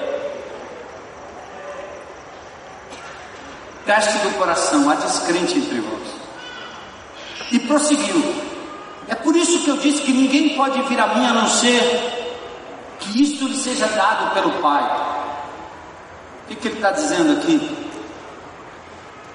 teste 3.85 4.17
do 4.17 4.37
coração, 4.37 4.89
há 4.89 4.95
descrente 4.95 5.57
entre 5.59 5.79
vós. 5.79 6.09
E 7.51 7.59
prosseguiu. 7.59 8.35
É 9.07 9.13
por 9.13 9.35
isso 9.35 9.59
que 9.59 9.69
eu 9.69 9.77
disse 9.77 10.01
que 10.01 10.11
ninguém 10.11 10.55
pode 10.55 10.81
vir 10.83 10.99
a 10.99 11.07
mim 11.13 11.25
a 11.25 11.33
não 11.33 11.47
ser 11.47 12.14
isto 13.21 13.47
lhe 13.47 13.57
seja 13.57 13.87
dado 13.87 14.33
pelo 14.33 14.51
Pai. 14.61 14.83
O 16.43 16.47
que, 16.47 16.55
que 16.55 16.67
ele 16.67 16.75
está 16.75 16.91
dizendo 16.91 17.39
aqui? 17.39 17.77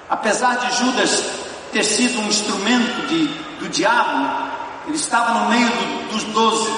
Apesar 0.09 0.57
de 0.57 0.77
Judas 0.77 1.23
ter 1.71 1.83
sido 1.83 2.19
um 2.19 2.27
instrumento 2.27 3.07
de, 3.07 3.27
do 3.59 3.69
diabo, 3.69 4.49
ele 4.87 4.95
estava 4.95 5.39
no 5.39 5.49
meio 5.49 5.67
do, 5.67 6.09
dos 6.09 6.23
doze. 6.25 6.71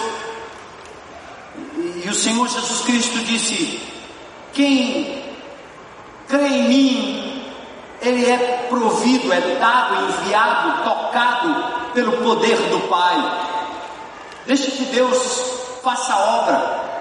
E, 1.77 2.03
e 2.05 2.09
o 2.09 2.13
Senhor 2.13 2.47
Jesus 2.47 2.81
Cristo 2.81 3.19
disse: 3.19 3.81
Quem 4.53 5.23
crê 6.27 6.47
em 6.47 6.67
mim, 6.69 7.43
ele 8.01 8.29
é 8.29 8.67
provido, 8.69 9.31
é 9.33 9.41
dado, 9.59 10.05
enviado, 10.05 10.83
tocado 10.83 11.91
pelo 11.93 12.13
poder 12.23 12.57
do 12.69 12.79
Pai. 12.87 13.17
Deixe 14.45 14.71
que 14.71 14.85
Deus 14.85 15.17
faça 15.83 16.13
a 16.13 16.19
obra 16.39 16.92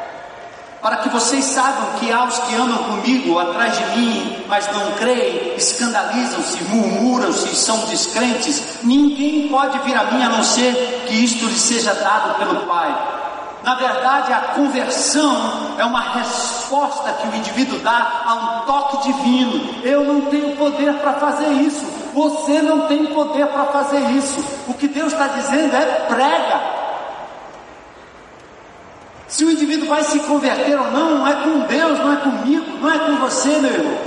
para 0.82 0.96
que 0.96 1.08
vocês 1.10 1.44
saibam 1.44 1.92
que 2.00 2.10
há 2.10 2.24
os 2.24 2.36
que 2.40 2.56
andam 2.56 2.78
comigo 2.78 3.38
atrás 3.38 3.78
de 3.78 3.84
mim, 3.96 4.44
mas 4.48 4.66
não 4.72 4.90
creem, 4.92 5.54
escandalizam-se, 5.56 6.64
murmuram-se, 6.64 7.54
são 7.54 7.78
descrentes. 7.86 8.82
Ninguém 8.82 9.48
pode 9.48 9.78
vir 9.80 9.96
a 9.96 10.04
mim 10.10 10.24
a 10.24 10.28
não 10.28 10.42
ser 10.42 11.04
que 11.06 11.14
isto 11.14 11.46
lhe 11.46 11.58
seja 11.58 11.94
dado 11.94 12.36
pelo 12.36 12.66
Pai. 12.66 13.20
Na 13.62 13.76
verdade, 13.76 14.32
a 14.32 14.40
conversão 14.56 15.76
é 15.78 15.84
uma 15.84 16.00
resposta 16.00 17.12
que 17.12 17.28
o 17.28 17.36
indivíduo 17.36 17.78
dá 17.78 18.24
a 18.26 18.34
um 18.34 18.66
toque 18.66 19.06
divino. 19.06 19.84
Eu 19.84 20.02
não 20.04 20.22
tenho 20.22 20.56
poder 20.56 20.94
para 20.94 21.12
fazer 21.12 21.46
isso. 21.46 21.86
Você 22.12 22.60
não 22.60 22.88
tem 22.88 23.06
poder 23.06 23.46
para 23.46 23.66
fazer 23.66 24.00
isso. 24.10 24.44
O 24.66 24.74
que 24.74 24.88
Deus 24.88 25.12
está 25.12 25.28
dizendo 25.28 25.76
é 25.76 25.84
prega. 26.08 26.81
Se 29.32 29.46
o 29.46 29.50
indivíduo 29.50 29.88
vai 29.88 30.04
se 30.04 30.18
converter 30.20 30.78
ou 30.78 30.90
não, 30.90 31.16
não 31.16 31.26
é 31.26 31.32
com 31.42 31.60
Deus, 31.60 31.98
não 32.00 32.12
é 32.12 32.16
comigo, 32.16 32.66
não 32.78 32.92
é 32.92 32.98
com 32.98 33.16
você, 33.16 33.48
meu 33.60 33.72
irmão. 33.72 33.98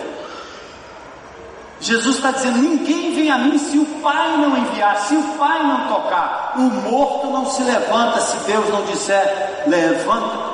Jesus 1.82 2.18
está 2.18 2.30
dizendo: 2.30 2.60
ninguém 2.60 3.16
vem 3.16 3.32
a 3.32 3.40
mim 3.40 3.58
se 3.58 3.76
o 3.80 3.86
Pai 4.04 4.38
não 4.38 4.56
enviar, 4.56 4.96
se 4.98 5.16
o 5.16 5.24
Pai 5.36 5.64
não 5.64 5.88
tocar. 5.88 6.54
O 6.58 6.62
morto 6.62 7.32
não 7.32 7.48
se 7.48 7.64
levanta 7.64 8.22
se 8.22 8.38
Deus 8.46 8.70
não 8.70 8.86
disser 8.86 9.64
levanta. 9.66 10.54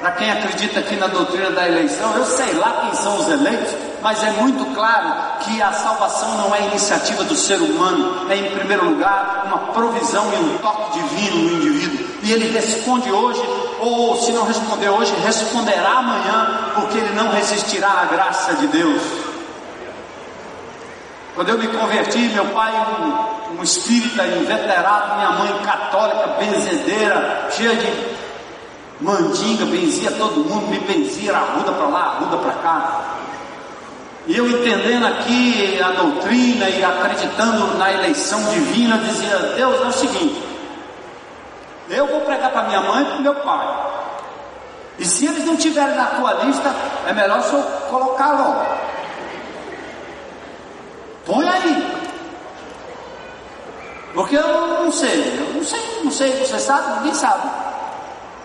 Para 0.00 0.10
quem 0.12 0.32
acredita 0.32 0.80
aqui 0.80 0.96
na 0.96 1.06
doutrina 1.06 1.52
da 1.52 1.68
eleição, 1.68 2.12
eu 2.16 2.24
sei 2.24 2.54
lá 2.54 2.86
quem 2.86 2.94
são 2.96 3.18
os 3.18 3.28
eleitos, 3.28 3.72
mas 4.02 4.20
é 4.24 4.32
muito 4.32 4.64
claro 4.74 5.38
que 5.40 5.62
a 5.62 5.72
salvação 5.72 6.38
não 6.38 6.52
é 6.52 6.66
iniciativa 6.66 7.22
do 7.22 7.36
ser 7.36 7.60
humano, 7.60 8.28
é 8.28 8.34
em 8.34 8.50
primeiro 8.50 8.84
lugar 8.84 9.44
uma 9.46 9.58
provisão 9.72 10.24
e 10.32 10.36
um 10.38 10.58
toque 10.58 10.98
divino 10.98 11.50
no 11.50 11.56
indivíduo. 11.56 12.09
E 12.22 12.32
ele 12.32 12.50
responde 12.52 13.10
hoje, 13.10 13.42
ou 13.80 14.16
se 14.16 14.32
não 14.32 14.44
responder 14.44 14.88
hoje, 14.90 15.12
responderá 15.24 15.98
amanhã, 15.98 16.72
porque 16.74 16.98
ele 16.98 17.14
não 17.14 17.30
resistirá 17.30 17.88
à 17.88 18.04
graça 18.04 18.54
de 18.54 18.66
Deus. 18.66 19.02
Quando 21.34 21.48
eu 21.48 21.58
me 21.58 21.68
converti, 21.68 22.18
meu 22.18 22.44
pai, 22.46 22.72
um, 23.00 23.58
um 23.58 23.62
espírita 23.62 24.26
inveterado, 24.26 25.16
minha 25.16 25.30
mãe 25.30 25.62
católica, 25.64 26.36
benzedeira, 26.38 27.48
cheia 27.50 27.74
de 27.76 28.20
mandinga, 29.00 29.64
benzia 29.64 30.10
todo 30.12 30.44
mundo, 30.44 30.68
me 30.68 30.78
benzia, 30.80 31.32
arruda 31.32 31.72
para 31.72 31.86
lá, 31.86 32.00
arruda 32.16 32.36
para 32.36 32.52
cá. 32.52 33.00
E 34.26 34.36
eu 34.36 34.46
entendendo 34.46 35.06
aqui 35.06 35.80
a 35.82 35.92
doutrina 35.92 36.68
e 36.68 36.84
acreditando 36.84 37.78
na 37.78 37.90
eleição 37.90 38.42
divina, 38.50 38.98
dizia: 38.98 39.38
Deus 39.56 39.80
é 39.80 39.86
o 39.86 39.92
seguinte, 39.92 40.42
eu 41.90 42.06
vou 42.06 42.20
pregar 42.20 42.50
para 42.50 42.62
minha 42.64 42.80
mãe 42.80 43.02
e 43.02 43.06
para 43.06 43.18
meu 43.18 43.34
pai. 43.36 43.90
E 44.98 45.04
se 45.04 45.26
eles 45.26 45.44
não 45.44 45.56
tiverem 45.56 45.96
na 45.96 46.06
tua 46.06 46.32
lista, 46.44 46.74
é 47.06 47.12
melhor 47.12 47.42
só 47.42 47.60
colocar 47.88 48.32
logo. 48.32 48.66
Põe 51.26 51.48
aí. 51.48 52.00
Porque 54.14 54.36
eu 54.36 54.82
não 54.82 54.92
sei, 54.92 55.38
eu 55.38 55.54
não 55.54 55.64
sei, 55.64 56.00
não 56.04 56.10
sei, 56.10 56.32
você 56.44 56.58
sabe, 56.58 56.98
ninguém 56.98 57.14
sabe. 57.14 57.48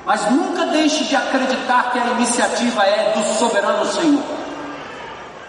Mas 0.05 0.29
nunca 0.29 0.67
deixe 0.67 1.03
de 1.05 1.15
acreditar 1.15 1.91
que 1.91 1.99
a 1.99 2.05
iniciativa 2.11 2.83
é 2.83 3.13
do 3.15 3.23
soberano 3.37 3.85
Senhor. 3.85 4.23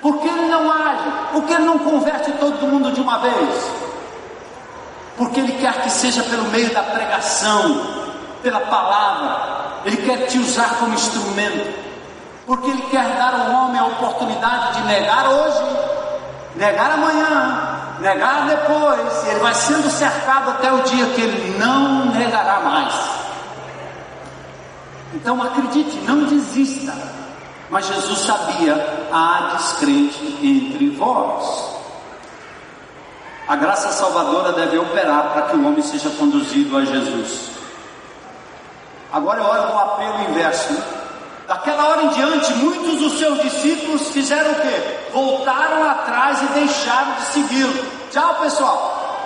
Porque 0.00 0.26
Ele 0.26 0.48
não 0.48 0.70
age, 0.70 1.12
porque 1.32 1.52
Ele 1.52 1.64
não 1.64 1.78
converte 1.78 2.32
todo 2.32 2.66
mundo 2.66 2.90
de 2.92 3.00
uma 3.00 3.18
vez. 3.18 3.85
Porque 5.16 5.40
Ele 5.40 5.52
quer 5.52 5.82
que 5.82 5.90
seja 5.90 6.22
pelo 6.24 6.44
meio 6.44 6.72
da 6.72 6.82
pregação, 6.82 7.86
pela 8.42 8.60
palavra. 8.60 9.80
Ele 9.84 9.96
quer 9.98 10.26
te 10.26 10.38
usar 10.38 10.76
como 10.78 10.94
instrumento. 10.94 11.86
Porque 12.46 12.70
Ele 12.70 12.82
quer 12.82 13.16
dar 13.16 13.34
ao 13.34 13.64
homem 13.64 13.80
a 13.80 13.86
oportunidade 13.86 14.78
de 14.78 14.86
negar 14.86 15.28
hoje, 15.28 15.64
negar 16.56 16.92
amanhã, 16.92 17.76
negar 18.00 18.46
depois. 18.46 19.24
E 19.24 19.28
ele 19.30 19.40
vai 19.40 19.54
sendo 19.54 19.90
cercado 19.90 20.50
até 20.50 20.72
o 20.72 20.82
dia 20.82 21.06
que 21.06 21.20
ele 21.20 21.58
não 21.58 22.06
negará 22.06 22.60
mais. 22.60 22.94
Então 25.14 25.42
acredite, 25.42 25.96
não 26.06 26.24
desista. 26.24 26.92
Mas 27.70 27.86
Jesus 27.86 28.20
sabia, 28.20 29.06
há 29.12 29.54
descrente 29.56 30.38
entre 30.42 30.90
vós. 30.90 31.75
A 33.48 33.54
graça 33.54 33.92
salvadora 33.92 34.52
deve 34.52 34.76
operar 34.78 35.32
para 35.32 35.42
que 35.42 35.56
o 35.56 35.66
homem 35.66 35.80
seja 35.80 36.10
conduzido 36.10 36.76
a 36.76 36.84
Jesus. 36.84 37.50
Agora 39.12 39.40
é 39.40 39.44
hora 39.44 39.62
do 39.68 39.78
apelo 39.78 40.30
inverso. 40.30 40.72
Né? 40.72 40.82
Daquela 41.46 41.86
hora 41.86 42.02
em 42.02 42.08
diante, 42.08 42.52
muitos 42.54 42.98
dos 42.98 43.18
seus 43.20 43.40
discípulos 43.40 44.08
fizeram 44.08 44.50
o 44.50 44.54
quê? 44.56 44.98
Voltaram 45.12 45.88
atrás 45.88 46.42
e 46.42 46.46
deixaram 46.46 47.12
de 47.12 47.22
segui-lo. 47.26 47.86
Tchau, 48.10 48.34
pessoal. 48.40 49.16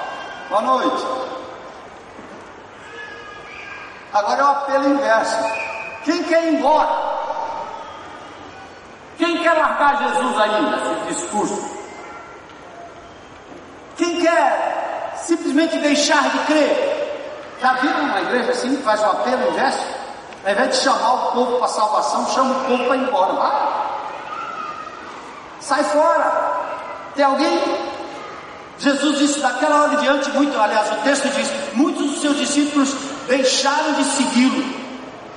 Boa 0.51 0.63
noite. 0.63 1.07
Agora 4.13 4.41
é 4.41 4.45
o 4.45 4.49
apelo 4.49 4.89
inverso. 4.91 5.37
Quem 6.05 6.23
quer 6.25 6.45
ir 6.45 6.55
embora? 6.57 6.91
Quem 9.17 9.43
quer 9.43 9.55
largar 9.55 9.97
Jesus 9.97 10.39
aí 10.39 10.63
nesse 10.63 11.15
discurso? 11.15 11.80
Quem 14.01 14.19
quer 14.19 15.13
simplesmente 15.27 15.79
deixar 15.79 16.31
de 16.31 16.39
crer? 16.47 17.59
Já 17.61 17.75
viram 17.75 18.01
uma 18.01 18.23
igreja 18.23 18.53
assim 18.53 18.75
que 18.75 18.83
faz 18.83 18.99
um 19.03 19.11
apelo, 19.11 19.51
um 19.51 19.55
gesto? 19.55 19.85
Ao 20.43 20.53
invés 20.53 20.71
de 20.71 20.77
chamar 20.77 21.13
o 21.13 21.33
povo 21.33 21.59
para 21.59 21.69
salvação, 21.69 22.27
chama 22.31 22.51
o 22.55 22.65
povo 22.65 22.85
para 22.87 22.97
ir 22.97 23.03
embora. 23.03 23.33
Vai! 23.35 23.91
Sai 25.61 25.85
fora! 25.85 26.53
Tem 27.15 27.27
alguém? 27.27 27.61
Jesus 28.79 29.19
disse 29.19 29.41
daquela 29.41 29.83
hora 29.83 29.93
em 29.93 29.99
diante, 29.99 30.31
muito, 30.31 30.59
aliás, 30.59 30.91
o 30.93 30.97
texto 31.03 31.29
diz, 31.35 31.53
muitos 31.75 32.13
dos 32.13 32.23
seus 32.23 32.39
discípulos 32.39 32.95
deixaram 33.29 33.93
de 33.93 34.05
segui-lo 34.05 34.81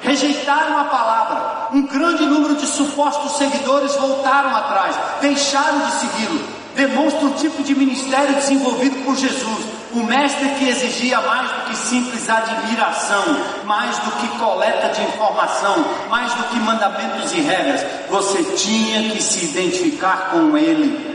rejeitaram 0.01 0.77
a 0.77 0.83
palavra. 0.83 1.69
Um 1.71 1.87
grande 1.87 2.25
número 2.25 2.55
de 2.55 2.65
supostos 2.65 3.37
seguidores 3.37 3.95
voltaram 3.95 4.53
atrás, 4.53 4.97
deixaram 5.21 5.79
de 5.79 5.91
segui-lo. 5.93 6.62
Demonstra 6.75 7.25
o 7.25 7.33
tipo 7.33 7.63
de 7.63 7.75
ministério 7.75 8.35
desenvolvido 8.35 9.03
por 9.03 9.15
Jesus. 9.15 9.65
O 9.93 10.03
mestre 10.03 10.49
que 10.57 10.67
exigia 10.67 11.21
mais 11.21 11.51
do 11.51 11.61
que 11.65 11.77
simples 11.77 12.27
admiração, 12.27 13.23
mais 13.65 13.95
do 13.99 14.11
que 14.13 14.27
coleta 14.39 14.89
de 14.89 15.03
informação, 15.03 15.85
mais 16.09 16.33
do 16.33 16.43
que 16.45 16.59
mandamentos 16.59 17.31
e 17.33 17.41
regras. 17.41 17.85
Você 18.09 18.43
tinha 18.55 19.11
que 19.11 19.21
se 19.21 19.45
identificar 19.45 20.31
com 20.31 20.57
ele 20.57 21.12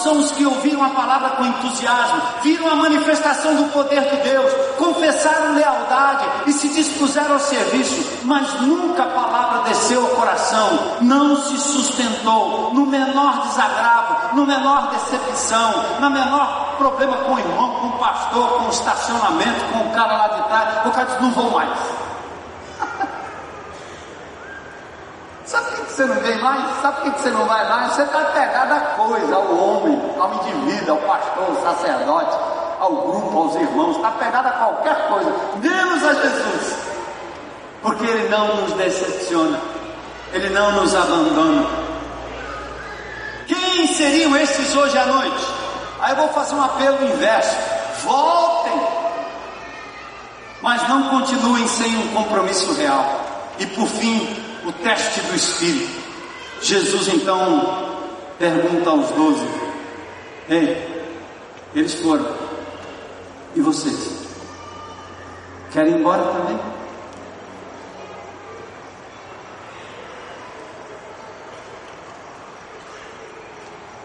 São 0.00 0.18
os 0.18 0.32
que 0.32 0.44
ouviram 0.44 0.82
a 0.82 0.90
palavra 0.90 1.30
com 1.30 1.44
entusiasmo, 1.44 2.22
viram 2.42 2.68
a 2.68 2.76
manifestação 2.76 3.54
do 3.54 3.64
poder 3.72 4.00
de 4.02 4.16
Deus, 4.28 4.52
confessaram 4.78 5.54
lealdade 5.54 6.24
e 6.46 6.52
se 6.52 6.68
dispuseram 6.68 7.34
ao 7.34 7.40
serviço, 7.40 8.20
mas 8.24 8.60
nunca 8.60 9.02
a 9.02 9.06
palavra 9.06 9.68
desceu 9.68 10.02
ao 10.02 10.08
coração, 10.10 10.68
não 11.00 11.36
se 11.36 11.56
sustentou 11.58 12.72
no 12.74 12.86
menor 12.86 13.46
desagravo, 13.46 14.36
no 14.36 14.46
menor 14.46 14.90
decepção, 14.90 15.72
no 16.00 16.10
menor 16.10 16.74
problema 16.78 17.16
com 17.18 17.34
o 17.34 17.38
irmão, 17.38 17.70
com 17.80 17.86
o 17.88 17.98
pastor, 17.98 18.48
com 18.58 18.66
o 18.66 18.70
estacionamento, 18.70 19.64
com 19.72 19.88
o 19.88 19.92
cara 19.92 20.16
lá 20.16 20.28
de 20.28 20.42
trás, 20.48 20.86
o 20.86 20.90
cara 20.90 21.06
disse, 21.06 21.22
não 21.22 21.30
vou 21.30 21.50
mais. 21.50 21.70
Sabe 25.44 25.76
por 25.76 25.86
que 25.86 25.92
você 25.92 26.04
não 26.04 26.14
vem 26.16 26.38
mais? 26.38 26.80
Sabe 26.80 27.00
por 27.00 27.12
que 27.12 27.20
você 27.20 27.30
não 27.30 27.44
vai 27.46 27.68
mais? 27.68 27.92
Você 27.92 28.02
está 28.02 28.20
pegado 28.26 28.74
à 28.74 28.80
coisa, 28.80 29.34
ao 29.34 29.56
homem, 29.56 30.00
ao 30.18 30.34
indivíduo, 30.34 30.92
ao 30.92 30.98
pastor, 30.98 31.44
ao 31.44 31.62
sacerdote, 31.62 32.36
ao 32.78 32.92
grupo, 32.92 33.38
aos 33.38 33.54
irmãos. 33.56 33.96
Está 33.96 34.10
pegado 34.12 34.48
a 34.48 34.52
qualquer 34.52 35.08
coisa, 35.08 35.32
menos 35.56 36.04
a 36.04 36.14
Jesus. 36.14 36.76
Porque 37.82 38.04
Ele 38.04 38.28
não 38.28 38.56
nos 38.56 38.72
decepciona. 38.74 39.58
Ele 40.32 40.48
não 40.50 40.72
nos 40.72 40.94
abandona. 40.94 41.66
Quem 43.46 43.86
seriam 43.88 44.36
esses 44.36 44.74
hoje 44.76 44.96
à 44.96 45.06
noite? 45.06 45.46
Aí 46.00 46.12
eu 46.12 46.16
vou 46.16 46.28
fazer 46.28 46.54
um 46.54 46.62
apelo 46.62 47.04
inverso: 47.04 47.56
voltem, 48.04 48.80
mas 50.62 50.88
não 50.88 51.08
continuem 51.10 51.66
sem 51.66 51.96
um 51.96 52.14
compromisso 52.14 52.72
real. 52.74 53.04
E 53.58 53.66
por 53.66 53.86
fim, 53.86 54.41
o 54.64 54.72
teste 54.72 55.20
do 55.20 55.34
Espírito. 55.34 56.02
Jesus 56.60 57.08
então 57.08 58.00
pergunta 58.38 58.90
aos 58.90 59.10
doze: 59.10 59.46
Ei, 60.48 61.06
eles 61.74 61.94
foram, 61.94 62.26
e 63.54 63.60
vocês? 63.60 64.22
Querem 65.72 65.94
ir 65.94 65.98
embora 65.98 66.22
também? 66.22 66.58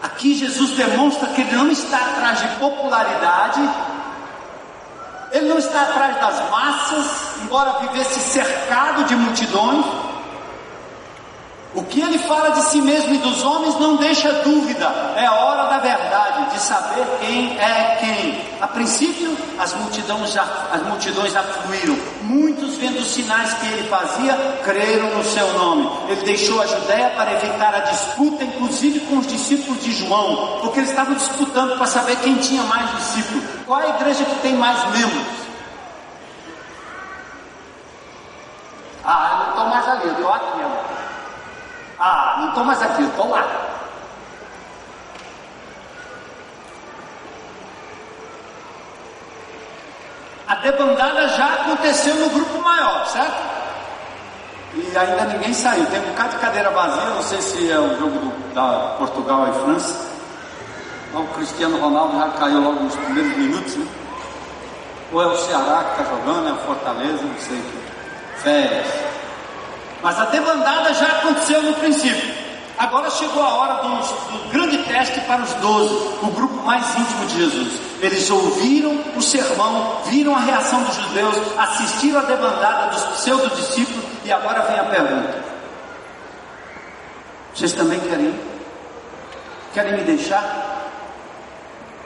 Aqui 0.02 0.34
Jesus 0.34 0.70
demonstra 0.70 1.28
que 1.28 1.42
ele 1.42 1.54
não 1.54 1.70
está 1.70 1.98
atrás 1.98 2.40
de 2.40 2.48
popularidade, 2.56 3.60
ele 5.30 5.48
não 5.48 5.58
está 5.58 5.82
atrás 5.82 6.20
das 6.20 6.50
massas, 6.50 7.42
embora 7.42 7.86
vivesse 7.86 8.18
cercado 8.18 9.04
de 9.04 9.14
multidões. 9.14 9.84
O 11.74 11.82
que 11.82 12.00
ele 12.00 12.18
fala 12.20 12.50
de 12.50 12.62
si 12.62 12.80
mesmo 12.80 13.14
e 13.14 13.18
dos 13.18 13.44
homens 13.44 13.78
não 13.78 13.96
deixa 13.96 14.32
dúvida, 14.42 14.86
é 15.16 15.26
a 15.26 15.34
hora 15.34 15.68
da 15.68 15.78
verdade, 15.78 16.50
de 16.54 16.58
saber 16.60 17.04
quem 17.20 17.58
é 17.58 17.96
quem. 18.00 18.58
A 18.58 18.66
princípio, 18.66 19.36
as 19.58 19.74
multidões, 19.74 20.32
já, 20.32 20.44
as 20.72 20.82
multidões 20.82 21.36
afluíram, 21.36 21.94
muitos 22.22 22.78
vendo 22.78 22.98
os 22.98 23.08
sinais 23.08 23.52
que 23.52 23.66
ele 23.66 23.86
fazia, 23.86 24.34
creram 24.64 25.14
no 25.14 25.22
seu 25.22 25.52
nome. 25.52 25.90
Ele 26.08 26.22
deixou 26.22 26.60
a 26.62 26.66
Judéia 26.66 27.10
para 27.10 27.34
evitar 27.34 27.74
a 27.74 27.80
disputa, 27.80 28.44
inclusive 28.44 29.00
com 29.00 29.18
os 29.18 29.26
discípulos 29.26 29.82
de 29.84 29.92
João, 29.92 30.60
porque 30.62 30.80
eles 30.80 30.90
estavam 30.90 31.14
disputando 31.14 31.76
para 31.76 31.86
saber 31.86 32.16
quem 32.16 32.36
tinha 32.36 32.62
mais 32.62 32.90
discípulos. 32.96 33.44
Qual 33.66 33.78
é 33.80 33.86
a 33.86 33.96
igreja 34.00 34.24
que 34.24 34.34
tem 34.36 34.54
mais 34.54 34.82
membros? 34.86 35.38
Ah, 39.04 39.28
eu 39.32 39.38
não 39.38 39.48
estou 39.50 39.66
mais 39.66 39.88
ali, 39.88 40.04
eu 40.06 40.12
estou 40.12 40.32
aqui. 40.32 40.58
Ó. 40.64 40.98
Ah, 42.58 42.64
não 42.64 42.64
estou 42.64 42.64
mais 42.64 42.82
aqui, 42.82 43.02
estou 43.02 43.28
lá. 43.28 43.46
A 50.48 50.54
debandada 50.56 51.28
já 51.28 51.46
aconteceu 51.46 52.14
no 52.16 52.30
grupo 52.30 52.58
maior, 52.62 53.06
certo? 53.06 53.58
E 54.74 54.96
ainda 54.96 55.24
ninguém 55.26 55.52
saiu. 55.52 55.84
Tem 55.86 56.00
um 56.00 56.10
bocado 56.10 56.30
de 56.30 56.38
cadeira 56.38 56.70
vazia, 56.70 57.04
não 57.10 57.22
sei 57.22 57.40
se 57.40 57.70
é 57.70 57.78
o 57.78 57.98
jogo 57.98 58.18
do, 58.18 58.54
da 58.54 58.94
Portugal 58.98 59.48
e 59.48 59.64
França. 59.64 60.08
O 61.14 61.24
Cristiano 61.34 61.78
Ronaldo 61.78 62.18
já 62.18 62.28
caiu 62.38 62.60
logo 62.60 62.80
nos 62.80 62.94
primeiros 62.96 63.36
minutos, 63.36 63.76
né? 63.76 63.86
Ou 65.12 65.22
é 65.22 65.26
o 65.26 65.36
Ceará 65.36 65.84
que 65.84 66.02
está 66.02 66.14
jogando, 66.14 66.48
é 66.48 66.52
o 66.52 66.56
Fortaleza, 66.56 67.22
não 67.22 67.38
sei. 67.38 67.62
Férias. 68.38 68.86
Mas 70.02 70.18
a 70.18 70.26
debandada 70.26 70.92
já 70.94 71.06
aconteceu 71.06 71.62
no 71.62 71.74
princípio. 71.74 72.37
Agora 72.78 73.10
chegou 73.10 73.42
a 73.42 73.54
hora 73.54 73.82
do, 73.82 73.88
do, 73.88 74.48
grande 74.50 74.78
teste 74.84 75.20
para 75.22 75.42
os 75.42 75.52
doze, 75.54 75.94
o 76.22 76.30
grupo 76.30 76.62
mais 76.62 76.86
íntimo 76.96 77.26
de 77.26 77.36
Jesus. 77.38 77.80
Eles 78.00 78.30
ouviram 78.30 78.96
o 79.16 79.20
sermão, 79.20 80.00
viram 80.06 80.36
a 80.36 80.38
reação 80.38 80.84
dos 80.84 80.94
judeus, 80.94 81.36
assistiram 81.58 82.20
a 82.20 82.22
debandada 82.22 82.94
dos 82.94 83.02
pseudo-discípulos 83.18 84.04
e 84.24 84.30
agora 84.30 84.62
vem 84.62 84.78
a 84.78 84.84
pergunta: 84.84 85.44
Vocês 87.52 87.72
também 87.72 87.98
querem? 87.98 88.32
Querem 89.74 89.96
me 89.96 90.04
deixar? 90.04 90.76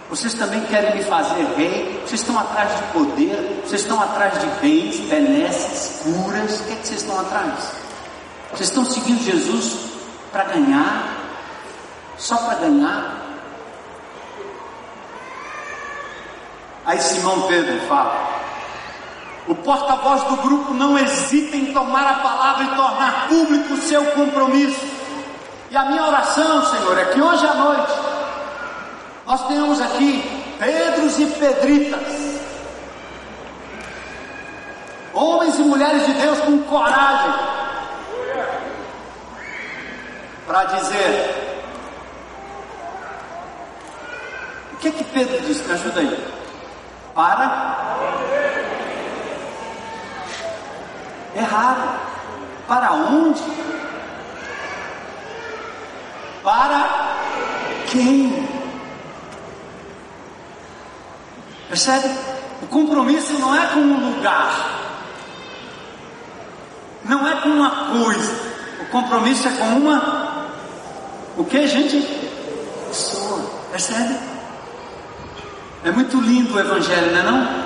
Vocês 0.08 0.32
também 0.34 0.62
querem 0.62 0.94
me 0.94 1.04
fazer 1.04 1.44
rei? 1.54 2.02
Vocês 2.06 2.22
estão 2.22 2.38
atrás 2.38 2.74
de 2.76 2.82
poder? 2.94 3.62
Vocês 3.64 3.82
estão 3.82 4.00
atrás 4.00 4.40
de 4.40 4.46
bens, 4.62 5.00
benesses, 5.00 6.00
curas? 6.02 6.60
O 6.60 6.64
que, 6.64 6.72
é 6.72 6.76
que 6.76 6.88
vocês 6.88 7.02
estão 7.02 7.20
atrás? 7.20 7.72
Vocês 8.52 8.68
estão 8.70 8.84
seguindo 8.86 9.22
Jesus 9.22 9.91
para 10.32 10.44
ganhar? 10.44 11.16
Só 12.16 12.36
para 12.38 12.54
ganhar? 12.54 13.22
Aí 16.84 17.00
Simão 17.00 17.42
Pedro 17.42 17.78
fala: 17.86 18.40
o 19.46 19.54
porta-voz 19.54 20.22
do 20.24 20.36
grupo 20.36 20.74
não 20.74 20.98
hesita 20.98 21.56
em 21.56 21.72
tomar 21.72 22.06
a 22.06 22.14
palavra 22.14 22.64
e 22.64 22.76
tornar 22.76 23.28
público 23.28 23.74
o 23.74 23.82
seu 23.82 24.04
compromisso. 24.12 24.86
E 25.70 25.76
a 25.76 25.84
minha 25.84 26.04
oração, 26.04 26.66
Senhor, 26.66 26.98
é 26.98 27.04
que 27.06 27.20
hoje 27.20 27.46
à 27.46 27.54
noite 27.54 27.92
nós 29.26 29.46
tenhamos 29.46 29.80
aqui 29.80 30.22
Pedros 30.58 31.18
e 31.18 31.26
Pedritas, 31.26 32.40
homens 35.14 35.58
e 35.58 35.62
mulheres 35.62 36.06
de 36.06 36.12
Deus 36.14 36.40
com 36.40 36.58
coragem 36.64 37.32
para 40.46 40.64
dizer: 40.64 41.58
O 44.72 44.76
que 44.76 44.88
é 44.88 44.90
que 44.90 45.04
Pedro 45.04 45.40
disse? 45.40 45.62
Me 45.64 45.72
ajuda 45.72 46.00
aí. 46.00 46.34
Para. 47.14 47.86
Errado. 51.34 52.00
Para 52.68 52.92
onde? 52.92 53.42
Para 56.42 57.16
quem? 57.90 58.48
Percebe? 61.68 62.08
O 62.62 62.66
compromisso 62.66 63.32
não 63.38 63.54
é 63.54 63.66
com 63.68 63.80
um 63.80 64.14
lugar, 64.14 64.52
não 67.04 67.26
é 67.26 67.34
com 67.40 67.48
uma 67.48 67.70
coisa, 67.70 68.32
o 68.80 68.84
compromisso 68.86 69.48
é 69.48 69.50
com 69.50 69.64
uma 69.64 70.21
o 71.36 71.44
que, 71.44 71.66
gente? 71.66 72.06
Pessoa. 72.88 73.40
Percebe? 73.70 74.16
É 75.84 75.90
muito 75.90 76.20
lindo 76.20 76.54
o 76.54 76.60
Evangelho, 76.60 77.10
não 77.12 77.18
é 77.18 77.22
não? 77.22 77.62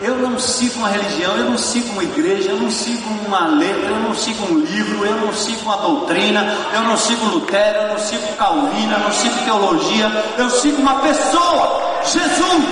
Eu 0.00 0.16
não 0.16 0.38
sigo 0.38 0.78
uma 0.78 0.88
religião, 0.88 1.36
eu 1.36 1.50
não 1.50 1.58
sigo 1.58 1.90
uma 1.90 2.04
igreja, 2.04 2.50
eu 2.50 2.56
não 2.56 2.70
sigo 2.70 3.08
uma 3.26 3.48
letra, 3.48 3.90
eu 3.90 3.96
não 3.96 4.14
sigo 4.14 4.44
um 4.44 4.60
livro, 4.60 5.04
eu 5.04 5.16
não 5.16 5.32
sigo 5.32 5.62
uma 5.62 5.76
doutrina, 5.78 6.56
eu 6.72 6.82
não 6.82 6.96
sigo 6.96 7.26
Lutero, 7.26 7.78
eu 7.80 7.88
não 7.88 7.98
sigo 7.98 8.36
Calvino, 8.36 8.92
eu 8.92 9.00
não 9.00 9.12
sigo 9.12 9.34
teologia, 9.44 10.24
eu 10.36 10.50
sigo 10.50 10.80
uma 10.80 11.00
pessoa, 11.00 11.82
Jesus. 12.04 12.64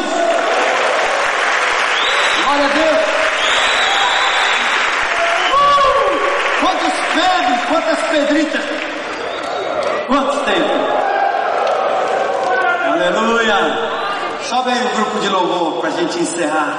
Glória 2.45 2.65
a 2.65 2.69
Deus. 2.69 2.99
Uh! 5.53 6.61
Quantos 6.61 6.93
Pedros, 7.15 7.65
quantas 7.69 7.99
Pedritas 8.11 8.77
Quantos 10.07 10.41
tem? 10.43 10.63
Aleluia! 12.93 13.97
Sobe 14.49 14.71
aí 14.71 14.87
o 14.87 14.89
grupo 14.91 15.19
de 15.19 15.29
louvor 15.29 15.81
para 15.81 15.89
a 15.89 15.93
gente 15.93 16.21
encerrar. 16.21 16.79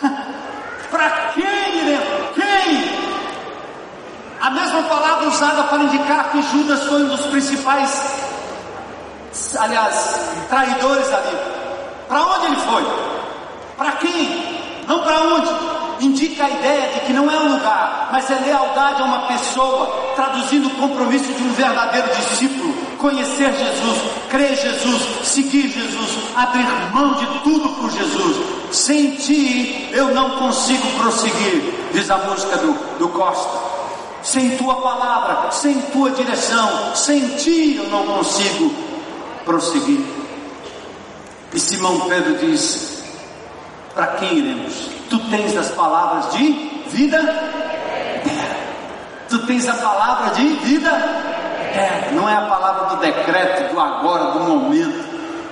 para 0.90 1.10
quem 1.34 1.78
iremos? 1.78 2.34
Quem? 2.34 3.06
A 4.40 4.50
mesma 4.50 4.82
palavra 4.84 5.28
usada 5.28 5.64
para 5.64 5.82
indicar 5.82 6.30
que 6.30 6.42
Judas 6.42 6.84
foi 6.84 7.02
um 7.02 7.08
dos 7.08 7.26
principais, 7.26 8.14
aliás, 9.58 10.30
traidores 10.48 11.12
ali. 11.12 11.36
Para 12.08 12.22
onde 12.22 12.46
ele 12.46 12.56
foi? 12.56 12.86
Para 13.76 13.92
quem? 13.92 14.84
Não 14.86 15.02
para 15.02 15.20
onde? 15.20 15.76
indica 16.00 16.44
a 16.44 16.50
ideia 16.50 16.92
de 16.92 17.00
que 17.00 17.12
não 17.12 17.30
é 17.30 17.36
um 17.36 17.54
lugar, 17.54 18.08
mas 18.12 18.30
é 18.30 18.34
lealdade 18.34 19.02
a 19.02 19.04
uma 19.04 19.26
pessoa, 19.26 20.12
traduzindo 20.14 20.68
o 20.68 20.70
compromisso 20.70 21.32
de 21.32 21.42
um 21.42 21.52
verdadeiro 21.52 22.08
discípulo, 22.16 22.74
conhecer 23.06 23.52
Jesus, 23.52 23.98
crer 24.28 24.56
Jesus, 24.56 25.02
seguir 25.22 25.68
Jesus, 25.68 26.18
abrir 26.34 26.66
mão 26.92 27.14
de 27.14 27.26
tudo 27.44 27.68
por 27.76 27.88
Jesus. 27.92 28.36
Sem 28.72 29.12
ti 29.12 29.88
eu 29.92 30.12
não 30.12 30.38
consigo 30.38 30.88
prosseguir, 30.98 31.72
diz 31.92 32.10
a 32.10 32.18
música 32.18 32.56
do, 32.56 32.98
do 32.98 33.08
Costa. 33.10 33.76
Sem 34.24 34.56
tua 34.56 34.74
palavra, 34.82 35.52
sem 35.52 35.80
tua 35.92 36.10
direção, 36.10 36.96
sem 36.96 37.28
ti 37.36 37.76
eu 37.76 37.88
não 37.90 38.04
consigo 38.06 38.74
prosseguir. 39.44 40.04
E 41.54 41.60
Simão 41.60 42.00
Pedro 42.08 42.38
diz: 42.38 43.04
Para 43.94 44.08
quem 44.18 44.38
iremos? 44.38 44.90
Tu 45.08 45.18
tens 45.30 45.56
as 45.56 45.70
palavras 45.70 46.32
de 46.32 46.52
vida. 46.88 47.18
Tu 49.28 49.38
tens 49.46 49.68
a 49.68 49.74
palavra 49.74 50.34
de 50.34 50.44
vida 50.44 51.35
Não 52.12 52.28
é 52.28 52.34
a 52.34 52.42
palavra 52.42 52.96
do 52.96 52.96
decreto, 52.96 53.72
do 53.72 53.80
agora, 53.80 54.32
do 54.32 54.40
momento. 54.40 55.04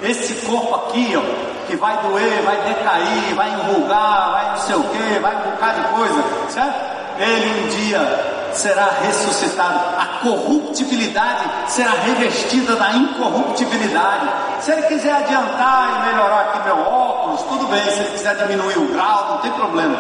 Esse 0.03 0.47
corpo 0.47 0.75
aqui, 0.75 1.15
ó, 1.17 1.67
que 1.67 1.77
vai 1.77 1.97
doer, 1.99 2.43
vai 2.43 2.57
decair, 2.63 3.35
vai 3.35 3.51
enrugar, 3.51 4.33
vai 4.33 4.51
não 4.51 4.57
sei 4.59 4.75
o 4.75 4.83
que, 4.85 5.19
vai 5.21 5.35
um 5.35 5.51
bocado 5.51 5.81
de 5.81 5.89
coisa, 5.89 6.25
certo? 6.51 6.95
Ele 7.19 7.65
um 7.65 7.69
dia 7.69 8.35
será 8.53 8.89
ressuscitado, 9.05 9.79
a 9.99 10.07
corruptibilidade 10.23 11.45
será 11.69 11.91
revestida 11.91 12.77
da 12.77 12.93
incorruptibilidade. 12.93 14.29
Se 14.61 14.73
ele 14.73 14.83
quiser 14.83 15.13
adiantar 15.13 15.89
e 15.89 16.11
melhorar 16.11 16.41
aqui 16.41 16.65
meu 16.65 16.79
óculos, 16.79 17.43
tudo 17.43 17.67
bem. 17.67 17.83
Se 17.91 18.01
ele 18.01 18.11
quiser 18.11 18.37
diminuir 18.37 18.79
o 18.79 18.93
grau, 18.93 19.29
não 19.31 19.39
tem 19.39 19.51
problema. 19.53 19.99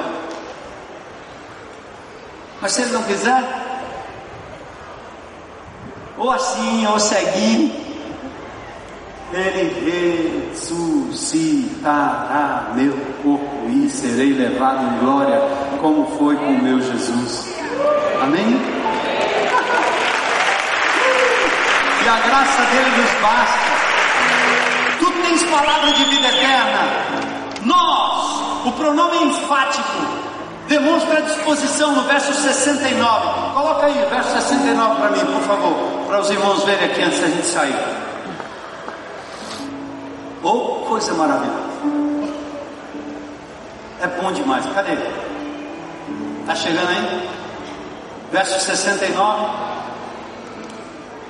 Mas 2.60 2.72
se 2.72 2.82
ele 2.82 2.92
não 2.92 3.02
quiser, 3.02 3.42
ou 6.16 6.30
assim, 6.30 6.86
ou 6.86 6.96
seguir, 6.98 7.72
ele 9.32 10.50
ressuscitará 10.52 12.70
meu 12.74 12.92
corpo 13.22 13.68
e 13.68 13.88
serei 13.90 14.32
levado 14.32 14.84
em 14.84 14.98
glória, 15.00 15.40
como 15.80 16.06
foi 16.16 16.36
com 16.36 16.52
meu 16.52 16.80
Jesus. 16.80 17.52
Amém? 18.22 18.60
E 22.04 22.08
a 22.08 22.16
graça 22.28 22.62
dele 22.62 22.90
nos 22.96 23.10
basta. 23.20 23.74
Tu 25.00 25.10
tens 25.22 25.42
palavra 25.44 25.92
de 25.92 26.04
vida 26.04 26.28
eterna. 26.28 26.80
Nós, 27.64 28.66
o 28.66 28.72
pronome 28.72 29.24
enfático, 29.24 30.24
demonstra 30.68 31.18
a 31.18 31.22
disposição 31.22 31.92
no 31.92 32.02
verso 32.02 32.32
69. 32.32 33.52
Coloca 33.54 33.86
aí, 33.86 34.06
verso 34.10 34.32
69 34.32 34.96
para 34.96 35.10
mim, 35.10 35.24
por 35.24 35.40
favor, 35.42 36.03
para 36.14 36.22
os 36.22 36.30
irmãos 36.30 36.62
verem 36.62 36.84
aqui 36.84 37.02
antes 37.02 37.18
da 37.18 37.26
gente 37.26 37.44
sair. 37.44 37.74
Oh, 40.44 40.86
coisa 40.86 41.12
maravilhosa. 41.12 41.64
É 44.00 44.06
bom 44.06 44.30
demais. 44.30 44.64
Cadê? 44.66 44.92
Está 46.42 46.54
chegando 46.54 46.88
aí? 46.88 47.28
Verso 48.30 48.60
69. 48.60 49.58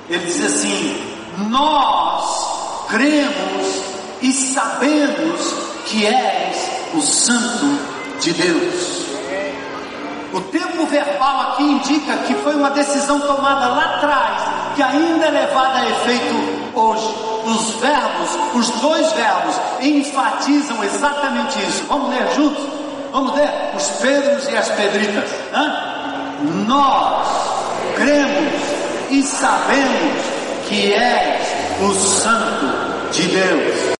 Ele 0.07 0.23
diz 0.23 0.45
assim: 0.45 1.17
Nós 1.49 2.87
cremos 2.87 3.81
e 4.21 4.31
sabemos 4.31 5.53
que 5.87 6.05
és 6.05 6.71
o 6.93 7.01
Santo 7.01 7.79
de 8.21 8.33
Deus. 8.33 9.04
O 10.35 10.41
tempo 10.41 10.85
verbal 10.87 11.53
aqui 11.53 11.63
indica 11.63 12.17
que 12.27 12.33
foi 12.35 12.55
uma 12.55 12.69
decisão 12.71 13.21
tomada 13.21 13.69
lá 13.69 13.95
atrás, 13.95 14.41
que 14.75 14.83
ainda 14.83 15.27
é 15.27 15.31
levada 15.31 15.79
a 15.79 15.89
efeito 15.91 16.77
hoje 16.77 17.07
os 17.45 17.69
verbos, 17.79 18.37
os 18.53 18.81
dois 18.81 19.13
verbos, 19.13 19.55
enfatizam 19.79 20.83
exatamente 20.83 21.57
isso. 21.59 21.85
Vamos 21.87 22.09
ler 22.09 22.27
juntos? 22.35 22.65
Vamos 23.13 23.33
ler? 23.33 23.49
Os 23.77 23.89
Pedros 23.91 24.49
e 24.49 24.57
as 24.57 24.67
Pedritas. 24.71 25.29
Hã? 25.53 25.73
Nós 26.67 27.27
cremos 27.95 28.53
e 29.11 29.23
sabemos 29.23 30.21
que 30.67 30.91
és 30.91 31.47
o 31.81 31.93
Santo 31.93 33.11
de 33.13 33.27
Deus. 33.29 33.95